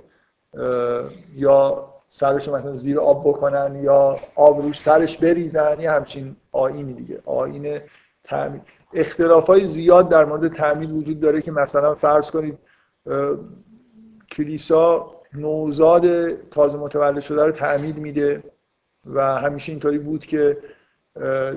[1.35, 7.19] یا سرش مثلا زیر آب بکنن یا آب روش سرش بریزن یه همچین آینی دیگه.
[7.25, 7.79] آین
[8.23, 8.61] تعمید
[8.93, 12.57] اختلاف های زیاد در مورد تعمید وجود داره که مثلا فرض کنید
[14.31, 18.43] کلیسا نوزاد تازه متولد شده رو تعمید میده.
[19.05, 20.57] و همیشه اینطوری بود که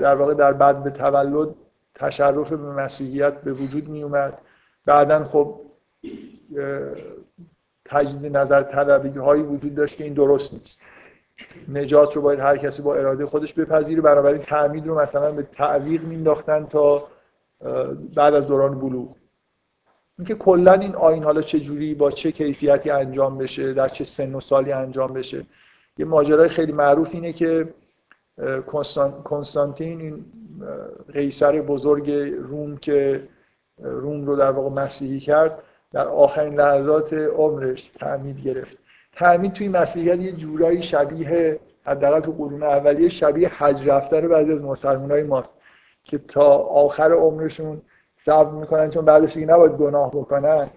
[0.01, 1.55] در واقع در بعد به تولد
[1.95, 4.39] تشرف به مسیحیت به وجود می اومد
[4.87, 5.61] بعدا خب
[7.85, 10.81] تجدید نظر طلبی هایی وجود داشت که این درست نیست.
[11.69, 14.01] نجات رو باید هر کسی با اراده خودش بپذیره.
[14.01, 17.09] بنابراین تعمید رو مثلا به تعویق مینداختن تا
[18.17, 19.17] بعد از دوران بلوغ.
[20.19, 24.35] اینکه کلا این آین حالا چه جوری با چه کیفیتی انجام بشه در چه سن
[24.35, 25.47] و سالی انجام بشه.
[25.99, 27.69] یه ماجرای خیلی معروف اینه که
[29.25, 30.25] کنستانتین این
[31.13, 32.11] قیصر بزرگ
[32.41, 33.23] روم که
[33.79, 35.63] روم رو در واقع مسیحی کرد
[35.93, 38.79] در آخرین لحظات عمرش تعمید گرفت.
[39.13, 44.63] تعمید توی مسیحیت یه جورایی شبیه حداقل تو قرون اولیه شبیه حج رفتن بعضی از
[44.63, 45.55] مسلمانای ماست
[46.05, 47.83] که تا آخر عمرشون
[48.25, 50.71] صبر می‌کنن چون بعدش دیگه نباید گناه بکنن.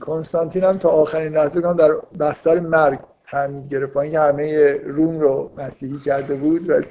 [0.00, 2.98] کنستانتین هم تا آخرین لحظه در بستر مرگ
[3.30, 6.86] تعمید گرفت اینکه همه روم رو مسیحی کرده بود ولی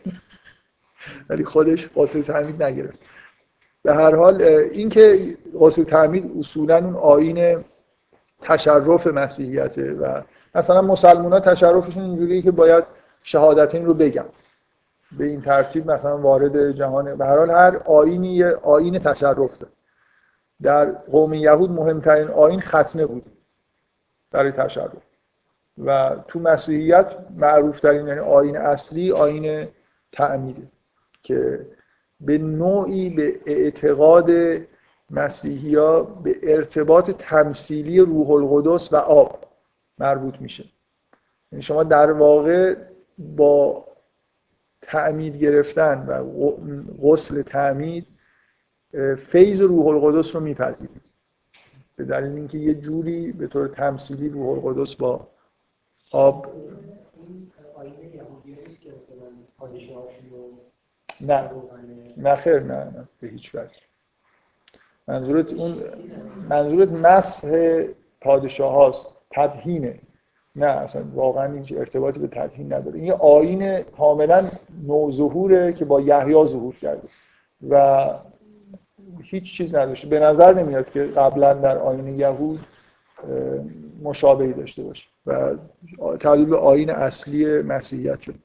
[1.30, 3.00] ولی خودش غسل تعمید نگرفت.
[3.84, 7.66] به هر حال اینکه غسل تعمید اصولا اون آین
[8.42, 10.22] تشرف مسیحیته و
[10.56, 12.84] مثلا مسلمان ها تشرفشون اینجوریه که باید
[13.24, 14.26] شهادتین رو بگم
[15.18, 19.74] به این ترتیب مثلا وارد جهان به هر حال هر آینی آین تشرف داره
[20.62, 23.26] در قوم یهود مهمترین آین ختنه بود
[24.32, 25.09] برای تشرف.
[25.86, 29.68] و تو مسیحیت معروف ترین یعنی آین اصلی آین
[30.12, 30.68] تعمیده
[31.24, 31.66] که
[32.22, 34.32] به نوعی به اعتقاد
[35.12, 39.46] مسیحی ها به ارتباط تمثیلی روح القدس و آب
[40.00, 40.66] مربوط میشه.
[41.52, 42.76] یعنی شما در واقع
[43.18, 43.86] با
[44.82, 46.24] تعمید گرفتن و
[47.02, 48.08] غسل تعمید
[49.18, 51.02] فیض روح القدس رو میپذیرید.
[51.96, 55.28] به دلیل اینکه یه جوری به طور تمثیلی روح القدس با
[56.12, 56.48] آب
[61.22, 61.52] نه.
[62.18, 63.76] نه خیر نه نه به هیچ وجه.
[65.08, 65.84] منظورت اون
[66.50, 67.84] منظورت مسح
[68.22, 70.00] پادشاه هاست تدهینه.
[70.56, 73.00] نه اصلا واقعا هیچ ارتباطی به تدهین نداره.
[73.00, 74.50] این آین کاملا
[74.88, 77.08] نوظهوره که با یحیی ظهور کرده.
[77.70, 78.10] و
[79.22, 80.08] هیچ چیز نداشته.
[80.08, 82.60] به نظر نمیاد که قبلا در آین یهود
[84.04, 85.56] مشابهی داشته باشه و
[86.20, 88.36] تبدیل به آین اصلی مسیحیت شد.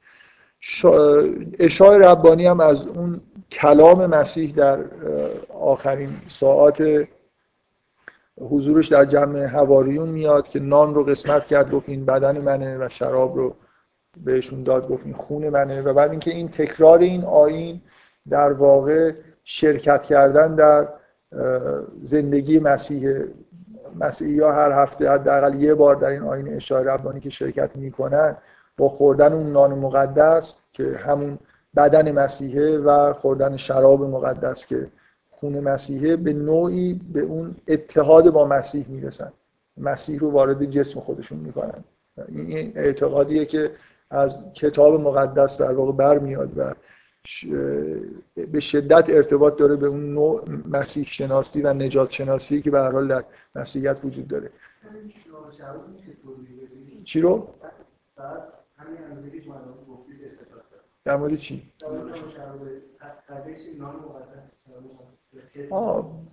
[1.59, 3.21] اشای ربانی هم از اون
[3.51, 4.79] کلام مسیح در
[5.61, 7.07] آخرین ساعات
[8.41, 12.89] حضورش در جمع هواریون میاد که نان رو قسمت کرد گفت این بدن منه و
[12.89, 13.55] شراب رو
[14.25, 17.81] بهشون داد گفت این خون منه و بعد اینکه این تکرار این آین
[18.31, 19.13] در واقع
[19.45, 20.89] شرکت کردن در
[22.03, 23.11] زندگی مسیح
[24.01, 28.37] مسیحی ها هر هفته حداقل یه بار در این آین اشاره ربانی که شرکت می‌کنن
[28.77, 31.39] با خوردن اون نان مقدس که همون
[31.77, 34.87] بدن مسیحه و خوردن شراب مقدس که
[35.31, 39.33] خون مسیحه به نوعی به اون اتحاد با مسیح می‌رسن.
[39.77, 41.85] مسیح رو وارد جسم خودشون می‌کنن.
[42.29, 43.71] این اعتقادیه که
[44.11, 46.75] از کتاب مقدس در واقع برمیاد و
[48.53, 52.91] به شدت ارتباط داره به اون نوع مسیح شناسی و نجات شناسی که به هر
[52.91, 53.25] حال در
[53.55, 54.51] مسیحیت وجود داره
[57.05, 57.49] چی رو؟
[61.05, 61.73] در مورد چی؟
[65.71, 66.25] آه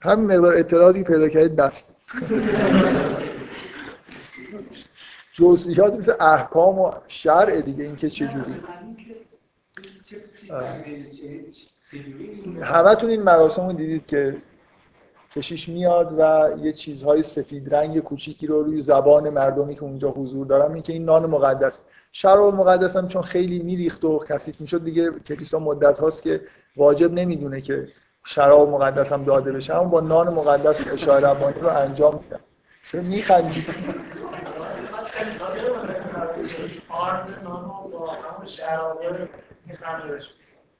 [0.00, 1.94] هم مقدار اطلاعاتی پیدا کردید بست
[5.38, 8.54] جزئیات مثل احکام و شرع دیگه اینکه چجوری
[12.62, 14.36] همتون این مراسم رو دیدید که
[15.34, 20.46] کشیش میاد و یه چیزهای سفید رنگ کوچیکی رو روی زبان مردمی که اونجا حضور
[20.46, 20.72] دارن.
[20.72, 21.80] این که این نان مقدس.
[22.12, 26.40] شراب مقدس هم چون خیلی میریخت و کثیف می‌شد دیگه کلیسا مدت هاست که
[26.76, 27.88] واجب نمی‌دونه که
[28.24, 29.74] شراب مقدس هم داده بشه.
[29.74, 32.40] اما با نان مقدس اشاره ربانی رو انجام میدن.
[32.90, 33.64] چرا میخندید؟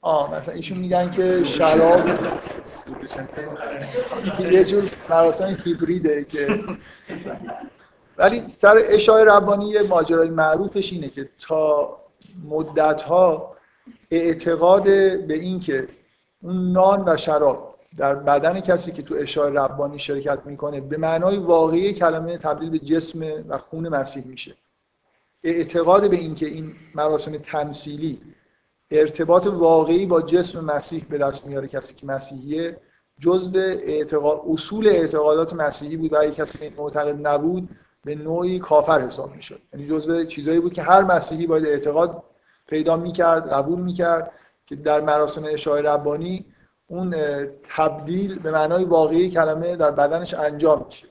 [0.01, 2.01] آه مثلا ایشون میگن که شراب
[4.39, 6.63] یه جور مراسم هیبریده که
[8.17, 11.97] ولی سر اشای ربانی ماجرای معروفش اینه که تا
[12.49, 13.55] مدت ها
[14.11, 14.83] اعتقاد
[15.27, 15.87] به این که
[16.41, 21.37] اون نان و شراب در بدن کسی که تو اشای ربانی شرکت می‌کنه به معنای
[21.37, 24.55] واقعی کلمه تبدیل به جسم و خون مسیح میشه.
[25.43, 28.21] اعتقاد به این که این مراسم تمثیلی
[28.91, 32.77] ارتباط واقعی با جسم مسیح به دست میاره کسی که مسیحیه.
[33.19, 37.69] جزء اعتقاد اصول اعتقادات مسیحی بود و اگه کسی معتقد نبود
[38.05, 39.61] به نوعی کافر حساب می‌شد.
[39.73, 42.23] یعنی جزء چیزایی بود که هر مسیحی باید اعتقاد
[42.67, 44.31] پیدا می‌کرد قبول می‌کرد
[44.65, 46.45] که در مراسم اشای ربانی
[46.87, 47.15] اون
[47.75, 51.07] تبدیل به معنای واقعی کلمه در بدنش انجام میشه.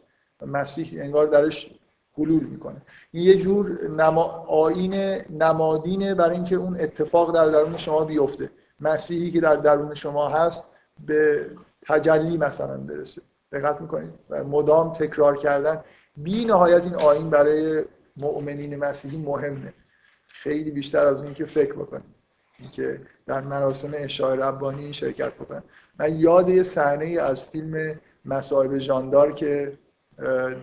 [0.47, 1.71] مسیح انگار درش
[2.19, 2.83] حلول می‌کنه.
[3.13, 4.23] این یه جور نما...
[4.49, 4.95] آین
[5.31, 8.51] نمادینه برای اینکه اون اتفاق در درون شما بیفته.
[8.81, 10.67] مسیحی که در درون شما هست
[11.07, 11.47] به
[11.89, 13.23] تجلی مثلا برسه.
[13.53, 15.81] دقت می‌کنید؟ و مدام تکرار کردن.
[16.17, 17.85] بی نهایت این آین برای
[18.17, 19.73] مؤمنین مسیحی مهمه.
[20.29, 22.19] خیلی بیشتر از اون که فکر بکنید.
[22.73, 25.63] که در مراسم اشاع ربانی شرکت بکنن.
[25.99, 29.79] من یاد یه صحنه از فیلم مصائب جاندار که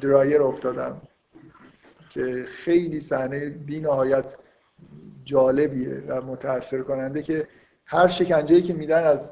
[0.01, 1.01] درایر افتادم.
[2.15, 4.35] که خیلی صحنه بی نهایت
[5.23, 7.47] جالبیه و متاثر کننده که
[7.85, 9.29] هر شکنجه‌ای که میدن از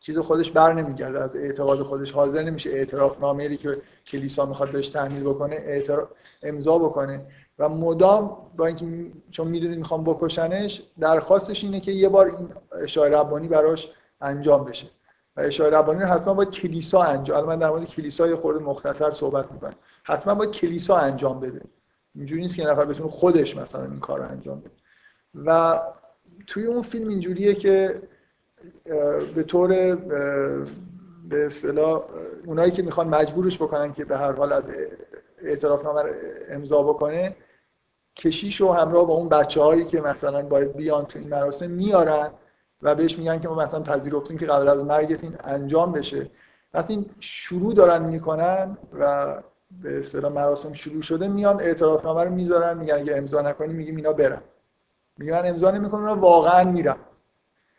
[0.00, 2.12] چیز خودش بر نمیگرده از اعتقاد خودش.
[2.12, 6.08] حاضر نمیشه اعتراف نامه‌ای که کلیسا می‌خواد بهش تحمیل بکنه اعتراف
[6.42, 7.20] امضا بکنه.
[7.58, 8.86] و مدام با اینکه
[9.30, 12.48] چون می‌دونید می‌خوام بکشنش درخواستش اینه که یه بار این
[12.82, 13.88] اشاره ربانی براش
[14.20, 14.86] انجام بشه.
[15.36, 18.64] و اشاره ربانی رو حتما با کلیسا انجام الان من در مورد کلیسا یه خورده
[18.64, 19.74] مختصر صحبت می‌کنم.
[20.02, 21.60] حتما با کلیسا انجام بده.
[22.18, 24.70] اینجوری نیست که نفر بتونه خودش مثلا این کار رو انجام بده.
[25.34, 25.80] و
[26.46, 28.02] توی اون فیلم اینجوریه که
[29.34, 29.94] به طور
[31.28, 32.02] به اصطلاح
[32.46, 34.64] اونایی که می‌خوان مجبورش بکنن که به هر حال از
[35.42, 36.02] اعتراف نامه
[36.48, 37.36] امضا بکنه
[38.16, 42.30] کشیش و همراه با اون بچه هایی که مثلا باید بیان تو این مراسم میارن
[42.82, 46.30] و بهش میگن که ما مثلا پذیرفتیم که قبل از مرگت این انجام بشه.
[46.74, 49.34] وقتی شروع دارن می‌کنن و
[49.82, 54.12] به اصطلاح مراسم شروع شده میان اعترافنامه رو می‌ذارن میگن اگه امضا نکنی میگیم اینا
[54.12, 54.40] برن.
[55.18, 56.96] میگن امضا نمی‌کنن واقعا میرن.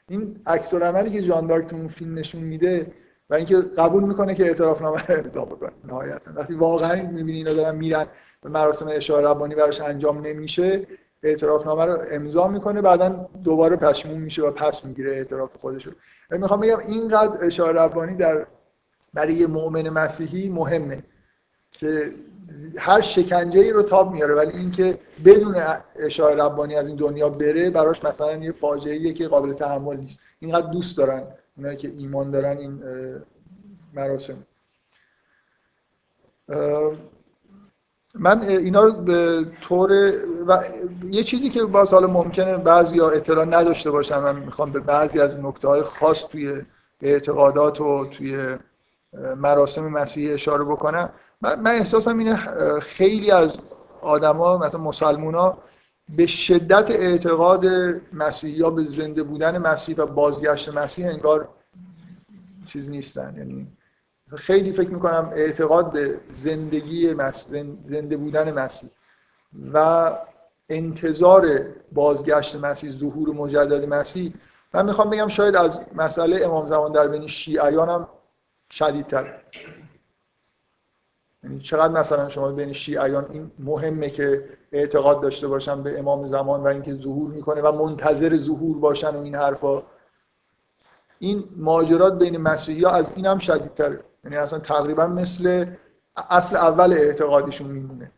[0.09, 2.91] این عکس عملی که جان دارک تو فیلم نشون میده
[3.29, 5.71] و اینکه قبول می‌کنه که اعترافنامه رو امضا بکنه.
[5.87, 6.31] نهایتا.
[6.35, 8.05] وقتی واقعا می‌بینی اینا دارن میرن
[8.41, 10.87] به مراسم اشاره ربانی براش انجام نمیشه
[11.23, 15.93] اعترافنامه رو امضا می‌کنه بعدا دوباره پشیمون میشه و پس می‌گیره اعتراف خودش رو.
[16.31, 18.45] می‌خوام بگم اینقدر اشاره ربانی در
[19.13, 21.03] برای یه مؤمن مسیحی مهمه.
[21.79, 22.13] که
[22.77, 25.55] هر شکنجه ای رو تاب میاره ولی اینکه بدون
[25.95, 30.19] اشاره ربانی از این دنیا بره براش مثلا یه فاجعه که قابل تحمل نیست.
[30.39, 31.23] اینقدر دوست دارن
[31.57, 32.83] اونایی که ایمان دارن این
[33.93, 34.37] مراسم.
[38.15, 39.91] من اینا رو به طور
[40.47, 40.63] و
[41.09, 45.39] یه چیزی که باز حالا ممکنه بعضی اطلاع نداشته باشم من می‌خوام به بعضی از
[45.39, 46.61] نکته های خاص توی
[47.01, 48.55] اعتقادات و توی
[49.37, 51.09] مراسم مسیحی اشاره بکنم.
[51.41, 52.35] من, احساسم اینه
[52.79, 53.57] خیلی از
[54.01, 55.57] آدما مثلا مسلمونا
[56.17, 57.65] به شدت اعتقاد
[58.13, 61.49] مسیحی یا به زنده بودن مسیح و بازگشت مسیح انگار
[62.65, 63.35] چیز نیستن.
[63.37, 63.67] یعنی
[64.35, 68.89] خیلی فکر می‌کنم اعتقاد به زندگی مسیح، زنده بودن مسیح
[69.73, 70.11] و
[70.69, 74.33] انتظار بازگشت مسیح ظهور مجدد مسیح.
[74.73, 78.07] من می‌خوام بگم شاید از مسئله امام زمان در بین شیعیان هم
[78.71, 79.33] شدیدتر
[81.43, 86.63] یعنی چقدر مثلا شما بین شیعیان این مهمه که اعتقاد داشته باشن به امام زمان
[86.63, 89.83] و اینکه ظهور می‌کنه و منتظر ظهور باشن و این حرفا.
[91.19, 93.39] این ماجرات بین مسیحی ها از این هم
[94.23, 95.65] یعنی اصلا تقریبا مثل
[96.29, 98.11] اصل اول اعتقادشون میمونه.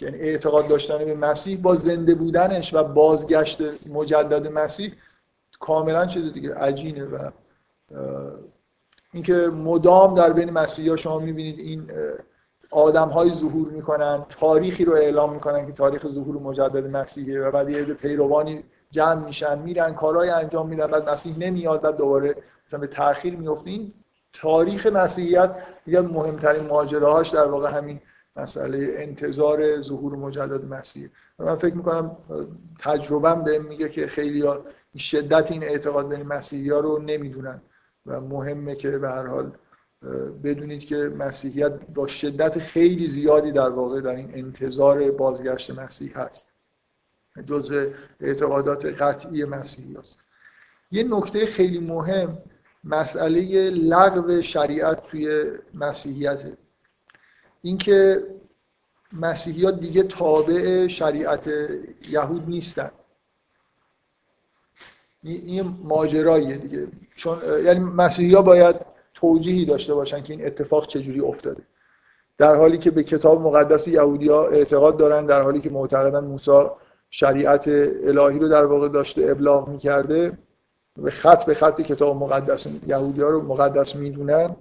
[0.00, 4.92] یعنی اعتقاد داشتن به مسیح با زنده بودنش و بازگشت مجدد مسیح
[5.60, 7.30] کاملا چیز دیگه عجینه و
[9.12, 11.90] اینکه مدام در بین مسیحی ها شما می‌بینید این
[12.72, 17.70] آدم های ظهور می‌کنن تاریخی رو اعلام می‌کنن که تاریخ ظهور مجدد مسیحه و بعد
[17.70, 22.36] یه پیروانی جمع میشن میرن کارهای انجام میدن بعد مسیح نمیاد بعد دوباره
[22.66, 23.70] مثلا به تاخیر میفته
[24.32, 28.00] تاریخ مسیحیت یه مهمترین ماجراهاش در واقع همین
[28.36, 31.08] مسئله انتظار ظهور مجدد مسیح.
[31.38, 32.16] من فکر می‌کنم
[32.80, 34.44] تجربم به میگه که خیلی
[34.98, 37.62] شدت این اعتقاد بین مسیحی ها رو نمی‌دونن
[38.06, 39.52] و مهمه که به هر حال
[40.44, 46.52] بدونید که مسیحیت با شدت خیلی زیادی در واقع در این انتظار بازگشت مسیح هست.
[47.46, 50.18] جز اعتقادات قطعی مسیحی هست.
[50.90, 52.38] یه نکته خیلی مهم
[52.84, 56.42] مسئله لغو شریعت توی مسیحیت
[57.62, 58.26] اینکه
[59.12, 61.50] مسیحی ها دیگه تابع شریعت
[62.08, 62.90] یهود نیستن.
[65.22, 66.88] این ماجراییه دیگه.
[67.16, 68.91] چون یعنی مسیحی ها باید
[69.22, 71.62] توجیهی داشته باشن که این اتفاق چجوری افتاده.
[72.38, 76.64] در حالی که به کتاب مقدس یهودی ها اعتقاد دارن در حالی که معتقدن موسی
[77.10, 80.38] شریعت الهی رو در واقع داشته ابلاغ می‌کرده
[81.02, 84.56] به خط به خط کتاب مقدس یهودی ها رو مقدس می‌دونن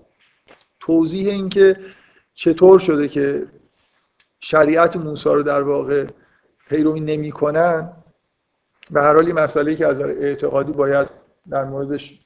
[0.80, 1.78] توضیح این که
[2.34, 3.48] چطور شده که
[4.40, 6.06] شریعت موسی رو در واقع
[6.70, 7.90] پیروی نمی‌کنن
[8.92, 11.08] به هر حالی مسئله که از اعتقادی باید
[11.50, 12.20] در موردش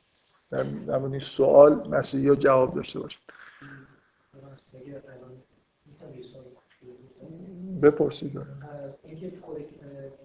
[0.51, 0.63] در
[0.97, 3.17] مورد این سوال مسیحی جواب داشته باشه
[7.81, 8.41] بپرسید.
[9.03, 9.57] اینکه خود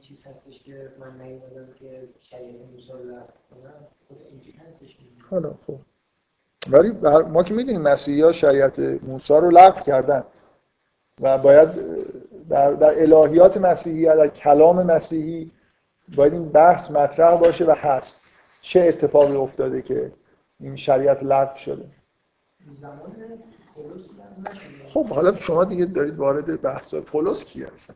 [0.00, 2.98] چیز هستش که من نیومدم که شریعت موسی رو
[3.50, 4.96] کنم خود اینجوری هستش
[5.30, 5.78] حالا خب.
[6.70, 6.90] ولی
[7.28, 10.24] ما که می‌دونیم مسیحی ها شریعت موسی رو لغو کردن
[11.20, 11.68] و باید
[12.48, 15.50] در, در الهیات مسیحی در کلام مسیحی
[16.16, 18.19] باید این بحث مطرح باشه و هست.
[18.62, 20.12] چه اتفاقی افتاده که
[20.60, 21.84] این شریعت لغو شده؟
[24.88, 27.94] خب حالا شما دیگه دارید وارد بحث پولس کی هستن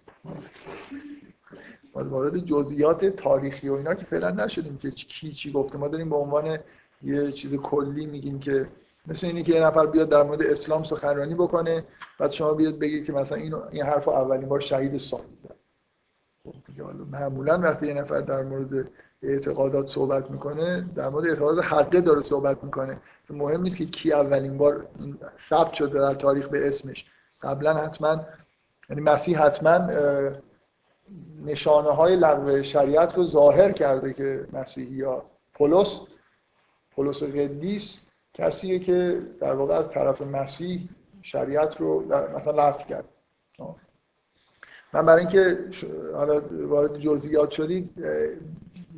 [1.95, 5.78] وارد جزئیات تاریخی و اینا که فعلا نشدیم که کی چی گفته.
[5.78, 6.59] ما داریم به عنوان
[7.03, 8.69] یه چیز کلی میگیم که
[9.07, 11.85] مثل اینی که یه نفر بیاد در مورد اسلام سخنرانی بکنه
[12.19, 15.57] بعد شما بیاد بگید که مثلا این این حرف اولین بار شهید سالی زد.
[16.45, 16.55] خب
[17.12, 18.89] معمولا وقتی یه نفر در مورد
[19.24, 22.98] اعتقادات صحبت می‌کنه در مورد اعتقادات حقه داره صحبت می‌کنه.
[23.30, 24.86] مهم نیست که کی اولین بار
[25.38, 27.06] ثبت شده در تاریخ به اسمش.
[27.42, 28.26] قبلا حتما
[28.90, 29.90] یعنی مسیح حتما
[31.44, 35.24] نشانه های لغو شریعت رو ظاهر کرده که مسیحی ها.
[35.55, 36.01] پولس
[36.90, 37.98] پولس قدیس
[38.34, 40.88] کسیه که در واقع از طرف مسیح
[41.22, 42.01] شریعت رو
[42.36, 43.05] مثلا لغو کرد.
[44.92, 45.59] من برای اینکه
[46.14, 47.90] حالا وارد جزئیات شدید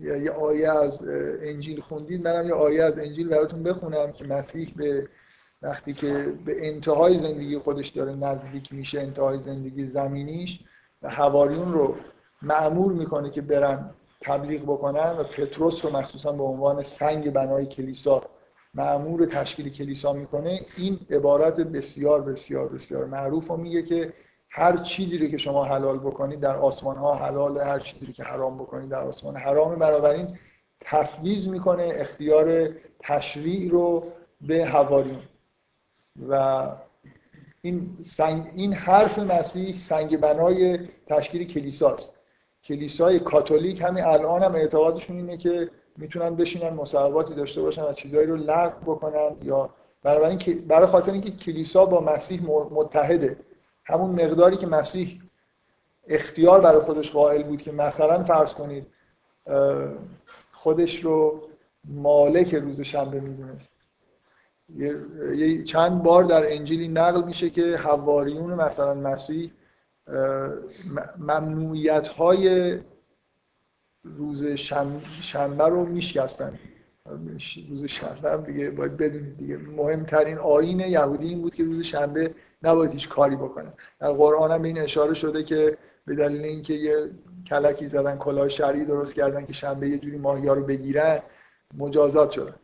[0.01, 1.05] یه آیه از
[1.41, 5.09] انجیل خوندید منم یه آیه از انجیل براتون بخونم که مسیح به
[5.63, 10.61] وقتی که به انتهای زندگی خودش داره نزدیک میشه انتهای زندگی زمینیش
[11.03, 11.97] و حواریون رو
[12.43, 13.91] معمور می‌کنه که برن
[14.21, 18.23] تبلیغ بکنن و پتروس رو مخصوصا به عنوان سنگ بنای کلیسا
[18.75, 20.61] معمور تشکیل کلیسا می‌کنه.
[20.77, 24.13] این عبارت بسیار بسیار بسیار معروف رو میگه که
[24.51, 28.25] هر چیزی رو که شما حلال بکنید در آسمان ها حلال هر چیزی رو که
[28.25, 29.79] حرام بکنید در آسمان حرام.
[29.79, 30.39] بنابراین
[30.81, 32.69] تفویض می‌کنه اختیار
[33.01, 34.05] تشریع رو
[34.41, 35.23] به حواریون.
[36.29, 36.67] و
[37.63, 42.19] این, سنگ، این حرف مسیح سنگ بنای تشکیل کلیساست
[42.65, 48.27] کلیسای کاتولیک همین الان هم اعتقادشون اینه که می‌تونن بشینن مصوباتی داشته باشن و چیزایی
[48.27, 49.71] رو لغو بکنن یا
[50.03, 53.37] برای برای خاطر اینکه کلیسا با مسیح متحده
[53.87, 55.23] همون مقداری که مسیح
[56.09, 58.87] اختیار برای خودش قائل بود که مثلا فرض کنید
[60.53, 61.49] خودش رو
[61.85, 63.77] مالک روز شنبه می‌دونست.
[65.37, 69.51] یه چند بار در انجیلی نقل میشه که حواریون مثلا مسیح
[71.19, 72.79] ممنوعیت های
[74.05, 74.47] روز
[75.23, 76.59] شنبه رو میشکستن.
[77.69, 79.57] روز شنبه هم دیگه باید بدونید دیگه.
[79.57, 84.63] مهمترین آین یهودی این بود که روز شنبه نباید هیچ کاری بکنن در قرآن هم
[84.63, 87.11] این اشاره شده که به دلیل اینکه یه
[87.47, 91.23] کلکی زدن کلاه شرعی درست کردن که شنبه یه جوری ماهیا رو بگیرن
[91.79, 92.55] مجازات شدن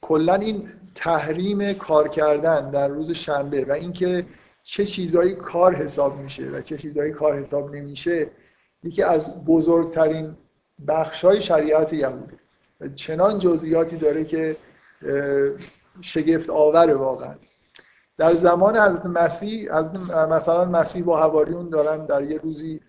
[0.00, 4.26] کلا این تحریم کار کردن در روز شنبه و اینکه
[4.62, 8.30] چه چیزایی کار حساب میشه و چه چیزایی کار حساب نمیشه
[8.84, 10.36] یکی از بزرگترین
[10.88, 12.36] بخش های شریعت یهودی.
[12.94, 14.56] چنان جزئیاتی داره که
[16.00, 17.34] شگفت آوره واقعا.
[18.18, 22.80] در زمان حضرت مسیح از مثلا مسیح با حواریون دارن در یه روزی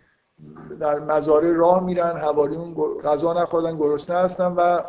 [0.80, 2.74] در مزاره راه میرن حواریون
[3.04, 4.82] غذا نخوردن گرسنه هستن و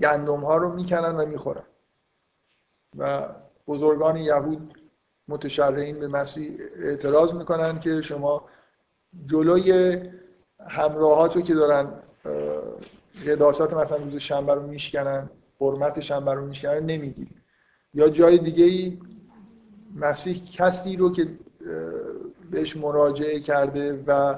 [0.00, 1.62] گندم ها رو می‌کنن و می‌خورن.
[2.98, 3.28] و
[3.66, 4.78] بزرگان یهود
[5.28, 8.44] متشرعین به مسیح اعتراض می‌کنن که شما
[9.24, 9.98] جلوی
[10.68, 11.92] همراهات رو که دارن
[13.26, 15.30] قداسات مثلا روز شنبه رو میشکنن
[15.60, 17.36] حرمت شنبه رو میشکنن نمی‌گیرید.
[17.94, 18.98] یا جای دیگه ای
[19.94, 21.28] مسیح کسی رو که
[22.50, 24.34] بهش مراجعه کرده و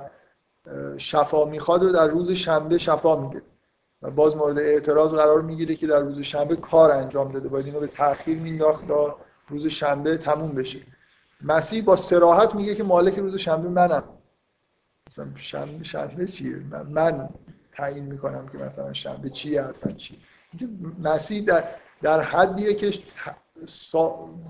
[0.99, 3.43] شفا می‌خواد و در روز شنبه شفا میده.
[4.03, 7.49] و باز مورد اعتراض قرار می‌گیره که در روز شنبه کار انجام داده.
[7.49, 9.17] باید اینو به تأخیر مینداخت تا
[9.49, 10.79] روز شنبه تموم بشه.
[11.43, 14.05] مسیح با سراحت میگه که مالک روز شنبه منم.
[15.09, 17.29] مثلا شنبه شنبه چیه؟ من, من
[17.73, 20.19] تعیین می‌کنم که مثلا شنبه چیه اصلا چی
[21.03, 21.65] مسیح در,
[22.03, 22.93] در حدیه که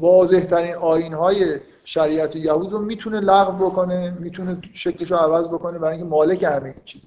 [0.00, 5.78] واضح ترین آین های شریعت یهود رو می‌تونه لغو بکنه می‌تونه شکلش رو عوض بکنه
[5.78, 7.02] برای اینکه مالک همه چیز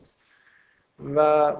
[1.15, 1.53] و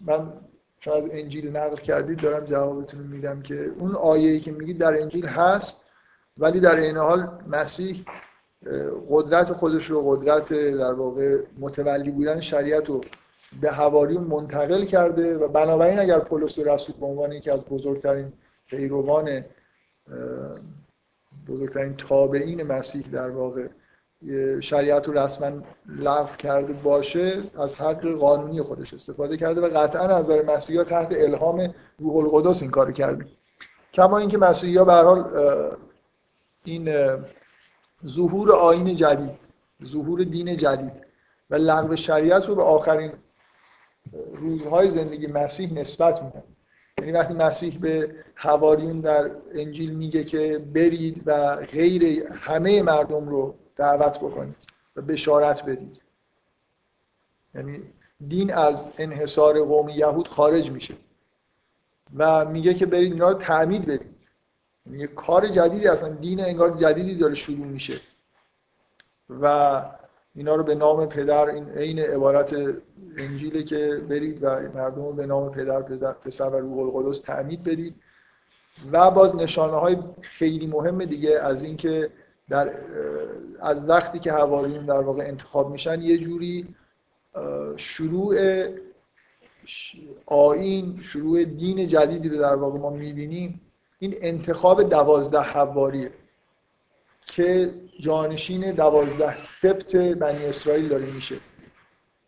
[0.00, 0.32] من
[0.78, 5.26] چون از انجیل نقل کردید دارم جوابتون میدم که اون آیه‌ای که میگید در انجیل
[5.26, 5.76] هست
[6.38, 8.04] ولی در این حال مسیح
[9.08, 13.00] قدرت خودش رو قدرت در واقع متولی بودن شریعت رو
[13.60, 18.32] به حواریون منتقل کرده و بنابراین اگر پولس رسول به عنوان یکی از بزرگترین
[18.66, 19.44] پیروان
[21.48, 23.68] بزرگترین تابعین مسیح در واقع
[24.60, 30.30] شریعت رو رسما لغو کرده باشه از حق قانونی خودش استفاده کرده و قطعا از
[30.30, 33.26] نظر مسیحا تحت الهام روح القدس این کارو کرده.
[33.92, 35.24] کما اینکه مسیحا به حال
[36.64, 36.94] این
[38.06, 39.38] ظهور آین جدید
[39.84, 40.92] ظهور دین جدید
[41.50, 43.12] و لغو شریعت رو به آخرین
[44.34, 46.42] روزهای زندگی مسیح نسبت میدن
[47.00, 53.54] یعنی وقتی مسیح به حواریون در انجیل میگه که برید و غیر همه مردم رو
[53.76, 54.56] دعوت بکنید
[54.96, 56.00] و بشارت بدید.
[57.54, 57.82] یعنی
[58.28, 60.94] دین از انحصار قوم یهود خارج میشه.
[62.16, 64.16] و میگه که برید اینا رو تعمید بدید.
[64.86, 68.00] یعنی کار جدیدی اصلا دین انگار جدیدی داره شروع میشه.
[69.40, 69.82] و
[70.34, 72.56] اینا رو به نام پدر این عین عبارت
[73.16, 75.82] انجیله که برید و مردم رو به نام پدر
[76.12, 77.94] پسر و روح القدس تعمید بدید.
[78.92, 82.10] و باز نشانه های خیلی مهم دیگه از اینکه
[82.48, 82.72] در
[83.60, 86.74] از وقتی که حواریون در واقع انتخاب میشن یه جوری
[87.76, 88.36] شروع
[90.26, 93.60] آین شروع دین جدیدی رو در واقع ما می‌بینیم.
[93.98, 96.10] این انتخاب دوازده حواریه
[97.22, 101.36] که جانشین دوازده سبت بنی اسرائیل داره میشه.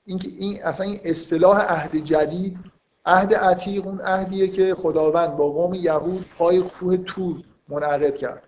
[0.05, 2.59] اینکه این اصلا این اصطلاح عهد جدید
[3.07, 7.37] عهد عتیق اون عهدیه که خداوند با قوم یهود پای کوه تور
[7.69, 8.43] منعقد کرد.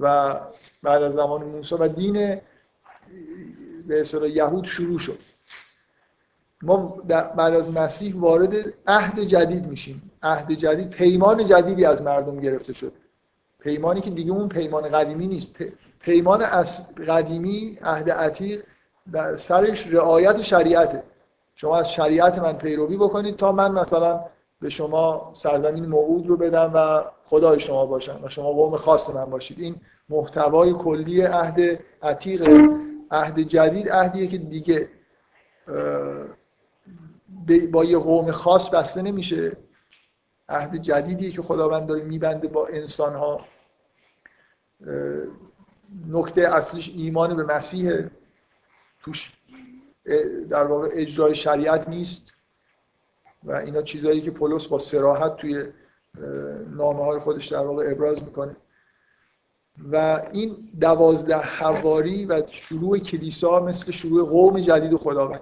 [0.00, 0.34] و
[0.82, 2.40] بعد از زمان موسی و دین
[3.86, 5.18] به اصطلاح یهود شروع شد.
[6.62, 6.86] ما
[7.36, 8.54] بعد از مسیح وارد
[8.86, 10.10] عهد جدید میشیم.
[10.22, 12.92] عهد جدید پیمان جدیدی از مردم گرفته شد.
[13.64, 15.50] پیمانی که دیگه اون پیمان قدیمی نیست.
[16.00, 18.62] پیمان از قدیمی عهد عتیق
[19.12, 21.02] در سرش رعایت شریعته.
[21.54, 24.24] شما از شریعت من پیروی بکنید تا من مثلا
[24.60, 29.24] به شما سرزمین موعود رو بدم و خدای شما باشم و شما قوم خاص من
[29.24, 29.60] باشید.
[29.60, 29.76] این
[30.08, 32.48] محتوای کلی عهد عتیق
[33.10, 34.88] عهد جدید عهدیه که دیگه
[37.72, 39.56] با یه قوم خاص بسته نمیشه.
[40.48, 43.40] عهد جدیدیه که خداوند داره میبنده با انسان ها
[46.08, 47.92] نکته اصلیش ایمان به مسیح.
[49.02, 49.32] توش
[50.50, 52.32] در واقع اجرای شریعت نیست.
[53.44, 55.64] و اینا چیزهایی که پولس با سراحت توی
[56.70, 58.56] نامه های خودش در واقع ابراز می‌کنه.
[59.92, 65.40] و این دوازده حواری و شروع کلیسا مثل شروع قوم جدید خداوند.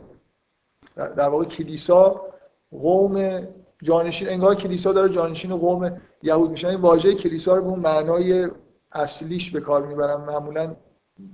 [0.97, 2.23] در واقع کلیسا
[2.71, 3.47] قوم
[3.83, 6.69] جانشین انگار کلیسا داره جانشین قوم یهود میشن.
[6.69, 8.51] این واژه کلیسا رو به اون معنای
[8.94, 10.77] اصلیش به کار می‌برن معمولا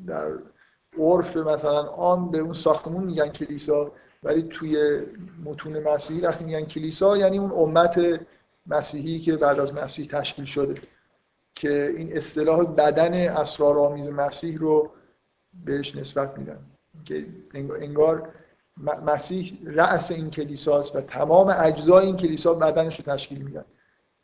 [0.07, 0.33] در
[0.99, 5.03] عرف مثلا آن به اون ساختمون میگن کلیسا ولی توی
[5.45, 8.21] متون مسیحی وقتی میگن کلیسا یعنی اون امت
[8.67, 10.75] مسیحی که بعد از مسیح تشکیل شده
[11.55, 14.91] که این اصطلاح بدن اسرارآمیز مسیح رو
[15.65, 16.59] بهش نسبت میدن.
[17.05, 18.29] که انگار
[19.07, 23.65] مسیح رأس این کلیساست و تمام اجزای این کلیسا بدنش رو تشکیل میدن.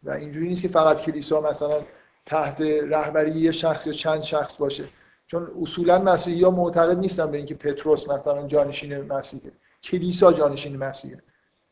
[0.03, 1.83] و اینجوری نیست که فقط کلیسا مثلا
[2.27, 4.85] تحت رهبری یه شخص یا چند شخص باشه.
[5.27, 9.53] چون اصولا مسیحی ها معتقد نیستن به اینکه پتروس مثلا جانشین مسیحه.
[9.83, 11.23] کلیسا جانشین مسیحه.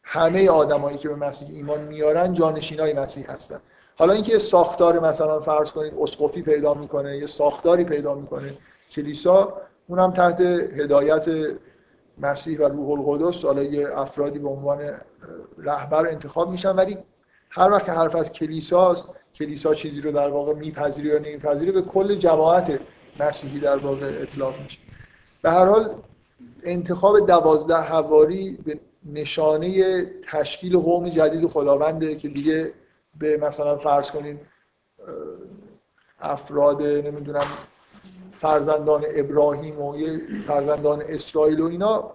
[0.03, 3.61] همه آدمایی که به مسیح ایمان میارن جانشین های مسیح هستن.
[3.97, 8.55] حالا اینکه ساختار مثلا فرض کنید اسقفی پیدا می‌کنه یه ساختاری پیدا می‌کنه
[8.91, 11.27] کلیسا اونم تحت هدایت
[12.19, 14.91] مسیح و روح القدس حالا یه افرادی به عنوان
[15.59, 16.77] رهبر انتخاب میشن.
[16.77, 16.99] ولی
[17.51, 22.14] هر وقت حرف از کلیساست کلیسا چیزی رو در واقع میپذیره یا نمیپذیره به کل
[22.14, 22.80] جماعت
[23.20, 24.78] مسیحی در واقع اطلاق میشه.
[25.42, 25.94] به هر حال
[26.62, 28.80] انتخاب دوازده حواری به
[29.12, 32.72] نشانه تشکیل قوم جدید خداونده که دیگه
[33.18, 34.40] به مثلا فرض کنین
[36.20, 37.46] افراد نمی‌دونم
[38.40, 42.12] فرزندان ابراهیم و یه فرزندان اسرائیل و اینا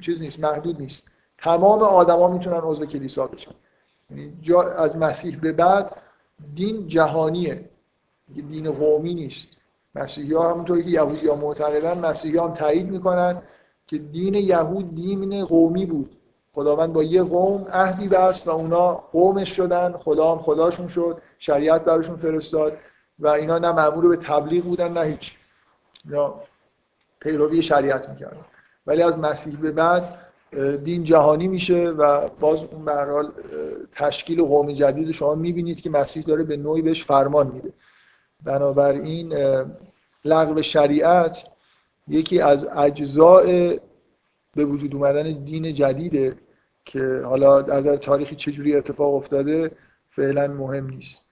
[0.00, 1.04] چیز نیست محدود نیست.
[1.38, 3.52] تمام آدما می‌تونن عضو کلیسا بشن.
[4.76, 5.96] از مسیح به بعد
[6.54, 7.64] دین جهانیه.
[8.48, 9.48] دین قومی نیست.
[9.94, 13.42] مسیحی ها همونطوری که یهودی ها معتقدن مسیحی ها هم تایید می‌کنن
[13.86, 16.16] که دین یهود دین قومی بود.
[16.52, 19.92] خداوند با یه قوم عهدی بست و اونا قومش شدن.
[19.92, 21.22] خدا هم خداشون شد.
[21.38, 22.76] شریعت براشون فرستاد
[23.18, 25.36] و اینا نه معمول به تبلیغ بودن نه هیچ.
[26.04, 26.42] یا
[27.20, 28.44] پیروی شریعت می‌کردن.
[28.86, 30.18] ولی از مسیح به بعد
[30.84, 33.32] دین جهانی میشه و باز اون به حال
[33.92, 37.72] تشکیل قوم جدید شما می‌بینید که مسیح داره به نوعی بهش فرمان میده.
[38.44, 39.34] بنابراین
[40.24, 41.44] لغو شریعت
[42.08, 43.76] یکی از اجزاء
[44.56, 46.36] به وجود اومدن دین جدیده
[46.84, 49.70] که حالا در تاریخی چجوری اتفاق افتاده
[50.10, 51.22] فعلا مهم نیست.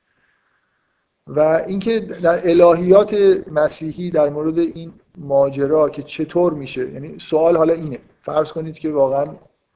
[1.26, 3.14] و اینکه در الهیات
[3.50, 7.98] مسیحی در مورد این ماجرا که چطور میشه یعنی سوال حالا اینه.
[8.26, 9.26] فرض کنید که واقعا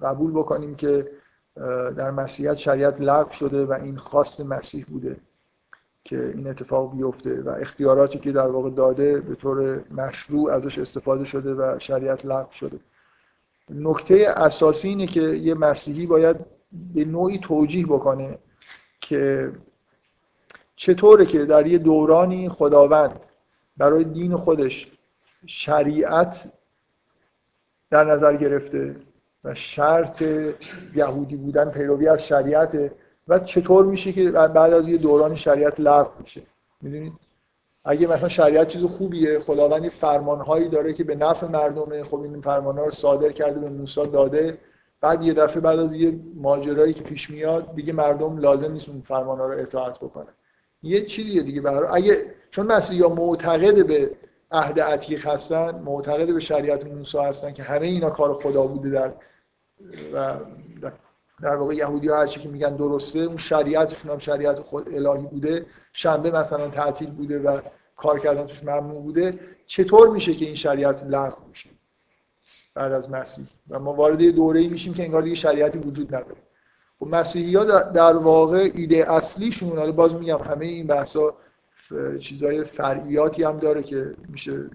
[0.00, 1.10] قبول بکنیم که
[1.96, 5.16] در مسیحیت شریعت لغو شده و این خواست مسیح بوده
[6.04, 11.24] که این اتفاق بیفته و اختیاراتی که در واقع داده به طور مشروع ازش استفاده
[11.24, 12.80] شده و شریعت لغو شده.
[13.70, 16.36] نکته اساسی اینه که یه مسیحی باید
[16.94, 18.38] به نوعی توجیه بکنه
[19.00, 19.52] که
[20.76, 23.20] چطوره که در یه دورانی خداوند
[23.76, 24.92] برای دین خودش
[25.46, 26.52] شریعت
[27.90, 28.96] در نظر گرفته
[29.44, 30.22] و شرط
[30.94, 32.92] یهودی بودن پیروی از شریعت
[33.28, 36.42] و چطور میشه که بعد از یه دورانی شریعت لغو میشه؟
[36.82, 37.12] می‌دونید؟
[37.84, 42.84] اگه مثلا شریعت چیز خوبیه خداوند فرمانهایی داره که به نفع مردمه خب این فرمانها
[42.84, 44.58] رو صادر کرده به موسی داده.
[45.00, 49.00] بعد یه دفعه بعد از یه ماجرایی که پیش میاد دیگه مردم لازم نیست اون
[49.00, 50.32] فرمانها رو اطاعت بکنن.
[50.82, 54.10] یه چیزیه دیگه برای اگه چون مسیحا معتقد به
[54.50, 59.12] عهد عتیق هستن معتقد به شریعت موسی هستن که همه اینا کار خدا بوده در
[60.14, 60.36] و
[61.42, 65.66] در واقع یهودی ها هرچی که میگن درسته اون شریعتشون هم شریعت خود الهی بوده.
[65.92, 67.60] شنبه مثلا تعطیل بوده و
[67.96, 69.38] کار کردن توش ممنوع بوده.
[69.66, 71.70] چطور میشه که این شریعت لغو میشه
[72.74, 76.36] بعد از مسیح؟ و ما وارد دوره ای میشیم که انگار دیگه شریعتی وجود نداره.
[77.00, 81.34] خب مسیحی ها در واقع ایده اصلیشون حالا باز میگم همه این بحثا
[82.20, 84.70] چیزای فرعیاتی هم داره که میشه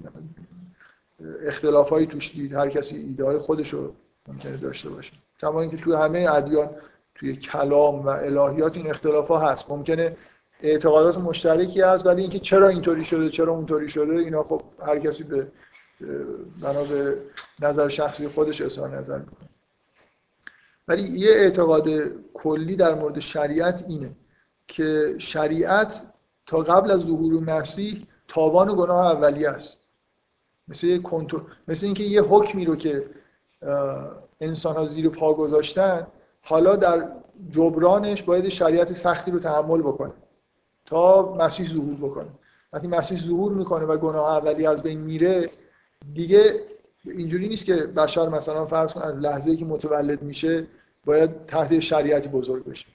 [1.41, 2.53] اختلافایی توش دید.
[2.53, 3.93] هر کسی ایده های خودش رو
[4.27, 5.13] ممکنه داشته باشه.
[5.39, 6.69] کما اینکه توی همه ادیان
[7.15, 9.71] توی کلام و الهیات این اختلاف هست.
[9.71, 10.17] ممکنه
[10.61, 15.23] اعتقادات مشترکی هست ولی اینکه چرا اینطوری شده چرا اونطوری شده اینا خب هر کسی
[15.23, 15.47] به
[16.61, 17.17] بنا به
[17.59, 19.49] نظر شخصی خودش اظهار نظر می‌کنه.
[20.87, 21.89] ولی یه اعتقاد
[22.33, 24.15] کلی در مورد شریعت اینه
[24.67, 26.01] که شریعت
[26.45, 29.79] تا قبل از ظهور مسیح تاوان و گناه اولیه است.
[30.67, 31.01] مثل
[31.67, 33.05] مثل اینکه یه حکمی رو که
[34.41, 36.07] انسان ها زیر پا گذاشتن
[36.41, 37.11] حالا در
[37.51, 40.11] جبرانش باید شریعت سختی رو تحمل بکنه
[40.85, 42.27] تا مسیح ظهور بکنه.
[42.73, 45.49] وقتی مسیح ظهور می‌کنه و گناه اولی از بین میره
[46.13, 46.59] دیگه
[47.05, 50.67] اینجوری نیست که بشر مثلا فرض کن از لحظه که متولد میشه
[51.05, 52.85] باید تحت شریعتی بزرگ بشه.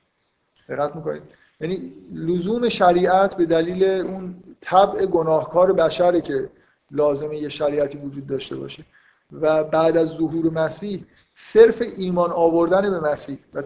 [0.68, 1.22] دقت می‌کنید.
[1.61, 6.51] یعنی لزوم شریعت به دلیل اون طبع گناهکار بشره که
[6.91, 8.85] لازمه یه شریعتی وجود داشته باشه.
[9.32, 11.05] و بعد از ظهور مسیح
[11.35, 13.62] صرف ایمان آوردن به مسیح و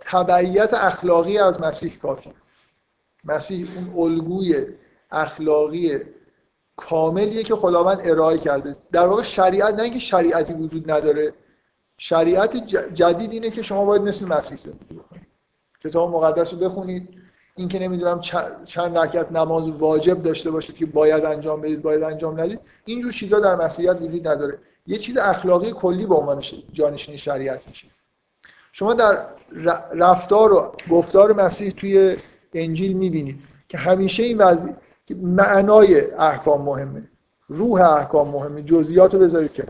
[0.00, 2.30] تبعیت اخلاقی از مسیح کافی.
[3.24, 4.66] مسیح اون الگوی
[5.10, 5.98] اخلاقی
[6.76, 8.76] کاملیه که خداوند ارائه کرده.
[8.92, 11.32] در واقع شریعت نه اینکه شریعتی وجود نداره
[11.98, 12.56] شریعت
[12.94, 15.00] جدید اینه که شما باید مثل مسیح زندگی
[15.84, 17.17] کتاب مقدس رو بخونید.
[17.58, 18.20] این که نمی‌دونم
[18.64, 23.40] چند رکعت نماز واجب داشته باشید که باید انجام بدید باید انجام ندید اینجور چیزا
[23.40, 24.58] در مسیحیت وجود نداره.
[24.86, 27.88] یه چیز اخلاقی کلی به عنوان جانشین شریعت میشه.
[28.72, 29.26] شما در
[29.92, 32.16] رفتار و گفتار مسیح توی
[32.54, 34.74] انجیل می‌بینید که همیشه این وضعی
[35.06, 37.02] که معنای احکام مهمه
[37.48, 39.64] روح احکام مهمه جزئیات رو بذارید که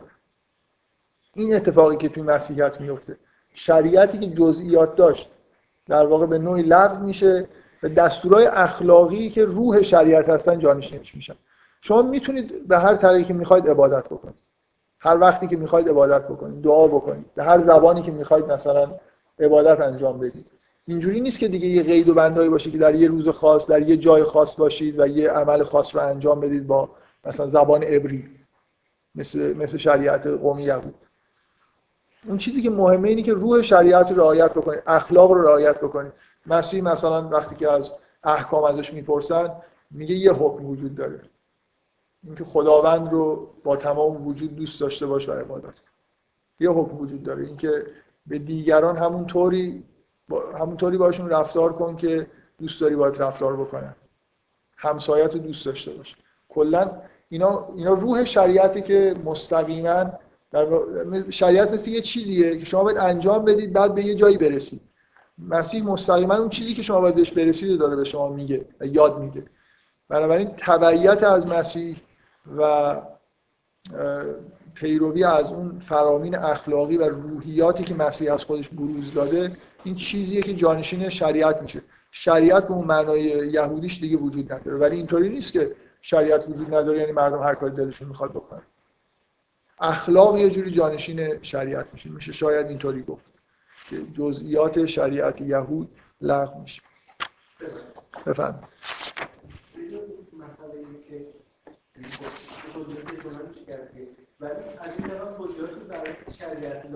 [1.35, 3.17] این اتفاقی که توی مسیحیت میفته
[3.55, 5.31] شریعتی که جزئیات داشت
[5.87, 7.49] در واقع به نوعی لغو میشه
[7.83, 11.35] و دستورهای اخلاقی که روح شریعت هستن جانشینش میشن.
[11.81, 14.39] شما می‌تونید به هر طریقی که می‌خواید عبادت بکنید.
[14.99, 17.35] هر وقتی که می‌خواید عبادت بکنید دعا بکنید.
[17.35, 18.91] به هر زبانی که می‌خواید مثلا
[19.41, 20.47] عبادت انجام بدید.
[20.87, 23.89] اینجوری نیست که دیگه یه قید و بندایی باشه که در یه روز خاص در
[23.89, 26.89] یه جای خاص باشید و یه عمل خاص رو انجام بدید با
[27.27, 28.29] مثلا زبان عبری
[29.15, 30.95] مثل مثل شریعت قومی یهود.
[32.27, 36.13] اون چیزی که مهمه اینه که روح شریعت رو رعایت بکنید اخلاق رو رعایت بکنید.
[36.47, 37.93] مسیح مثلا وقتی که از
[38.25, 39.51] احکام ازش می‌پرسن
[39.91, 41.21] میگه یه حکم وجود داره.
[42.25, 45.75] اینکه خداوند رو با تمام وجود دوست داشته باش و عبادت
[46.61, 47.47] یه حکم وجود داره.
[47.47, 47.87] اینکه
[48.27, 49.85] به دیگران همون طوری
[50.29, 52.27] با همون طوری باشون رفتار کن که
[52.59, 53.95] دوست داری باید رفتار بکنن.
[54.77, 56.17] همسایت رو دوست داشته باش.
[56.49, 56.91] کلا
[57.29, 60.13] اینا اینا روح شریعتی که مستقیما
[60.51, 60.67] در
[61.31, 64.81] شریعت مثل یه چیزیه که شما باید انجام بدید بعد به یه جایی برسید.
[65.39, 69.19] مسیح مستقیما اون چیزی که شما باید بهش برسید داره به شما میگه و یاد
[69.19, 69.45] میده.
[70.09, 71.97] بنابراین تبعیت از مسیح
[72.59, 72.97] و
[74.75, 80.43] پیروی از اون فرامین اخلاقی و روحیاتی که مسیح از خودش بروز داده این چیزیه
[80.43, 81.81] که جانشین شریعت میشه.
[82.11, 84.77] شریعت به اون معنای یهودیش دیگه وجود نداره.
[84.77, 88.63] ولی اینطوری نیست که شریعت وجود نداره یعنی مردم هر کاری دلشون می‌خواد بکنن.
[89.81, 92.11] اخلاق یه جوری جانشین شریعت میشه.
[92.11, 93.27] میشه شاید اینطوری گفت.
[93.89, 95.89] که جزئیات شریعت یهود
[96.21, 96.83] لغو میشه.
[98.27, 98.61] بفهم
[104.41, 104.51] ولی
[104.81, 105.41] از این طرف
[106.39, 106.87] شریعت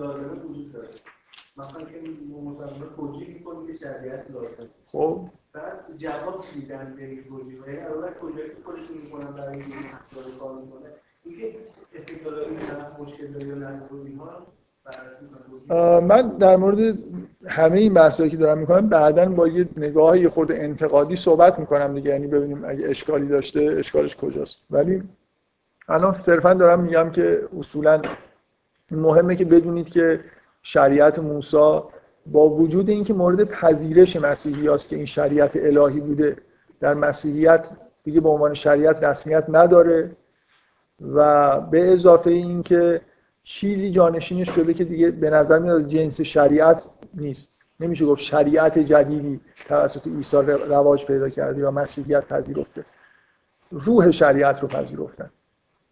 [1.57, 2.01] مثلا که
[3.75, 4.31] شریعت
[4.85, 5.29] خب.
[5.97, 10.89] جواب میدن به این توجیه اول توجیه خودشون می‌کنن برای این مسئله کار می‌کنه
[11.23, 11.55] اینکه
[11.93, 12.59] استدلال این
[12.99, 13.27] مشکل
[14.05, 14.47] اینها
[16.01, 16.97] من در مورد
[17.45, 22.09] همه این بحثایی که دارم می‌کنم بعدا با یه نگاه یه انتقادی صحبت می‌کنم دیگه.
[22.09, 24.65] یعنی ببینیم اگه اشکالی داشته اشکالش کجاست.
[24.71, 25.03] ولی
[25.87, 28.01] الان صرفا دارم میگم که اصولا
[28.91, 30.19] مهمه که بدونید که
[30.61, 31.79] شریعت موسی
[32.25, 36.37] با وجود اینکه مورد پذیرش مسیحی است که این شریعت الهی بوده
[36.79, 37.65] در مسیحیت
[38.03, 40.11] دیگه به عنوان شریعت رسمیت نداره
[41.15, 43.01] و به اضافه اینکه
[43.43, 46.83] چیزی جانشینش شده که دیگه به نظر میاد جنس شریعت
[47.13, 47.53] نیست.
[47.79, 52.85] نمیشه گفت شریعت جدیدی توسط عیسی رواج پیدا کرده یا مسیحیت پذیرفته.
[53.71, 55.29] روح شریعت رو پذیرفتن.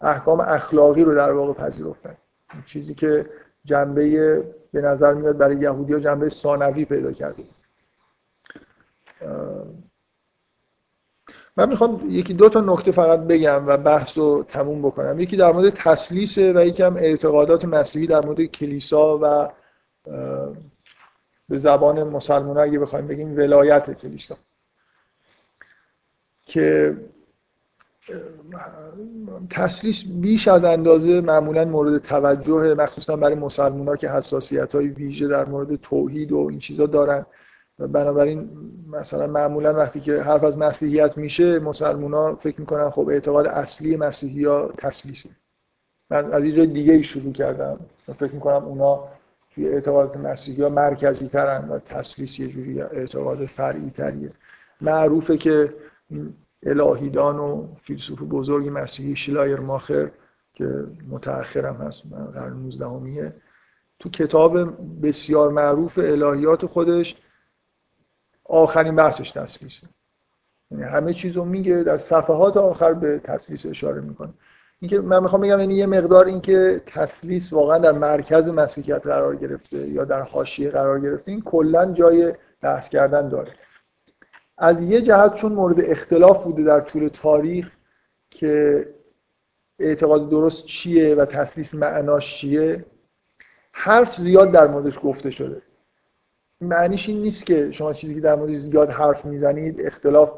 [0.01, 2.17] احکام اخلاقی رو در واقع پذیرفتن.
[2.65, 3.29] چیزی که
[3.65, 7.43] جنبه به نظر میاد برای یهودی ها جنبه ثانوی پیدا کرده.
[11.57, 15.19] من می‌خوام یکی دو تا نکته فقط بگم و بحث رو تموم بکنم.
[15.19, 19.49] یکی در مورد تسلیسه و یکی هم اعتقادات مسیحی در مورد کلیسا و
[21.49, 24.37] به زبان مسلمان اگه بخوایم بگیم ولایت کلیسا.
[26.45, 26.97] که
[29.49, 35.27] تسلیس بیش از اندازه معمولا مورد توجه مخصوصا برای مسلمان ها که حساسیت های ویژه
[35.27, 37.25] در مورد توحید و این چیزا دارن.
[37.87, 38.49] بنابراین
[38.91, 43.97] مثلا معمولا وقتی که حرف از مسیحیت میشه مسلمان ها فکر می‌کنن خب اعتقاد اصلی
[43.97, 45.29] مسیحی ها تسلیسه
[46.09, 47.79] من از اینجا دیگه ای شروع کردم.
[48.07, 49.03] من فکر می‌کنم اونا
[49.55, 54.31] توی اعتقادات مسیحی ها مرکزی ترن و تسلیس یه جوری اعتقاد فرعی تریه
[54.81, 55.73] معروفه که
[56.63, 60.11] الهیدان و فیلسوف بزرگ مسیحی شلایر ماخر
[60.53, 62.03] که متأخرم هست
[62.33, 63.33] قرن 19
[63.99, 64.57] تو کتاب
[65.01, 67.15] بسیار معروف الهیات خودش
[68.51, 69.87] آخرین بحثش تسلیسه
[70.71, 74.33] یعنی همه چیز رو میگه در صفحات آخر به تسلیس اشاره می‌کنه.
[74.79, 79.77] اینکه من می‌خوام بگم یعنی یه مقدار اینکه تسلیس واقعا در مرکز مسیحیت قرار گرفته
[79.77, 83.51] یا در حاشیه قرار گرفته این کلا جای بحث کردن داره.
[84.57, 87.71] از یه جهت چون مورد اختلاف بوده در طول تاریخ
[88.29, 88.87] که
[89.79, 92.85] اعتقاد درست چیه و تسلیس معناش چیه
[93.71, 95.61] حرف زیاد در موردش گفته شده.
[96.61, 100.31] معنیش این نیست که شما چیزی که در مورد زیاد حرف می‌زنید اختلاف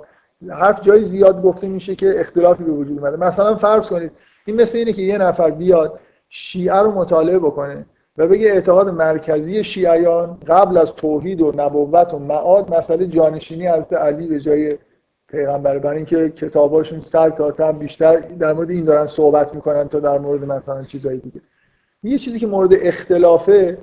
[0.49, 3.17] حرف جای زیاد گفته میشه که اختلافی به وجود اومده.
[3.17, 4.11] مثلا فرض کنید
[4.45, 7.85] این مثل اینه که یه نفر بیاد شیعه رو مطالعه بکنه
[8.17, 13.93] و بگه اعتقاد مرکزی شیعیان قبل از توحید و نبوت و معاد مسئله جانشینی از
[13.93, 14.77] علی به جای
[15.27, 15.79] پیغمبر.
[15.79, 20.17] برای اینکه کتاباشون سر تا تن بیشتر در مورد این دارن صحبت می‌کنن تا در
[20.17, 21.41] مورد مثلا چیزایی دیگه.
[22.03, 23.77] یه چیزی که مورد اختلافه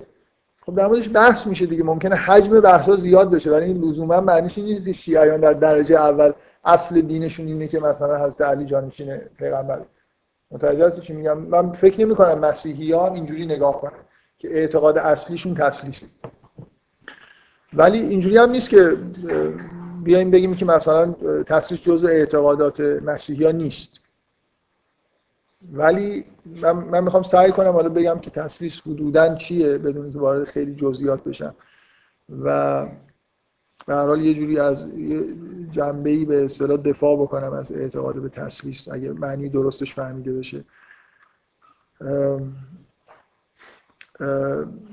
[0.66, 1.84] خب در موردش بحث میشه دیگه.
[1.84, 5.94] ممکنه حجم بحثا زیاد بشه ولی این لزوما معنیش این نیست که شیعیان در درجه
[5.94, 6.32] اول
[6.64, 9.80] اصل دینشون اینه که مثلا حضرت علی جانشین پیغمبر
[10.50, 14.00] متوجه هستی چی میگم؟ من فکر نمی کنم مسیحیان اینجوری نگاه کنن
[14.38, 16.06] که اعتقاد اصلیشون تسلیسه.
[17.72, 18.96] ولی اینجوری هم نیست که
[20.02, 21.14] بیایم بگیم که مثلا
[21.46, 23.99] تسلیس جزء اعتقادات مسیحیان نیست.
[25.72, 30.44] ولی من, من می‌خوام سعی کنم حالا بگم که تسلیس حدودا چیه بدون که وارد
[30.44, 31.54] خیلی جزئیات بشم.
[32.42, 32.86] و
[33.86, 34.88] به هر حال یه جوری از
[35.70, 40.64] جنبه ای به اصطلاح دفاع بکنم از اعتقاد به تسلیس اگه معنی درستش فهمیده بشه.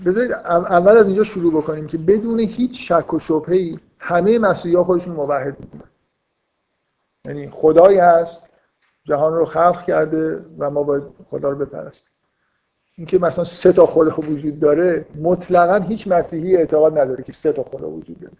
[0.06, 4.84] بذارید اول از اینجا شروع بکنیم که بدون هیچ شک و شبهه‌ای همه مسیحی ها
[4.84, 5.90] خودشون موحد می‌دونن
[7.26, 8.47] یعنی خدایی هست
[9.08, 12.12] جهان رو خلق کرده و ما باید خدا رو بپرستیم.
[12.96, 17.64] اینکه مثلا سه تا خدا وجود داره مطلقا هیچ مسیحی اعتقاد نداره که سه تا
[17.64, 18.34] خدا وجود داره.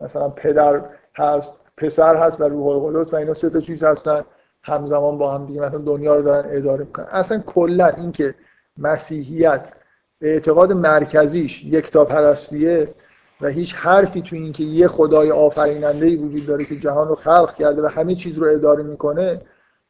[0.00, 0.80] مثلا پدر
[1.16, 4.24] هست پسر هست و روح القدس و اینا سه تا چیز هستن.
[4.62, 7.06] همزمان با هم دیگه مثلا دنیا رو دارن اداره می‌کنن.
[7.10, 8.34] اصلا کلا اینکه
[8.78, 9.72] مسیحیت
[10.20, 12.94] اعتقاد مرکزیش تا پرستیه
[13.40, 17.54] و هیچ حرفی تو اینکه یه خدای آفریننده ای وجود داره که جهان رو خلق
[17.54, 19.40] کرده و همه چیز رو اداره می‌کنه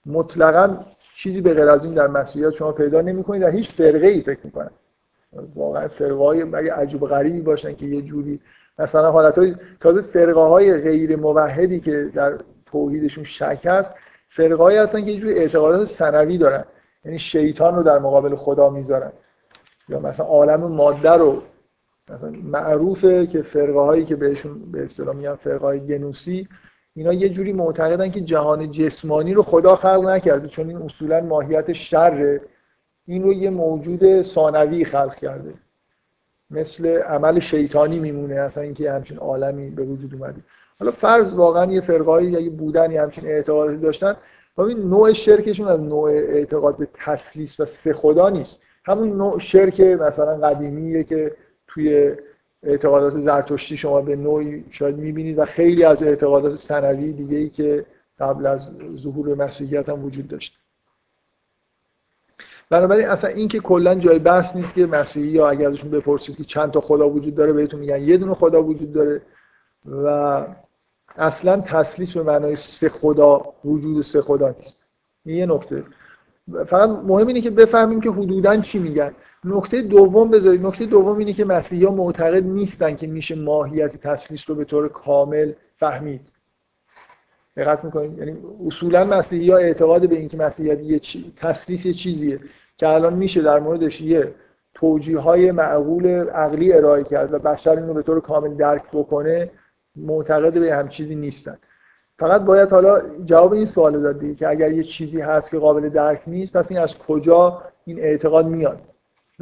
[0.07, 0.85] مطلقا
[1.15, 4.41] چیزی به غیر از این در مسیحیت شما پیدا نمی‌کنید در هیچ فرقه ای فکر
[4.45, 4.71] می‌کنن
[5.55, 8.41] واقعا فرقه مگه عجیب غریبی باشن که یه جوری
[8.79, 13.95] مثلا حالت های تازه فرقه های غیر موحدی که در توحیدشون شک هست
[14.29, 16.65] فرقه هایی هستن که یه جوری اعتقادات سنوی دارن.
[17.05, 19.13] یعنی شیطان رو در مقابل خدا می‌ذارن.
[19.89, 21.43] یا مثلا عالم ماده رو
[22.11, 26.49] مثلا معروفه که فرقه هایی که بهشون به اصطلاح میگن فرقه های گنوسی
[26.95, 31.73] اینا یه جوری معتقدن که جهان جسمانی رو خدا خلق نکرده چون این اصولا ماهیت
[31.73, 32.41] شره.
[33.07, 35.55] این رو یه موجود ثانوی خلق کرده.
[36.51, 40.41] مثل عمل شیطانی میمونه اصلا اینکه همچین عالمی به وجود اومده.
[40.79, 44.17] حالا فرض واقعا یه فرقایی یا یه بودن یه همچین اعتقادی داشتن.
[44.59, 48.63] این نوع شرکشون از نوع اعتقاد به تسلیس و سه خدا نیست.
[48.85, 51.33] همون نوع شرک مثلا قدیمیه که
[51.67, 52.17] توی
[52.63, 57.87] اعتقادات زرتشتی شما به نوعی شاید می‌بینید و خیلی از اعتقادات سنوی دیگه ای که
[58.19, 60.59] قبل از ظهور مسیحیت هم وجود داشت.
[62.71, 66.45] بنابراین اصلا این که کلا جای بحث نیست که مسیحی یا اگر ازشون بپرسید که
[66.45, 68.03] چند تا خدا وجود داره بهتون میگن.
[68.03, 69.23] یه دونه خدا وجود داره
[69.87, 70.47] و
[71.17, 74.85] اصلا تسلیس به معنای سه خدا وجود سه خدا نیست.
[75.25, 75.85] این یه نکته.
[76.67, 79.13] فقط مهم اینه که بفهمیم که حدودا چی میگن.
[79.45, 80.67] نکته دوم بذارید.
[80.67, 84.89] نکته دوم اینه که مسیحی ها معتقد نیستن که میشه ماهیت تسلیس رو به طور
[84.89, 86.21] کامل فهمید.
[87.57, 88.37] دقت می‌کنید؟ یعنی
[88.67, 91.33] اصولا مسیحی ها اعتقاد به اینکه مسیحیت یه چی...
[91.37, 92.41] تسلیس یه چیزیه
[92.77, 94.35] که الان میشه در موردش یه
[94.75, 99.51] توجیه های معقول عقلی ارائه کرد و بشر این رو به طور کامل درک بکنه
[99.97, 101.59] معتقد به هم چیزی نیستن.
[102.19, 106.23] فقط باید حالا جواب این سوال داد که اگر یه چیزی هست که قابل درک
[106.27, 108.92] نیست پس این از کجا این اعتقاد میاد؟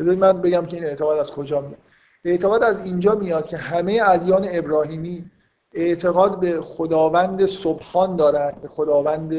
[0.01, 1.79] بذارید من بگم که این اعتقاد از کجا میاد.
[2.25, 5.31] اعتقاد از اینجا میاد که همه ادیان ابراهیمی
[5.75, 9.35] اعتقاد به خداوند سبحان دارن به خداوند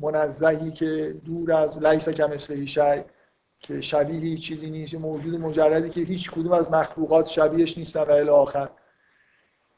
[0.00, 3.02] منزهی که دور از لیس کمثله شی
[3.60, 8.28] که شبیه چیزی نیست موجود مجردی که هیچ کدوم از مخلوقات شبیهش نیستن و الی
[8.28, 8.68] آخر.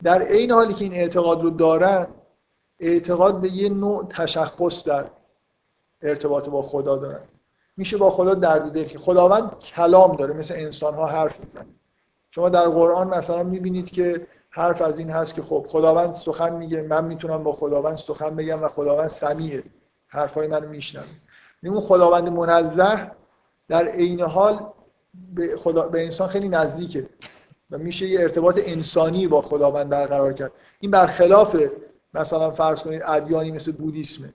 [0.03, 2.07] در این حالی که این اعتقاد رو دارن
[2.81, 5.05] اعتقاد به یه نوع تشخص در
[6.03, 7.21] ارتباط با خدا دارن.
[7.77, 11.67] میشه با خدا درد دل که خداوند کلام داره مثل انسان ها حرف می‌زنه.
[12.31, 16.83] شما در قرآن مثلا می‌بینید که حرف از این هست که خب خداوند سخن میگه
[16.83, 19.63] من می‌تونم با خداوند سخن بگم و خداوند سمیه.
[20.09, 21.05] حرفای منو میشنوه.
[21.65, 23.11] اون خداوند منزه
[23.69, 24.67] در عین حال
[25.35, 25.89] به, خدا...
[25.89, 27.09] به انسان خیلی نزدیکه
[27.71, 30.53] و میشه یه ارتباط انسانی با خداوند برقرار کرد.
[30.81, 31.57] این برخلاف
[32.15, 34.35] مثلا فرض کنید ادیانی مثل بودیسمه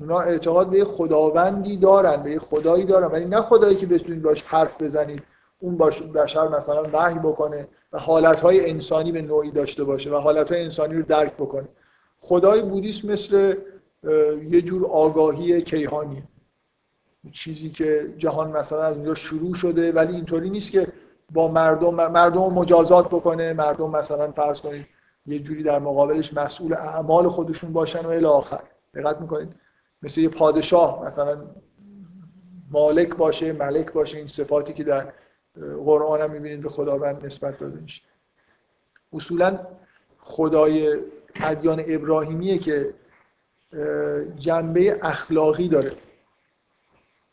[0.00, 3.06] اونا اعتقاد به خداوندی دارن به خدایی دارن.
[3.06, 5.22] ولی نه خدایی که بتونید باش حرف بزنید
[5.58, 10.62] اون باش بشر مثلا وحی بکنه و حالتهای انسانی به نوعی داشته باشه و حالتهای
[10.62, 11.68] انسانی رو درک بکنه.
[12.20, 13.56] خدای بودیسم مثل
[14.50, 16.22] یه جور آگاهی کیهانی
[17.32, 20.88] چیزی که جهان مثلا از اونجا شروع شده ولی اینطوری نیست که
[21.32, 24.86] با مردم مردم مجازات بکنه مردم مثلا فرض کنید
[25.26, 28.62] یه جوری در مقابلش مسئول اعمال خودشون باشن و الی آخر.
[28.94, 29.48] دقت می‌کنید؟
[30.04, 31.38] مثل یه پادشاه مثلا
[32.70, 35.12] مالک باشه ملک باشه این صفاتی که در
[35.84, 38.02] قرآن هم می‌بینید به خداوند نسبت داده میشه.
[39.12, 39.58] اصولا
[40.18, 40.98] خدای
[41.34, 42.94] ادیان ابراهیمیه که
[44.38, 45.92] جنبه اخلاقی داره.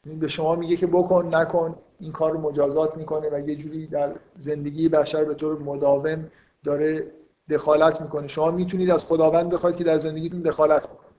[0.05, 3.87] یعنی به شما میگه که بکن نکن این کار رو مجازات می‌کنه و یه جوری
[3.87, 6.31] در زندگی بشر به طور مداوم
[6.65, 7.11] داره
[7.49, 8.27] دخالت می‌کنه.
[8.27, 11.10] شما می‌تونید از خداوند بخواید که در زندگیتون دخالت بکنه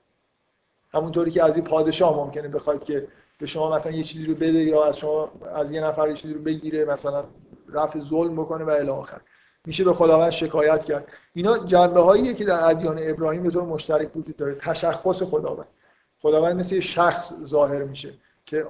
[0.93, 3.07] همونطوری که از این پادشاه ممکنه بخواید که
[3.39, 6.33] به شما مثلا یه چیزی رو بده یا از شما از یه نفر یه چیزی
[6.33, 7.23] رو بگیره مثلا
[7.69, 9.21] رفع ظلم بکنه و الی آخر.
[9.65, 11.07] میشه به خداوند شکایت کرد.
[11.33, 14.55] اینا جنبه هاییه که در ادیان ابراهیم به طور مشترک وجود داره.
[14.55, 15.67] تشخص خداوند.
[16.21, 18.13] خداوند مثل شخص ظاهر میشه
[18.45, 18.65] که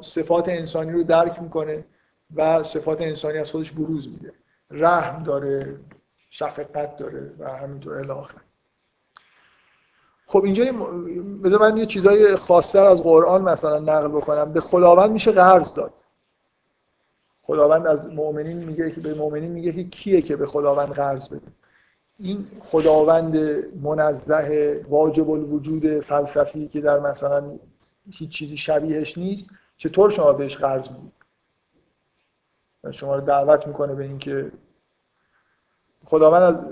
[0.00, 1.84] صفات انسانی رو درک می‌کنه
[2.36, 4.32] و صفات انسانی از خودش بروز میده.
[4.70, 5.76] رحم داره
[6.30, 8.40] شفقت داره و همینطور الی آخر.
[10.26, 10.64] خب اینجا
[11.44, 14.52] بذار من یه چیزای خاصتر از قرآن مثلا نقل بکنم.
[14.52, 15.92] به خداوند میشه قرض داد.
[17.42, 21.46] خداوند از مؤمنین میگه که به مؤمنین میگه که کیه که به خداوند قرض بده
[22.18, 23.36] این خداوند
[23.82, 27.58] منزه واجب الوجود فلسفی که در مثلا
[28.10, 31.12] هیچ چیزی شبیهش نیست چطور شما بهش قرض می‌دید؟
[32.90, 34.52] شما رو دعوت می‌کنه به اینکه
[36.04, 36.66] خداوند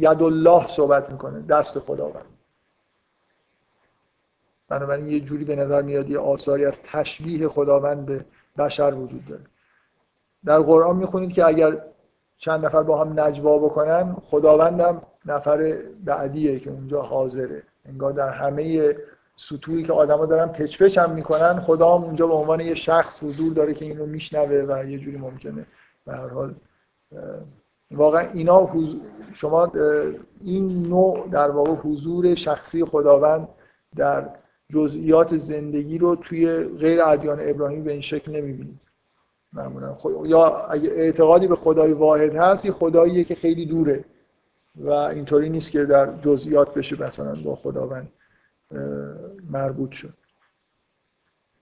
[0.00, 1.42] ید الله صحبت می‌کنه.
[1.42, 2.26] دست خداوند.
[4.68, 8.24] بنابراین یه جوری به نظر میاد یه آثاری از تشبیه خداوند به
[8.58, 9.44] بشر وجود داره.
[10.44, 11.82] در قرآن می‌خونید که اگر
[12.38, 17.62] چند نفر با هم نجوا بکنن خداوندم نفر بعدیه که اونجا حاضره.
[17.86, 18.96] انگار در همه
[19.36, 23.52] سطوحی که آدما دارن پچ هم می‌کنن خدا هم اونجا به عنوان یه شخص حضور
[23.52, 25.66] داره که اینو میشنوه و یه جوری ممکنه
[26.04, 26.54] به هر حال
[27.90, 28.70] واقعا اینا
[29.32, 29.72] شما
[30.44, 33.48] این نوع در واقع حضور شخصی خداوند
[33.96, 34.30] در
[34.72, 38.80] جزئیات زندگی رو توی غیر ادیان ابراهیم به این شکل نمی‌بینید.
[39.52, 44.04] معمولا یا اگه اعتقادی به خدای واحد هست یه خداییه که خیلی دوره
[44.76, 48.08] و اینطوری نیست که در جزئیات بشه مثلا با خداوند
[49.50, 50.14] مربوط شد.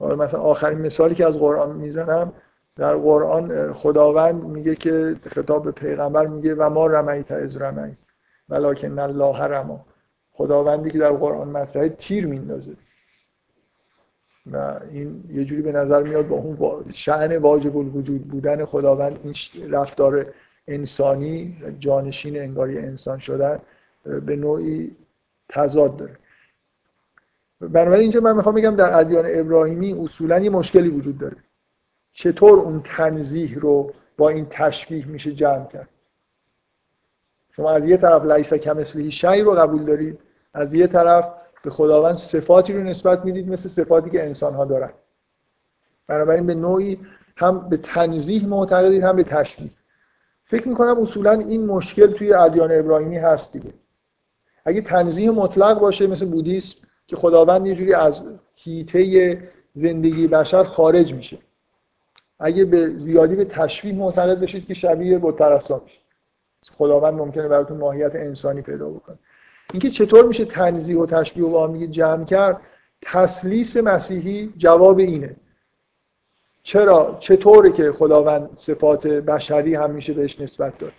[0.00, 2.32] مثلا آخرین مثالی که از قرآن می‌زنم
[2.76, 7.98] در قرآن خداوند میگه که خطاب به پیغمبر میگه و ما رمیت از رمیت
[8.48, 9.86] ولکن الله رما.
[10.32, 12.76] خداوندی که در قرآن مطرحه تیر میندازه.
[14.52, 19.34] و این یه جوری به نظر میاد با اون شعن واجب الوجود بودن خداوند این
[19.72, 20.26] رفتار
[20.68, 23.58] انسانی جانشین انگاری انسان شدن
[24.26, 24.96] به نوعی
[25.48, 26.16] تضاد داره.
[27.60, 31.36] بنابراین اینجا من می‌خوام بگم در ادیان ابراهیمی اصولا یه مشکلی وجود داره.
[32.14, 35.88] چطور اون تنزیه رو با این تشبیه میشه جمع کرد؟
[37.56, 40.18] شما از یه طرف لیس کمثله شی رو قبول دارید
[40.54, 41.32] از یه طرف
[41.62, 44.90] به خداوند صفاتی رو نسبت می‌دید مثل صفاتی که انسان ها دارن.
[46.06, 47.00] بنابراین به نوعی
[47.36, 49.70] هم به تنزیه معتقدید هم به تشبیه.
[50.44, 53.74] فکر می‌کنم اصولا این مشکل توی ادیان ابراهیمی هست دیگه.
[54.64, 56.76] اگه تنزیه مطلق باشه مثل بودیسم
[57.06, 59.42] که خداوند یه جوری از هیته
[59.74, 61.38] زندگی بشر خارج میشه.
[62.38, 65.82] اگه به زیادی به تشبیه معتقد بشید که شبیه با پرستا
[66.72, 69.18] خداوند ممکنه براتون ماهیت انسانی پیدا بکنه.
[69.72, 72.60] اینکه چطور میشه تنزیه و تشبیه و با جمع کرد؟
[73.02, 75.36] تسلیس مسیحی جواب اینه.
[76.62, 80.92] چرا؟ چطوره که خداوند صفات بشری هم میشه بهش نسبت داد؟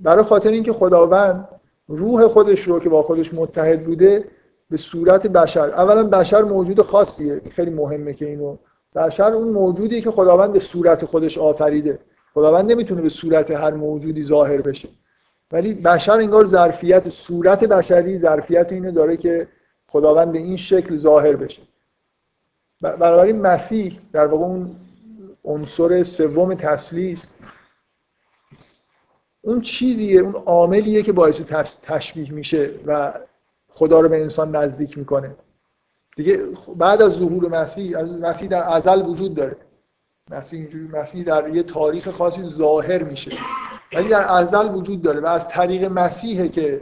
[0.00, 1.48] برای خاطر اینکه خداوند
[1.88, 4.24] روح خودش رو که با خودش متحد بوده
[4.70, 7.40] به صورت بشر اولا بشر موجود خاصیه.
[7.50, 8.56] خیلی مهمه که اینو
[8.94, 11.98] بشر اون موجودیه که خداوند به صورت خودش آفریده.
[12.34, 14.88] خداوند نمی‌تونه به صورت هر موجودی ظاهر بشه.
[15.52, 19.48] ولی بشر انگار ظرفیت صورت بشری ظرفیت اینو داره که
[19.88, 21.62] خداوند به این شکل ظاهر بشه.
[22.82, 24.76] بنابراین مسیح در واقع اون
[25.44, 27.30] عنصر سوم تسلیس
[29.42, 31.40] اون چیزیه اون عاملیه که باعث
[31.82, 33.12] تشبیه میشه و
[33.68, 35.36] خدا رو به انسان نزدیک می‌کنه.
[36.16, 36.40] دیگه
[36.76, 39.56] بعد از ظهور مسیح مسیح در ازل وجود داره.
[40.30, 43.30] مسیح اینجوری مسیح در یه تاریخ خاصی ظاهر میشه.
[43.92, 46.80] ولی در ازل وجود داره و از طریق مسیحه که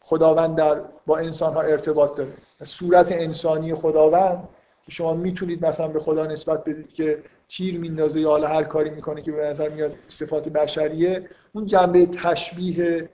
[0.00, 2.32] خداوند در با انسان ها ارتباط داره.
[2.62, 4.48] صورت انسانی خداوند
[4.82, 8.90] که شما می‌تونید مثلا به خدا نسبت بدید که تیر میندازه یا حالا هر کاری
[8.90, 13.08] می‌کنه که به نظر میاد صفات بشریه اون جنبه تشبیه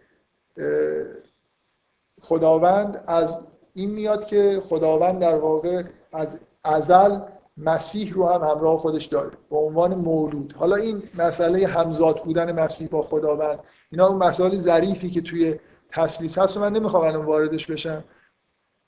[2.21, 3.39] خداوند از
[3.77, 5.83] این میاد که خداوند در واقع
[6.13, 7.19] از ازل
[7.57, 10.55] مسیح رو هم همراه خودش داره به عنوان مولود.
[10.59, 13.59] حالا این مسئله همزاد بودن مسیح با خداوند
[13.93, 15.59] اینا اون مسائل ظریفی که توی
[15.91, 18.05] تسلیس هست و من نمی‌خوام الان واردش بشم.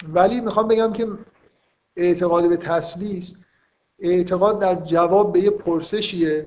[0.09, 1.07] ولی می‌خوام بگم که
[1.97, 3.35] اعتقاد به تسلیس
[3.99, 6.47] اعتقاد در جواب به یه پرسشیه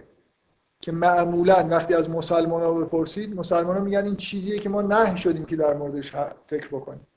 [0.79, 5.15] که معمولا وقتی از مسلمان ها بپرسید مسلمان ها میگن این چیزیه که ما نه
[5.15, 6.15] شدیم که در موردش
[6.45, 7.07] فکر بکنیم.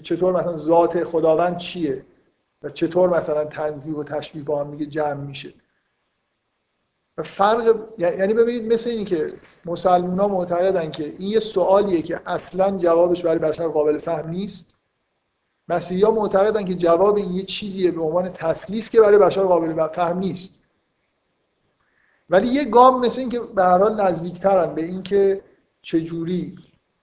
[0.00, 2.04] چطور مثلا ذات خداوند چیه
[2.62, 5.54] و چطور مثلا تنظیح و تشبیه با هم دیگه جمع میشه.
[7.18, 9.32] و فرق یعنی ببینید مثل این که
[9.64, 14.74] مسلمان ها معتقدن که این یه سوالیه که اصلا جوابش برای بشر قابل فهم نیست.
[15.68, 19.88] مسیحی ها معتقدن که جواب این یه چیزیه به عنوان تسلیس که برای بشر قابل
[19.88, 20.50] فهم نیست.
[22.30, 25.40] ولی یه گام مثل این که به هر حال نزدیکترن به اینکه
[25.82, 26.58] چجوری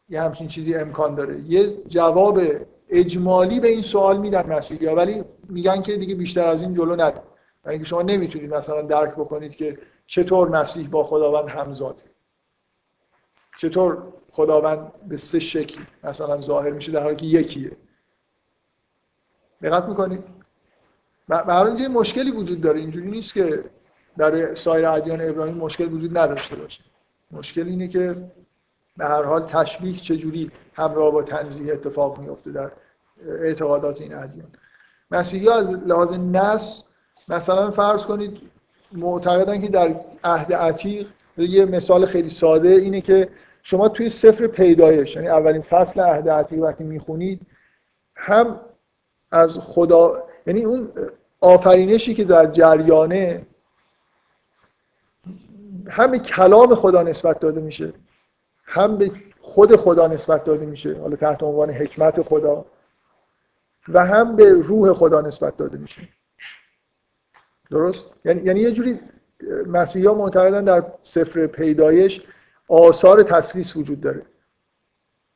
[0.09, 1.41] یه همچین چیزی امکان داره.
[1.41, 2.39] یه جواب
[2.93, 7.13] اجمالی به این سوال میدن مسیحی ولی میگن که دیگه بیشتر از این جلو ند
[7.67, 12.03] اینکه شما نمی‌تونید مثلا درک بکنید که چطور مسیح با خداوند همزاده
[13.57, 17.71] چطور خداوند به سه شکل مثلا ظاهر میشه در حالی که یکیه.
[19.61, 20.23] دقت می‌کنید
[21.27, 22.79] برای اینجا مشکلی وجود داره.
[22.79, 23.63] اینجوری نیست که
[24.17, 26.83] در سایر ادیان ابراهیم مشکل وجود نداشته باشه.
[27.31, 28.31] مشکل اینه که
[28.97, 32.71] به هر حال تشبیه چجوری همراه با تنزیه اتفاق میفته در
[33.27, 34.47] اعتقادات این ادیان.
[35.11, 36.83] مسیحی از لحاظ نس
[37.27, 38.37] مثلا فرض کنید
[38.91, 43.29] معتقدن که در عهد عتیق یه مثال خیلی ساده اینه که
[43.63, 47.41] شما توی سفر پیدایش یعنی اولین فصل عهد عتیق وقتی می‌خونید
[48.15, 48.59] هم
[49.31, 50.89] از خدا یعنی اون
[51.41, 53.45] آفرینشی که در جریانه
[55.89, 57.93] هم به کلام خدا نسبت داده میشه
[58.65, 62.65] هم به خود خدا نسبت داده میشه حالا تحت عنوان حکمت خدا.
[63.87, 66.01] و هم به روح خدا نسبت داده میشه.
[67.71, 68.99] درست؟ یعنی یعنی یه جوری
[69.67, 72.21] مسیحی ها معتقدن در سفر پیدایش
[72.69, 74.21] آثار تسلیس وجود داره.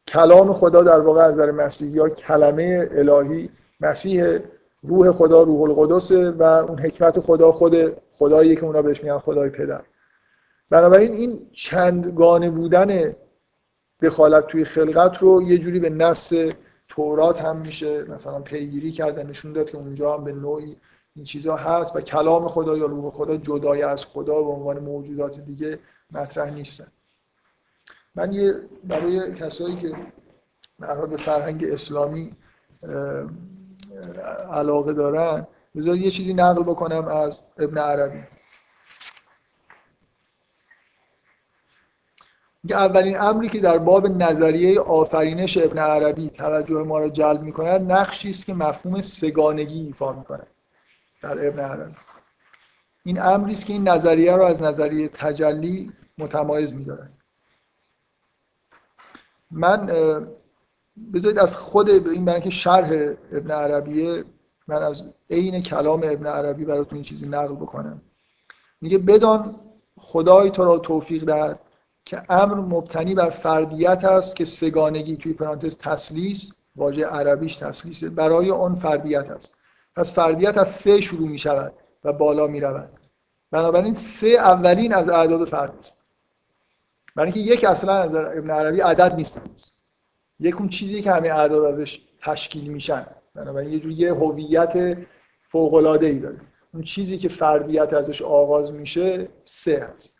[0.07, 3.49] کلام خدا در واقع از نظر مسیحی ها کلمه الهی
[3.79, 4.39] مسیح
[4.83, 9.49] روح خدا روح القدس و اون حکمت خدا خود خدایی که اونا بهش میگن خدای
[9.49, 9.81] پدر.
[10.69, 13.15] بنابراین این چندگانه بودن
[14.01, 16.33] دخالت توی خلقت رو یه جوری به نفس
[16.87, 20.77] تورات هم میشه مثلا پیگیری کردن نشون داد که اونجا هم به نوعی
[21.15, 25.39] این چیزها هست و کلام خدا یا روح خدا جدای از خدا به عنوان موجودات
[25.39, 25.79] دیگه
[26.11, 26.87] مطرح نیستن.
[28.15, 28.53] من یه
[28.83, 29.95] برای کسایی که
[31.09, 32.35] به فرهنگ اسلامی
[34.51, 38.23] علاقه دارن بذار یه چیزی نقل بکنم از ابن عربی.
[42.69, 48.29] اولین امری که در باب نظریه آفرینش ابن عربی توجه ما را جلب می‌کنه نقشی
[48.29, 50.43] است که مفهوم سگانگی ایفا می‌کنه
[51.21, 51.95] در ابن عربی.
[53.03, 57.09] این امری است که این نظریه رو از نظریه تجلی متمایز میداره
[59.51, 59.85] من
[61.13, 64.23] بذارید از خود این برای که شرح ابن عربیه
[64.67, 68.01] من از عین کلام ابن عربی براتون این چیزی نقل بکنم.
[68.81, 69.55] میگه بدان
[69.97, 71.59] خدای تو را توفیق دهد.
[72.07, 78.51] که امر مبتنی بر فردیت است که سگانگی توی پرانتز تسلیس واژه عربیش تسلیسه برای
[78.51, 79.55] آن فردیت است.
[79.95, 81.73] پس فردیت از سه شروع می شود
[82.03, 82.89] و بالا می رود
[83.51, 85.97] بنابراین سه اولین از اعداد فرد است.
[87.15, 89.41] برای اینکه یک اصلا از ابن عربی عدد نیست
[90.39, 93.05] یک اون چیزی که همه اعداد ازش تشکیل میشن.
[93.35, 94.97] بنابراین یه جور یه هویت
[95.51, 96.37] فوق العاده ای داره.
[96.73, 100.16] اون چیزی که فردیت ازش آغاز میشه سه هست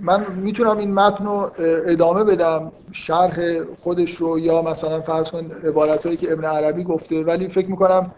[0.00, 1.50] من می‌تونم این متن رو
[1.86, 7.24] ادامه بدم شرح خودش رو یا مثلا فرض کن عبارت هایی که ابن عربی گفته
[7.24, 8.14] ولی فکر می‌کنم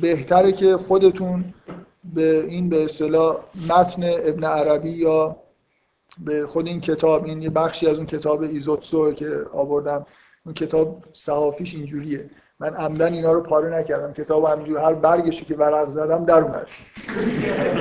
[0.00, 1.44] بهتره که خودتون
[2.14, 3.36] به این به اصطلاح
[3.68, 5.36] متن ابن عربی یا
[6.18, 10.06] به خود این کتاب این یه بخشی از اون کتاب ایزوتسو که آوردم
[10.46, 12.30] اون کتاب صحافیش اینجوریه.
[12.60, 14.12] من عمدن اینا رو پاره نکردم.
[14.12, 16.44] کتاب همینجور هر برگشی که ورق زدم در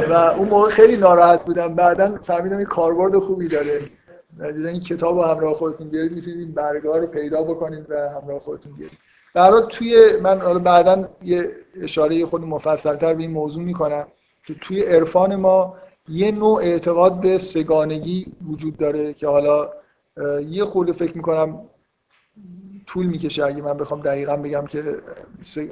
[0.09, 1.75] و اون موقع خیلی ناراحت بودم.
[1.75, 3.81] بعدا فهمیدم این کاربرد خوبی داره.
[4.37, 8.39] دیدن این کتاب رو همراه خودتون بیارید می‌تونید این برگه رو پیدا بکنید و همراه
[8.39, 8.97] خودتون بیارید.
[9.33, 11.51] برای توی من حالا بعدا یه
[11.81, 14.07] اشاره خود مفصلتر به این موضوع می‌کنم
[14.47, 15.75] که توی عرفان ما
[16.07, 19.69] یه نوع اعتقاد به سگانگی وجود داره که حالا
[20.47, 21.59] یه خورده فکر می‌کنم
[22.87, 23.45] طول می‌کشه.
[23.45, 24.83] اگه من بخوام دقیقا بگم که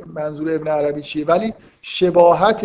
[0.05, 1.25] منظور ابن عربی چیه.
[1.25, 2.63] ولی شباهت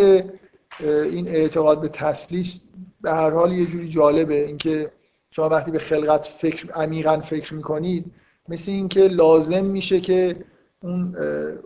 [0.81, 2.61] این اعتقاد به تسلیس
[3.01, 4.45] به هر حال یه جوری جالبه.
[4.45, 4.91] اینکه
[5.31, 8.05] شما وقتی به خلقت فکر عمیقا فکر می‌کنید
[8.49, 10.37] مثل اینکه لازم میشه که
[10.83, 11.17] اون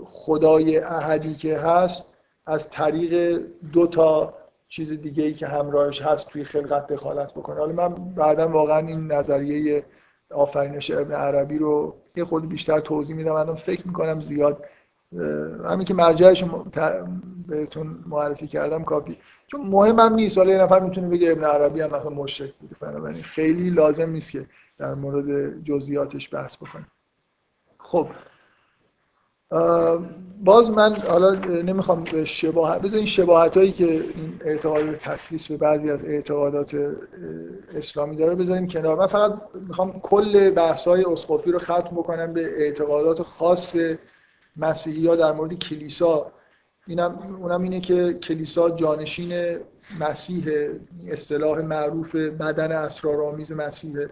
[0.04, 2.14] خدای احدی که هست
[2.46, 3.40] از طریق
[3.72, 4.34] دو تا
[4.68, 7.56] چیز دیگه ای که همراهش هست توی خلقت دخالت بکنه.
[7.56, 9.84] حالا من بعدا واقعا این نظریه
[10.30, 13.32] آفرینش ابن عربی رو یه خود بیشتر توضیح میدم.
[13.32, 14.64] الان فکر می‌کنم زیاد
[15.64, 16.44] همین که مرجعش
[17.48, 19.16] بهتون معرفی کردم کافی.
[19.47, 20.38] چون مهم هم نیست.
[20.38, 22.76] حالا یه نفر می‌تونه بگه ابن عربی هم مثلا مشرک بوده.
[22.80, 24.47] بنابراین خیلی لازم نیست که
[24.78, 26.86] در مورد جزئیاتش بحث بکنیم
[27.78, 28.09] خب
[30.44, 31.31] باز من حالا
[31.62, 36.05] نمی‌خوام به شباهت بذار این شباهت هایی که این اعتقاد به تسلیس به بعضی از
[36.05, 36.77] اعتقادات
[37.77, 38.98] اسلامی داره بذاریم کنار.
[38.98, 39.32] من فقط
[39.68, 41.02] می‌خوام کل بحث های
[41.47, 43.77] رو ختم بکنم به اعتقادات خاص
[44.56, 46.32] مسیحی ها در مورد کلیسا.
[46.86, 49.59] اینم اونم اینه که کلیسا جانشین
[50.01, 50.44] مسیح
[51.09, 54.10] اصطلاح معروف بدن اسرارآمیز مسیحه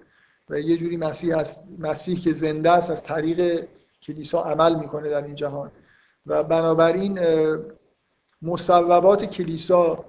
[0.51, 3.65] و یه جوری مسیح هست مسیح که زنده است از طریق
[4.07, 5.71] کلیسا عمل می‌کنه در این جهان.
[6.27, 7.19] و بنابراین
[8.43, 10.05] مصوبات کلیسا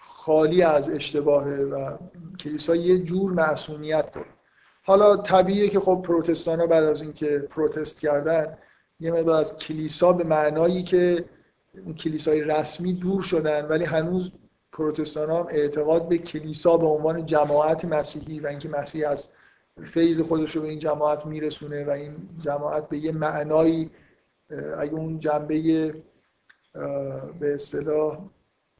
[0.00, 1.96] خالی از اشتباهه و
[2.40, 4.26] کلیسا یه جور معصومیت داره.
[4.82, 8.58] حالا طبیعیه که خب پروتستان ها بعد از اینکه پروتست کردن
[9.00, 11.24] یه مقدار از کلیسا به معنایی که
[11.84, 14.32] اون کلیسای رسمی دور شدن ولی هنوز
[14.72, 19.30] پروتستان ها اعتقاد به کلیسا به عنوان جماعت مسیحی و اینکه مسیح از
[19.84, 23.90] فیض خودش رو به این جماعت میرسونه و این جماعت به یه معنایی
[24.78, 25.94] اگه اون جنبه
[27.40, 28.18] به اصطلاح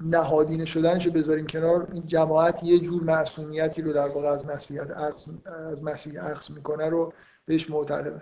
[0.01, 4.91] نهادینه شدنش رو بذاریم کنار این جماعت یه جور معصومیتی رو در واقع از مسیحیت
[4.91, 7.13] از مسیح عکس می‌کنه رو
[7.47, 8.21] بهش معتقده.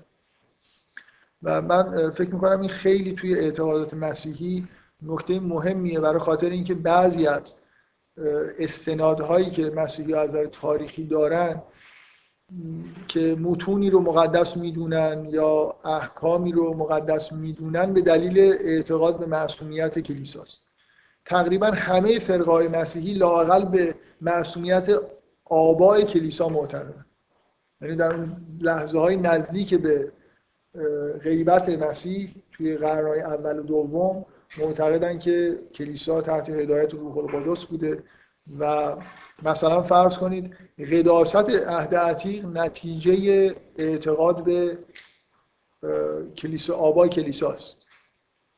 [1.42, 4.68] و من فکر می‌کنم این خیلی توی اعتقادات مسیحی
[5.02, 7.54] نکته مهمیه برای خاطر اینکه بعضی از
[8.58, 11.62] استنادهایی که مسیحی از تاریخی دارن
[13.08, 19.98] که متونی رو مقدس می‌دونن یا احکامی رو مقدس می‌دونن به دلیل اعتقاد به معصومیت
[19.98, 20.60] کلیساست.
[21.24, 24.88] تقریبا همه فرقای مسیحی لاقل به معصومیت
[25.44, 27.04] آبای کلیسا معتقدن.
[27.80, 28.16] یعنی در
[28.60, 30.12] لحظه های نزدیک به
[31.22, 34.24] غیبت مسیح توی قرنهای اول و دوم
[34.58, 38.02] معتقدن که کلیسا تحت هدایت روح القدس بوده
[38.58, 38.96] و
[39.42, 40.56] مثلا فرض کنید
[40.92, 44.78] قداست عهد عتیق نتیجه اعتقاد به
[46.36, 47.78] کلیسا آبای کلیساست.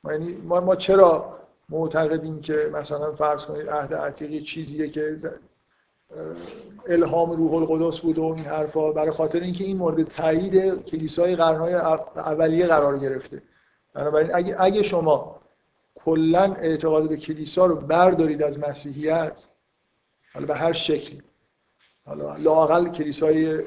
[0.04, 1.36] یعنی ما, ما چرا
[1.68, 5.18] معتقدیم که مثلا فرض کنید عهد عتیق چیزیه که
[6.88, 11.74] الهام روح القدس بود و این حرفا؟ برای خاطر اینکه این مورد تایید کلیسای قرنهای
[12.16, 13.42] اولیه قرار گرفته.
[13.94, 15.40] بنابراین اگه, اگه شما
[15.94, 19.44] کلا اعتقاد به کلیسا رو بردارید از مسیحیت
[20.34, 21.22] حالا به هر شکلی.
[22.04, 23.62] حالا لاقل کلیسای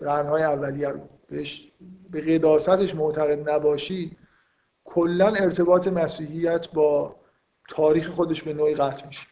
[0.00, 1.72] قرنهای اولیه رو بهش
[2.10, 4.16] به قداستش معتقد نباشید
[4.84, 7.16] کلا ارتباط مسیحیت با
[7.68, 9.26] تاریخ خودش به نوعی قطع میشه.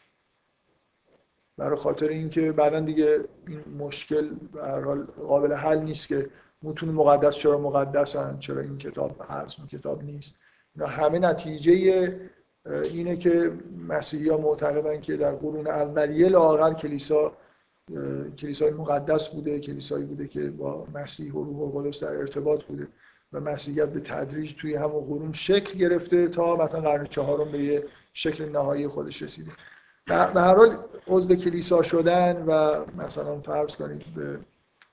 [1.57, 4.29] برای خاطر اینکه بعدا دیگه این مشکل
[5.27, 6.29] قابل حل نیست که
[6.63, 10.35] متون مقدس چرا مقدسن چرا این کتاب هست کتاب نیست.
[10.75, 12.19] اینا همه نتیجه
[12.65, 13.51] اینه که
[13.87, 17.31] مسیحی ها معتقدن که در قرون اولیه لاغر کلیسا
[18.37, 22.87] کلیسای مقدس بوده کلیسایی بوده که با مسیح و روح القدس در ارتباط بوده
[23.33, 27.83] و مسیحیت به تدریج توی همون قرون شکل گرفته تا مثلا قرن چهارم به یه
[28.13, 29.51] شکل نهایی خودش رسیده.
[30.07, 30.77] به هر حال
[31.07, 34.39] عضو کلیسا شدن و مثلا فرض کنید به,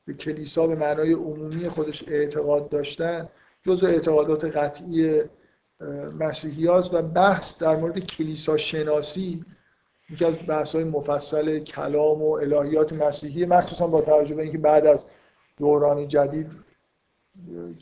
[0.06, 3.28] به کلیسا به معنای عمومی خودش اعتقاد داشتن
[3.62, 5.22] جزء اعتقادات قطعی
[6.18, 9.44] مسیحی و بحث در مورد کلیسا شناسی
[10.10, 14.86] یکی از بحث های مفصل کلام و الهیات مسیحی مخصوصا با توجه به اینکه بعد
[14.86, 15.00] از
[15.56, 16.50] دوران جدید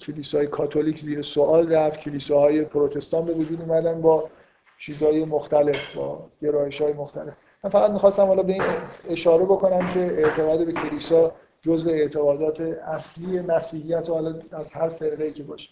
[0.06, 4.30] کلیسای کاتولیک زیر سوال رفت کلیساهای پروتستان به وجود اومدن با
[4.78, 7.34] چیزهای مختلف با گرایش های مختلف.
[7.64, 8.62] من فقط می‌خواستم حالا به این
[9.08, 11.32] اشاره بکنم که اعتقاد به کلیسا
[11.62, 15.68] جزء اعتقادات اصلی مسیحیت و حالا از هر فرقه که باشه.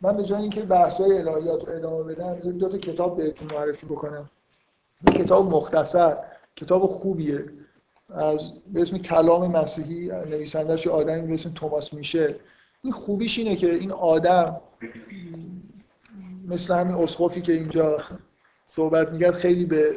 [0.00, 3.86] من به جای اینکه بحث های الهیات رو ادامه بدم دو تا کتاب بهتون معرفی
[3.86, 4.30] بکنم.
[5.06, 6.16] این کتاب مختصر
[6.56, 7.44] کتاب خوبیه.
[8.14, 8.40] از
[8.72, 12.36] به اسم کلام مسیحی نویسندهش آدمی به اسم توماس میشه
[12.82, 14.60] این خوبیش اینه که این آدم
[16.48, 18.00] مثل همین اسقفی که اینجا
[18.66, 19.96] صحبت می‌کرد خیلی به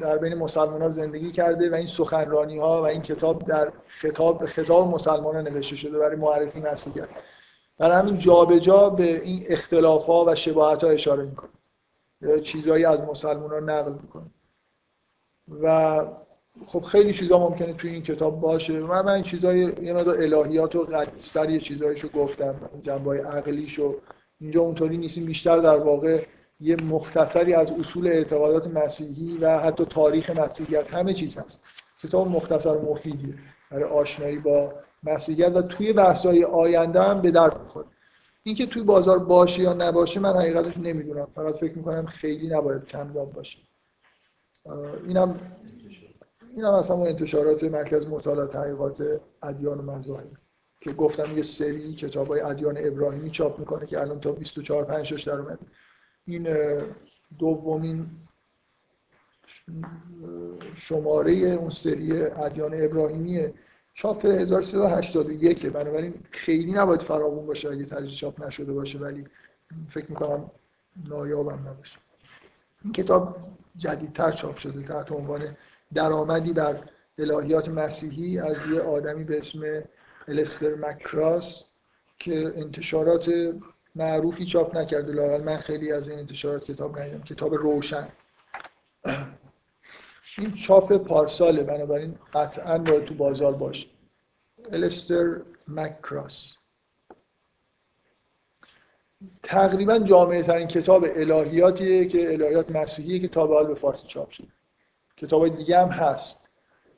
[0.00, 4.46] در بین مسلمان ها زندگی کرده و این سخنرانی ها و این کتاب در خطاب
[4.46, 7.08] خطاب مسلمان ها نوشته شده برای معرفی مسیحیت
[7.82, 11.50] برای همین جابجا جا به این اختلاف ها و شباهت ها اشاره می‌کنه.
[12.42, 14.30] چیزهایی از مسلمان ها نقل می‌کنه.
[15.62, 16.06] و
[16.66, 18.80] خب خیلی چیزا ممکنه توی این کتاب باشه.
[18.80, 22.70] و من این چیزای یه مدار الهیات و قدیستر یه چیزایشو گفتم.
[22.82, 23.94] جنبه عقلیشو.
[24.40, 26.24] اینجا اونطوری نیستیم بیشتر در واقع
[26.60, 30.94] یه مختصری از اصول اعتقادات مسیحی و حتی تاریخ مسیحیت.
[30.94, 31.64] همه چیز هست.
[32.02, 33.34] کتاب مختصر و مفیدیه.
[33.70, 34.72] برای آشنایی با
[35.02, 37.86] مسیحیت و توی بحث‌های آینده هم به درد می‌خوره.
[38.42, 41.28] اینکه توی بازار باشه یا نباشه من حقیقتش نمی‌دونم.
[41.34, 43.58] فقط فکر می‌کنم خیلی نباید کمیاب باشه.
[45.06, 45.40] اینم
[46.56, 50.28] این هم اصلا انتشارات مرکز مطالعات تحقیقات ادیان و مذاهب
[50.80, 55.28] که گفتم یه سری کتاب های ادیان ابراهیمی چاپ می‌کنه که الان تا 24 5
[55.28, 55.58] در اومده.
[56.26, 56.48] این
[57.38, 58.06] دومین
[60.76, 63.54] شماره اون سری ادیان ابراهیمیه
[63.92, 69.26] چاپ 1381 بنابراین خیلی نباید فراوون باشه اگه ترجیح چاپ نشده باشه ولی
[69.88, 70.50] فکر می‌کنم
[71.08, 71.98] نایابم نباشه.
[72.84, 73.36] این کتاب
[73.76, 75.56] جدیدتر چاپ شده تحت عنوان
[75.94, 76.80] درآمدی بر
[77.18, 79.60] الهیات مسیحی از یه آدمی به اسم
[80.28, 81.64] الستر مکراس
[82.18, 83.30] که انتشارات
[83.94, 85.12] معروفی چاپ نکرده.
[85.12, 87.22] لاغل من خیلی از این انتشارات کتاب ندیدم.
[87.22, 88.08] کتاب روشن.
[90.38, 93.86] این چاپ پارساله بنابراین قطعا باید تو بازار باشه.
[94.72, 96.54] الستر مکراس.
[99.42, 104.48] تقریبا جامعه ترین کتاب الهیاتیه که الهیات مسیحیه که تا به به فارسی چاپ شده.
[105.16, 106.48] کتاب دیگه هم هست.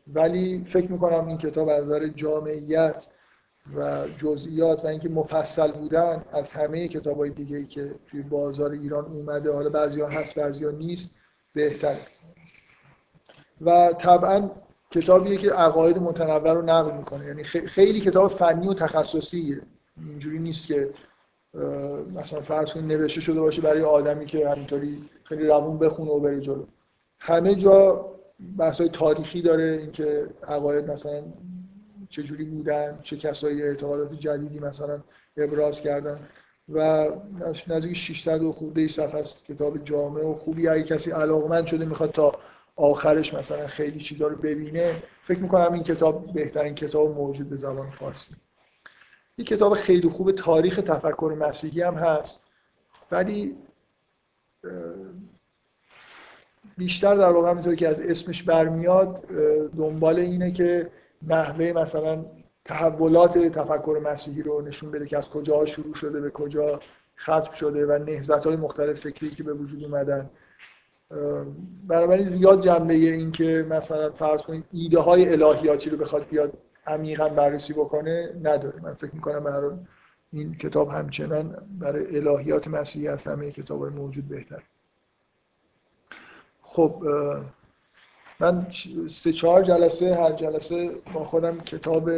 [0.06, 3.06] ولی فکر می‌کنم این کتاب از نظر جامعیت
[3.77, 9.05] و جزئیات و اینکه مفصل بودن از همه کتاب های دیگه که توی بازار ایران
[9.05, 11.11] اومده حالا بعضی هست بعضی نیست
[11.52, 11.97] بهتر
[13.60, 14.51] و طبعا
[14.90, 17.26] کتابیه که عقاید متنوع رو نقل می‌کنه.
[17.26, 19.60] یعنی خیلی کتاب فنی و تخصصیه.
[20.09, 20.90] اینجوری نیست که
[22.14, 26.40] مثلا فرض کنید نوشته شده باشه برای آدمی که همینطوری خیلی روون بخونه و بره
[26.40, 26.64] جلو.
[27.18, 28.10] همه جا
[28.59, 31.22] بحث تاریخی داره اینکه عقاید مثلا
[32.09, 34.98] چجوری بودن چه کسایی اعتقادات جدیدی مثلا
[35.36, 36.18] ابراز کردن.
[36.68, 37.09] و
[37.68, 40.68] نزدیک 600 و خورده صفحه است کتاب جامع و خوبی.
[40.68, 42.32] اگه کسی علاقمند شده می‌خواد تا
[42.77, 47.91] آخرش مثلا خیلی چیزا رو ببینه فکر می‌کنم این کتاب بهترین کتاب موجود به زبان
[47.91, 48.35] فارسی.
[49.37, 52.45] این کتاب خیلی خوب تاریخ تفکر مسیحی هم هست
[53.11, 53.57] ولی
[56.77, 59.27] بیشتر در واقع همینطور که از اسمش برمیاد
[59.77, 60.91] دنبال اینه که
[61.23, 62.25] نحوه مثلا
[62.65, 66.81] تحولات تفکر مسیحی رو نشون بده که از کجا شروع شده به کجا
[67.19, 70.31] ختم شده و نهزت های مختلف فکری که به وجود اومدن.
[71.89, 76.53] بنابراین زیاد جنبه این که مثلا فرض کنید ایده های الهیاتی رو بخواد بیاد
[76.86, 78.82] عمیقا بررسی بکنه نداره.
[78.82, 79.77] من فکر می‌کنم برای
[80.32, 84.62] این کتاب همچنان برای الهیات مسیحی از همه کتاب های موجود بهتر.
[86.62, 87.03] خب
[88.41, 88.66] من
[89.09, 92.11] سه چهار جلسه هر جلسه با خودم کتاب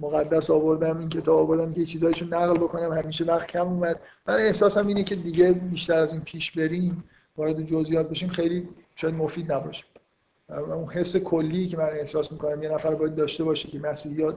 [0.00, 2.92] مقدس آوردم این کتاب آوردم که چیزایشو نقل بکنم.
[2.92, 4.00] همیشه وقت کم اومد.
[4.26, 7.04] من احساسم اینه که دیگه بیشتر از این پیش بریم.
[7.36, 9.84] وارد جزئیات بشیم خیلی شاید مفید نباشه.
[10.48, 14.36] اون حس کلی که من احساس می‌کنم یه نفر باید داشته باشه که مسیحیا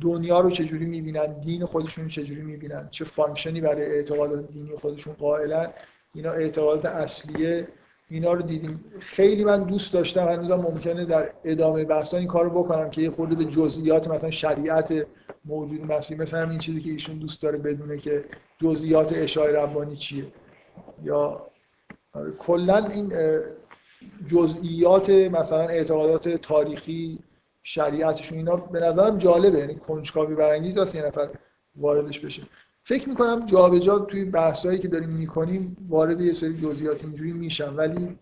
[0.00, 4.76] دنیا رو چجوری می‌بینن دین خودشون رو چجوری می‌بینن چه function ی برای اعتقادات دینی
[4.76, 5.70] خودشون قائلن
[6.14, 7.68] اینا اعتقادات اصلیه
[8.10, 8.84] اینا رو دیدیم.
[8.98, 13.34] خیلی من دوست داشتم هنوزم ممکنه در ادامه بحث این کارو بکنم که یه خورده
[13.34, 15.06] به جزئیات مثلا شریعت
[15.44, 18.24] موجود مسیح مثلا همین چیزی که ایشون دوست داره بدونه که
[18.58, 20.26] جزئیات اشاره ربانی چیه.
[21.04, 21.46] یا
[22.38, 23.12] کلا این
[24.26, 27.18] جزئیات مثلا اعتقادات تاریخی
[27.62, 29.58] شریعتشون اینا به نظرم جالبه.
[29.58, 31.28] یعنی کنجکاوی برانگیز است یه نفر
[31.76, 32.42] واردش بشه.
[32.84, 38.18] فکر می‌کنم جابجا توی بحثایی که داریم می‌کنیم وارد یه سری جزئیات اینجوری میشم ولی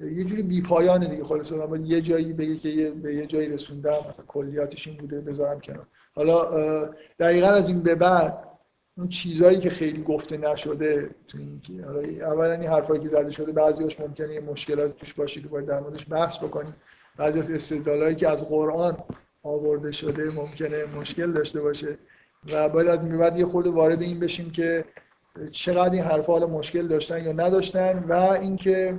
[0.00, 1.24] یه جوری بی پایانه دیگه.
[1.24, 3.90] خلاص من یه جایی بگه که یه به یه جایی رسوندم.
[4.10, 5.86] مثلا کلیاتش این بوده بذارم کنار.
[6.14, 8.49] حالا دقیقا از این به بعد
[9.00, 11.60] اون چیزایی که خیلی گفته نشده تو این
[12.24, 15.80] اولا این حرفایی که زده شده بعضیاش ممکنه یه مشکلات توش باشه که باید در
[15.80, 16.74] موردش بحث بکنیم.
[17.16, 18.96] بعضی از استدلالایی که از قرآن
[19.42, 21.98] آورده شده ممکنه مشکل داشته باشه
[22.52, 24.84] و باید از این بعد یه خورده وارد این بشیم که
[25.50, 28.98] چقدر این حرفا حالا مشکل داشتن یا نداشتن و اینکه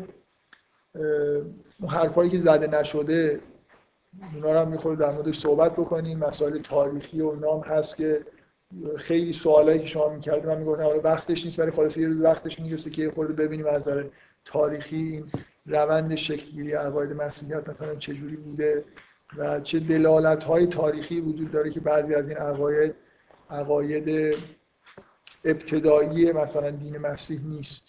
[1.80, 3.40] اون حرفایی که زده نشده
[4.34, 6.20] اونا رو هم می‌خوره در موردش صحبت بکنیم.
[6.20, 8.26] مسائل تاریخی و نام هست که
[8.98, 12.60] خیلی سوالایی که شما می‌کردید من می‌گفتم حالا وقتش نیست ولی خلاص یه روز وقتش
[12.60, 14.04] می‌رسه که یه خورده ببینیم از نظر
[14.46, 15.26] تاریخی این
[15.66, 18.84] روند شکلی عقاید مسیحیت مثلا چجوری بوده
[19.38, 22.96] و چه دلالت های تاریخی وجود داره که بعضی از این عقاید
[23.50, 24.36] عقاید
[25.46, 27.84] ابتدایی مثلا دین مسیح نیست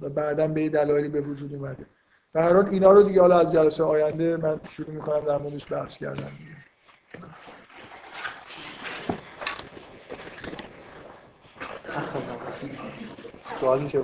[0.00, 1.86] و بعدا به دلایلی به وجود اومده.
[2.34, 5.72] و هر حال اینا رو دیگه حالا از جلسه آینده من شروع می‌کنم در موردش
[5.72, 6.32] بحث کردن.
[13.60, 14.02] سوال میشه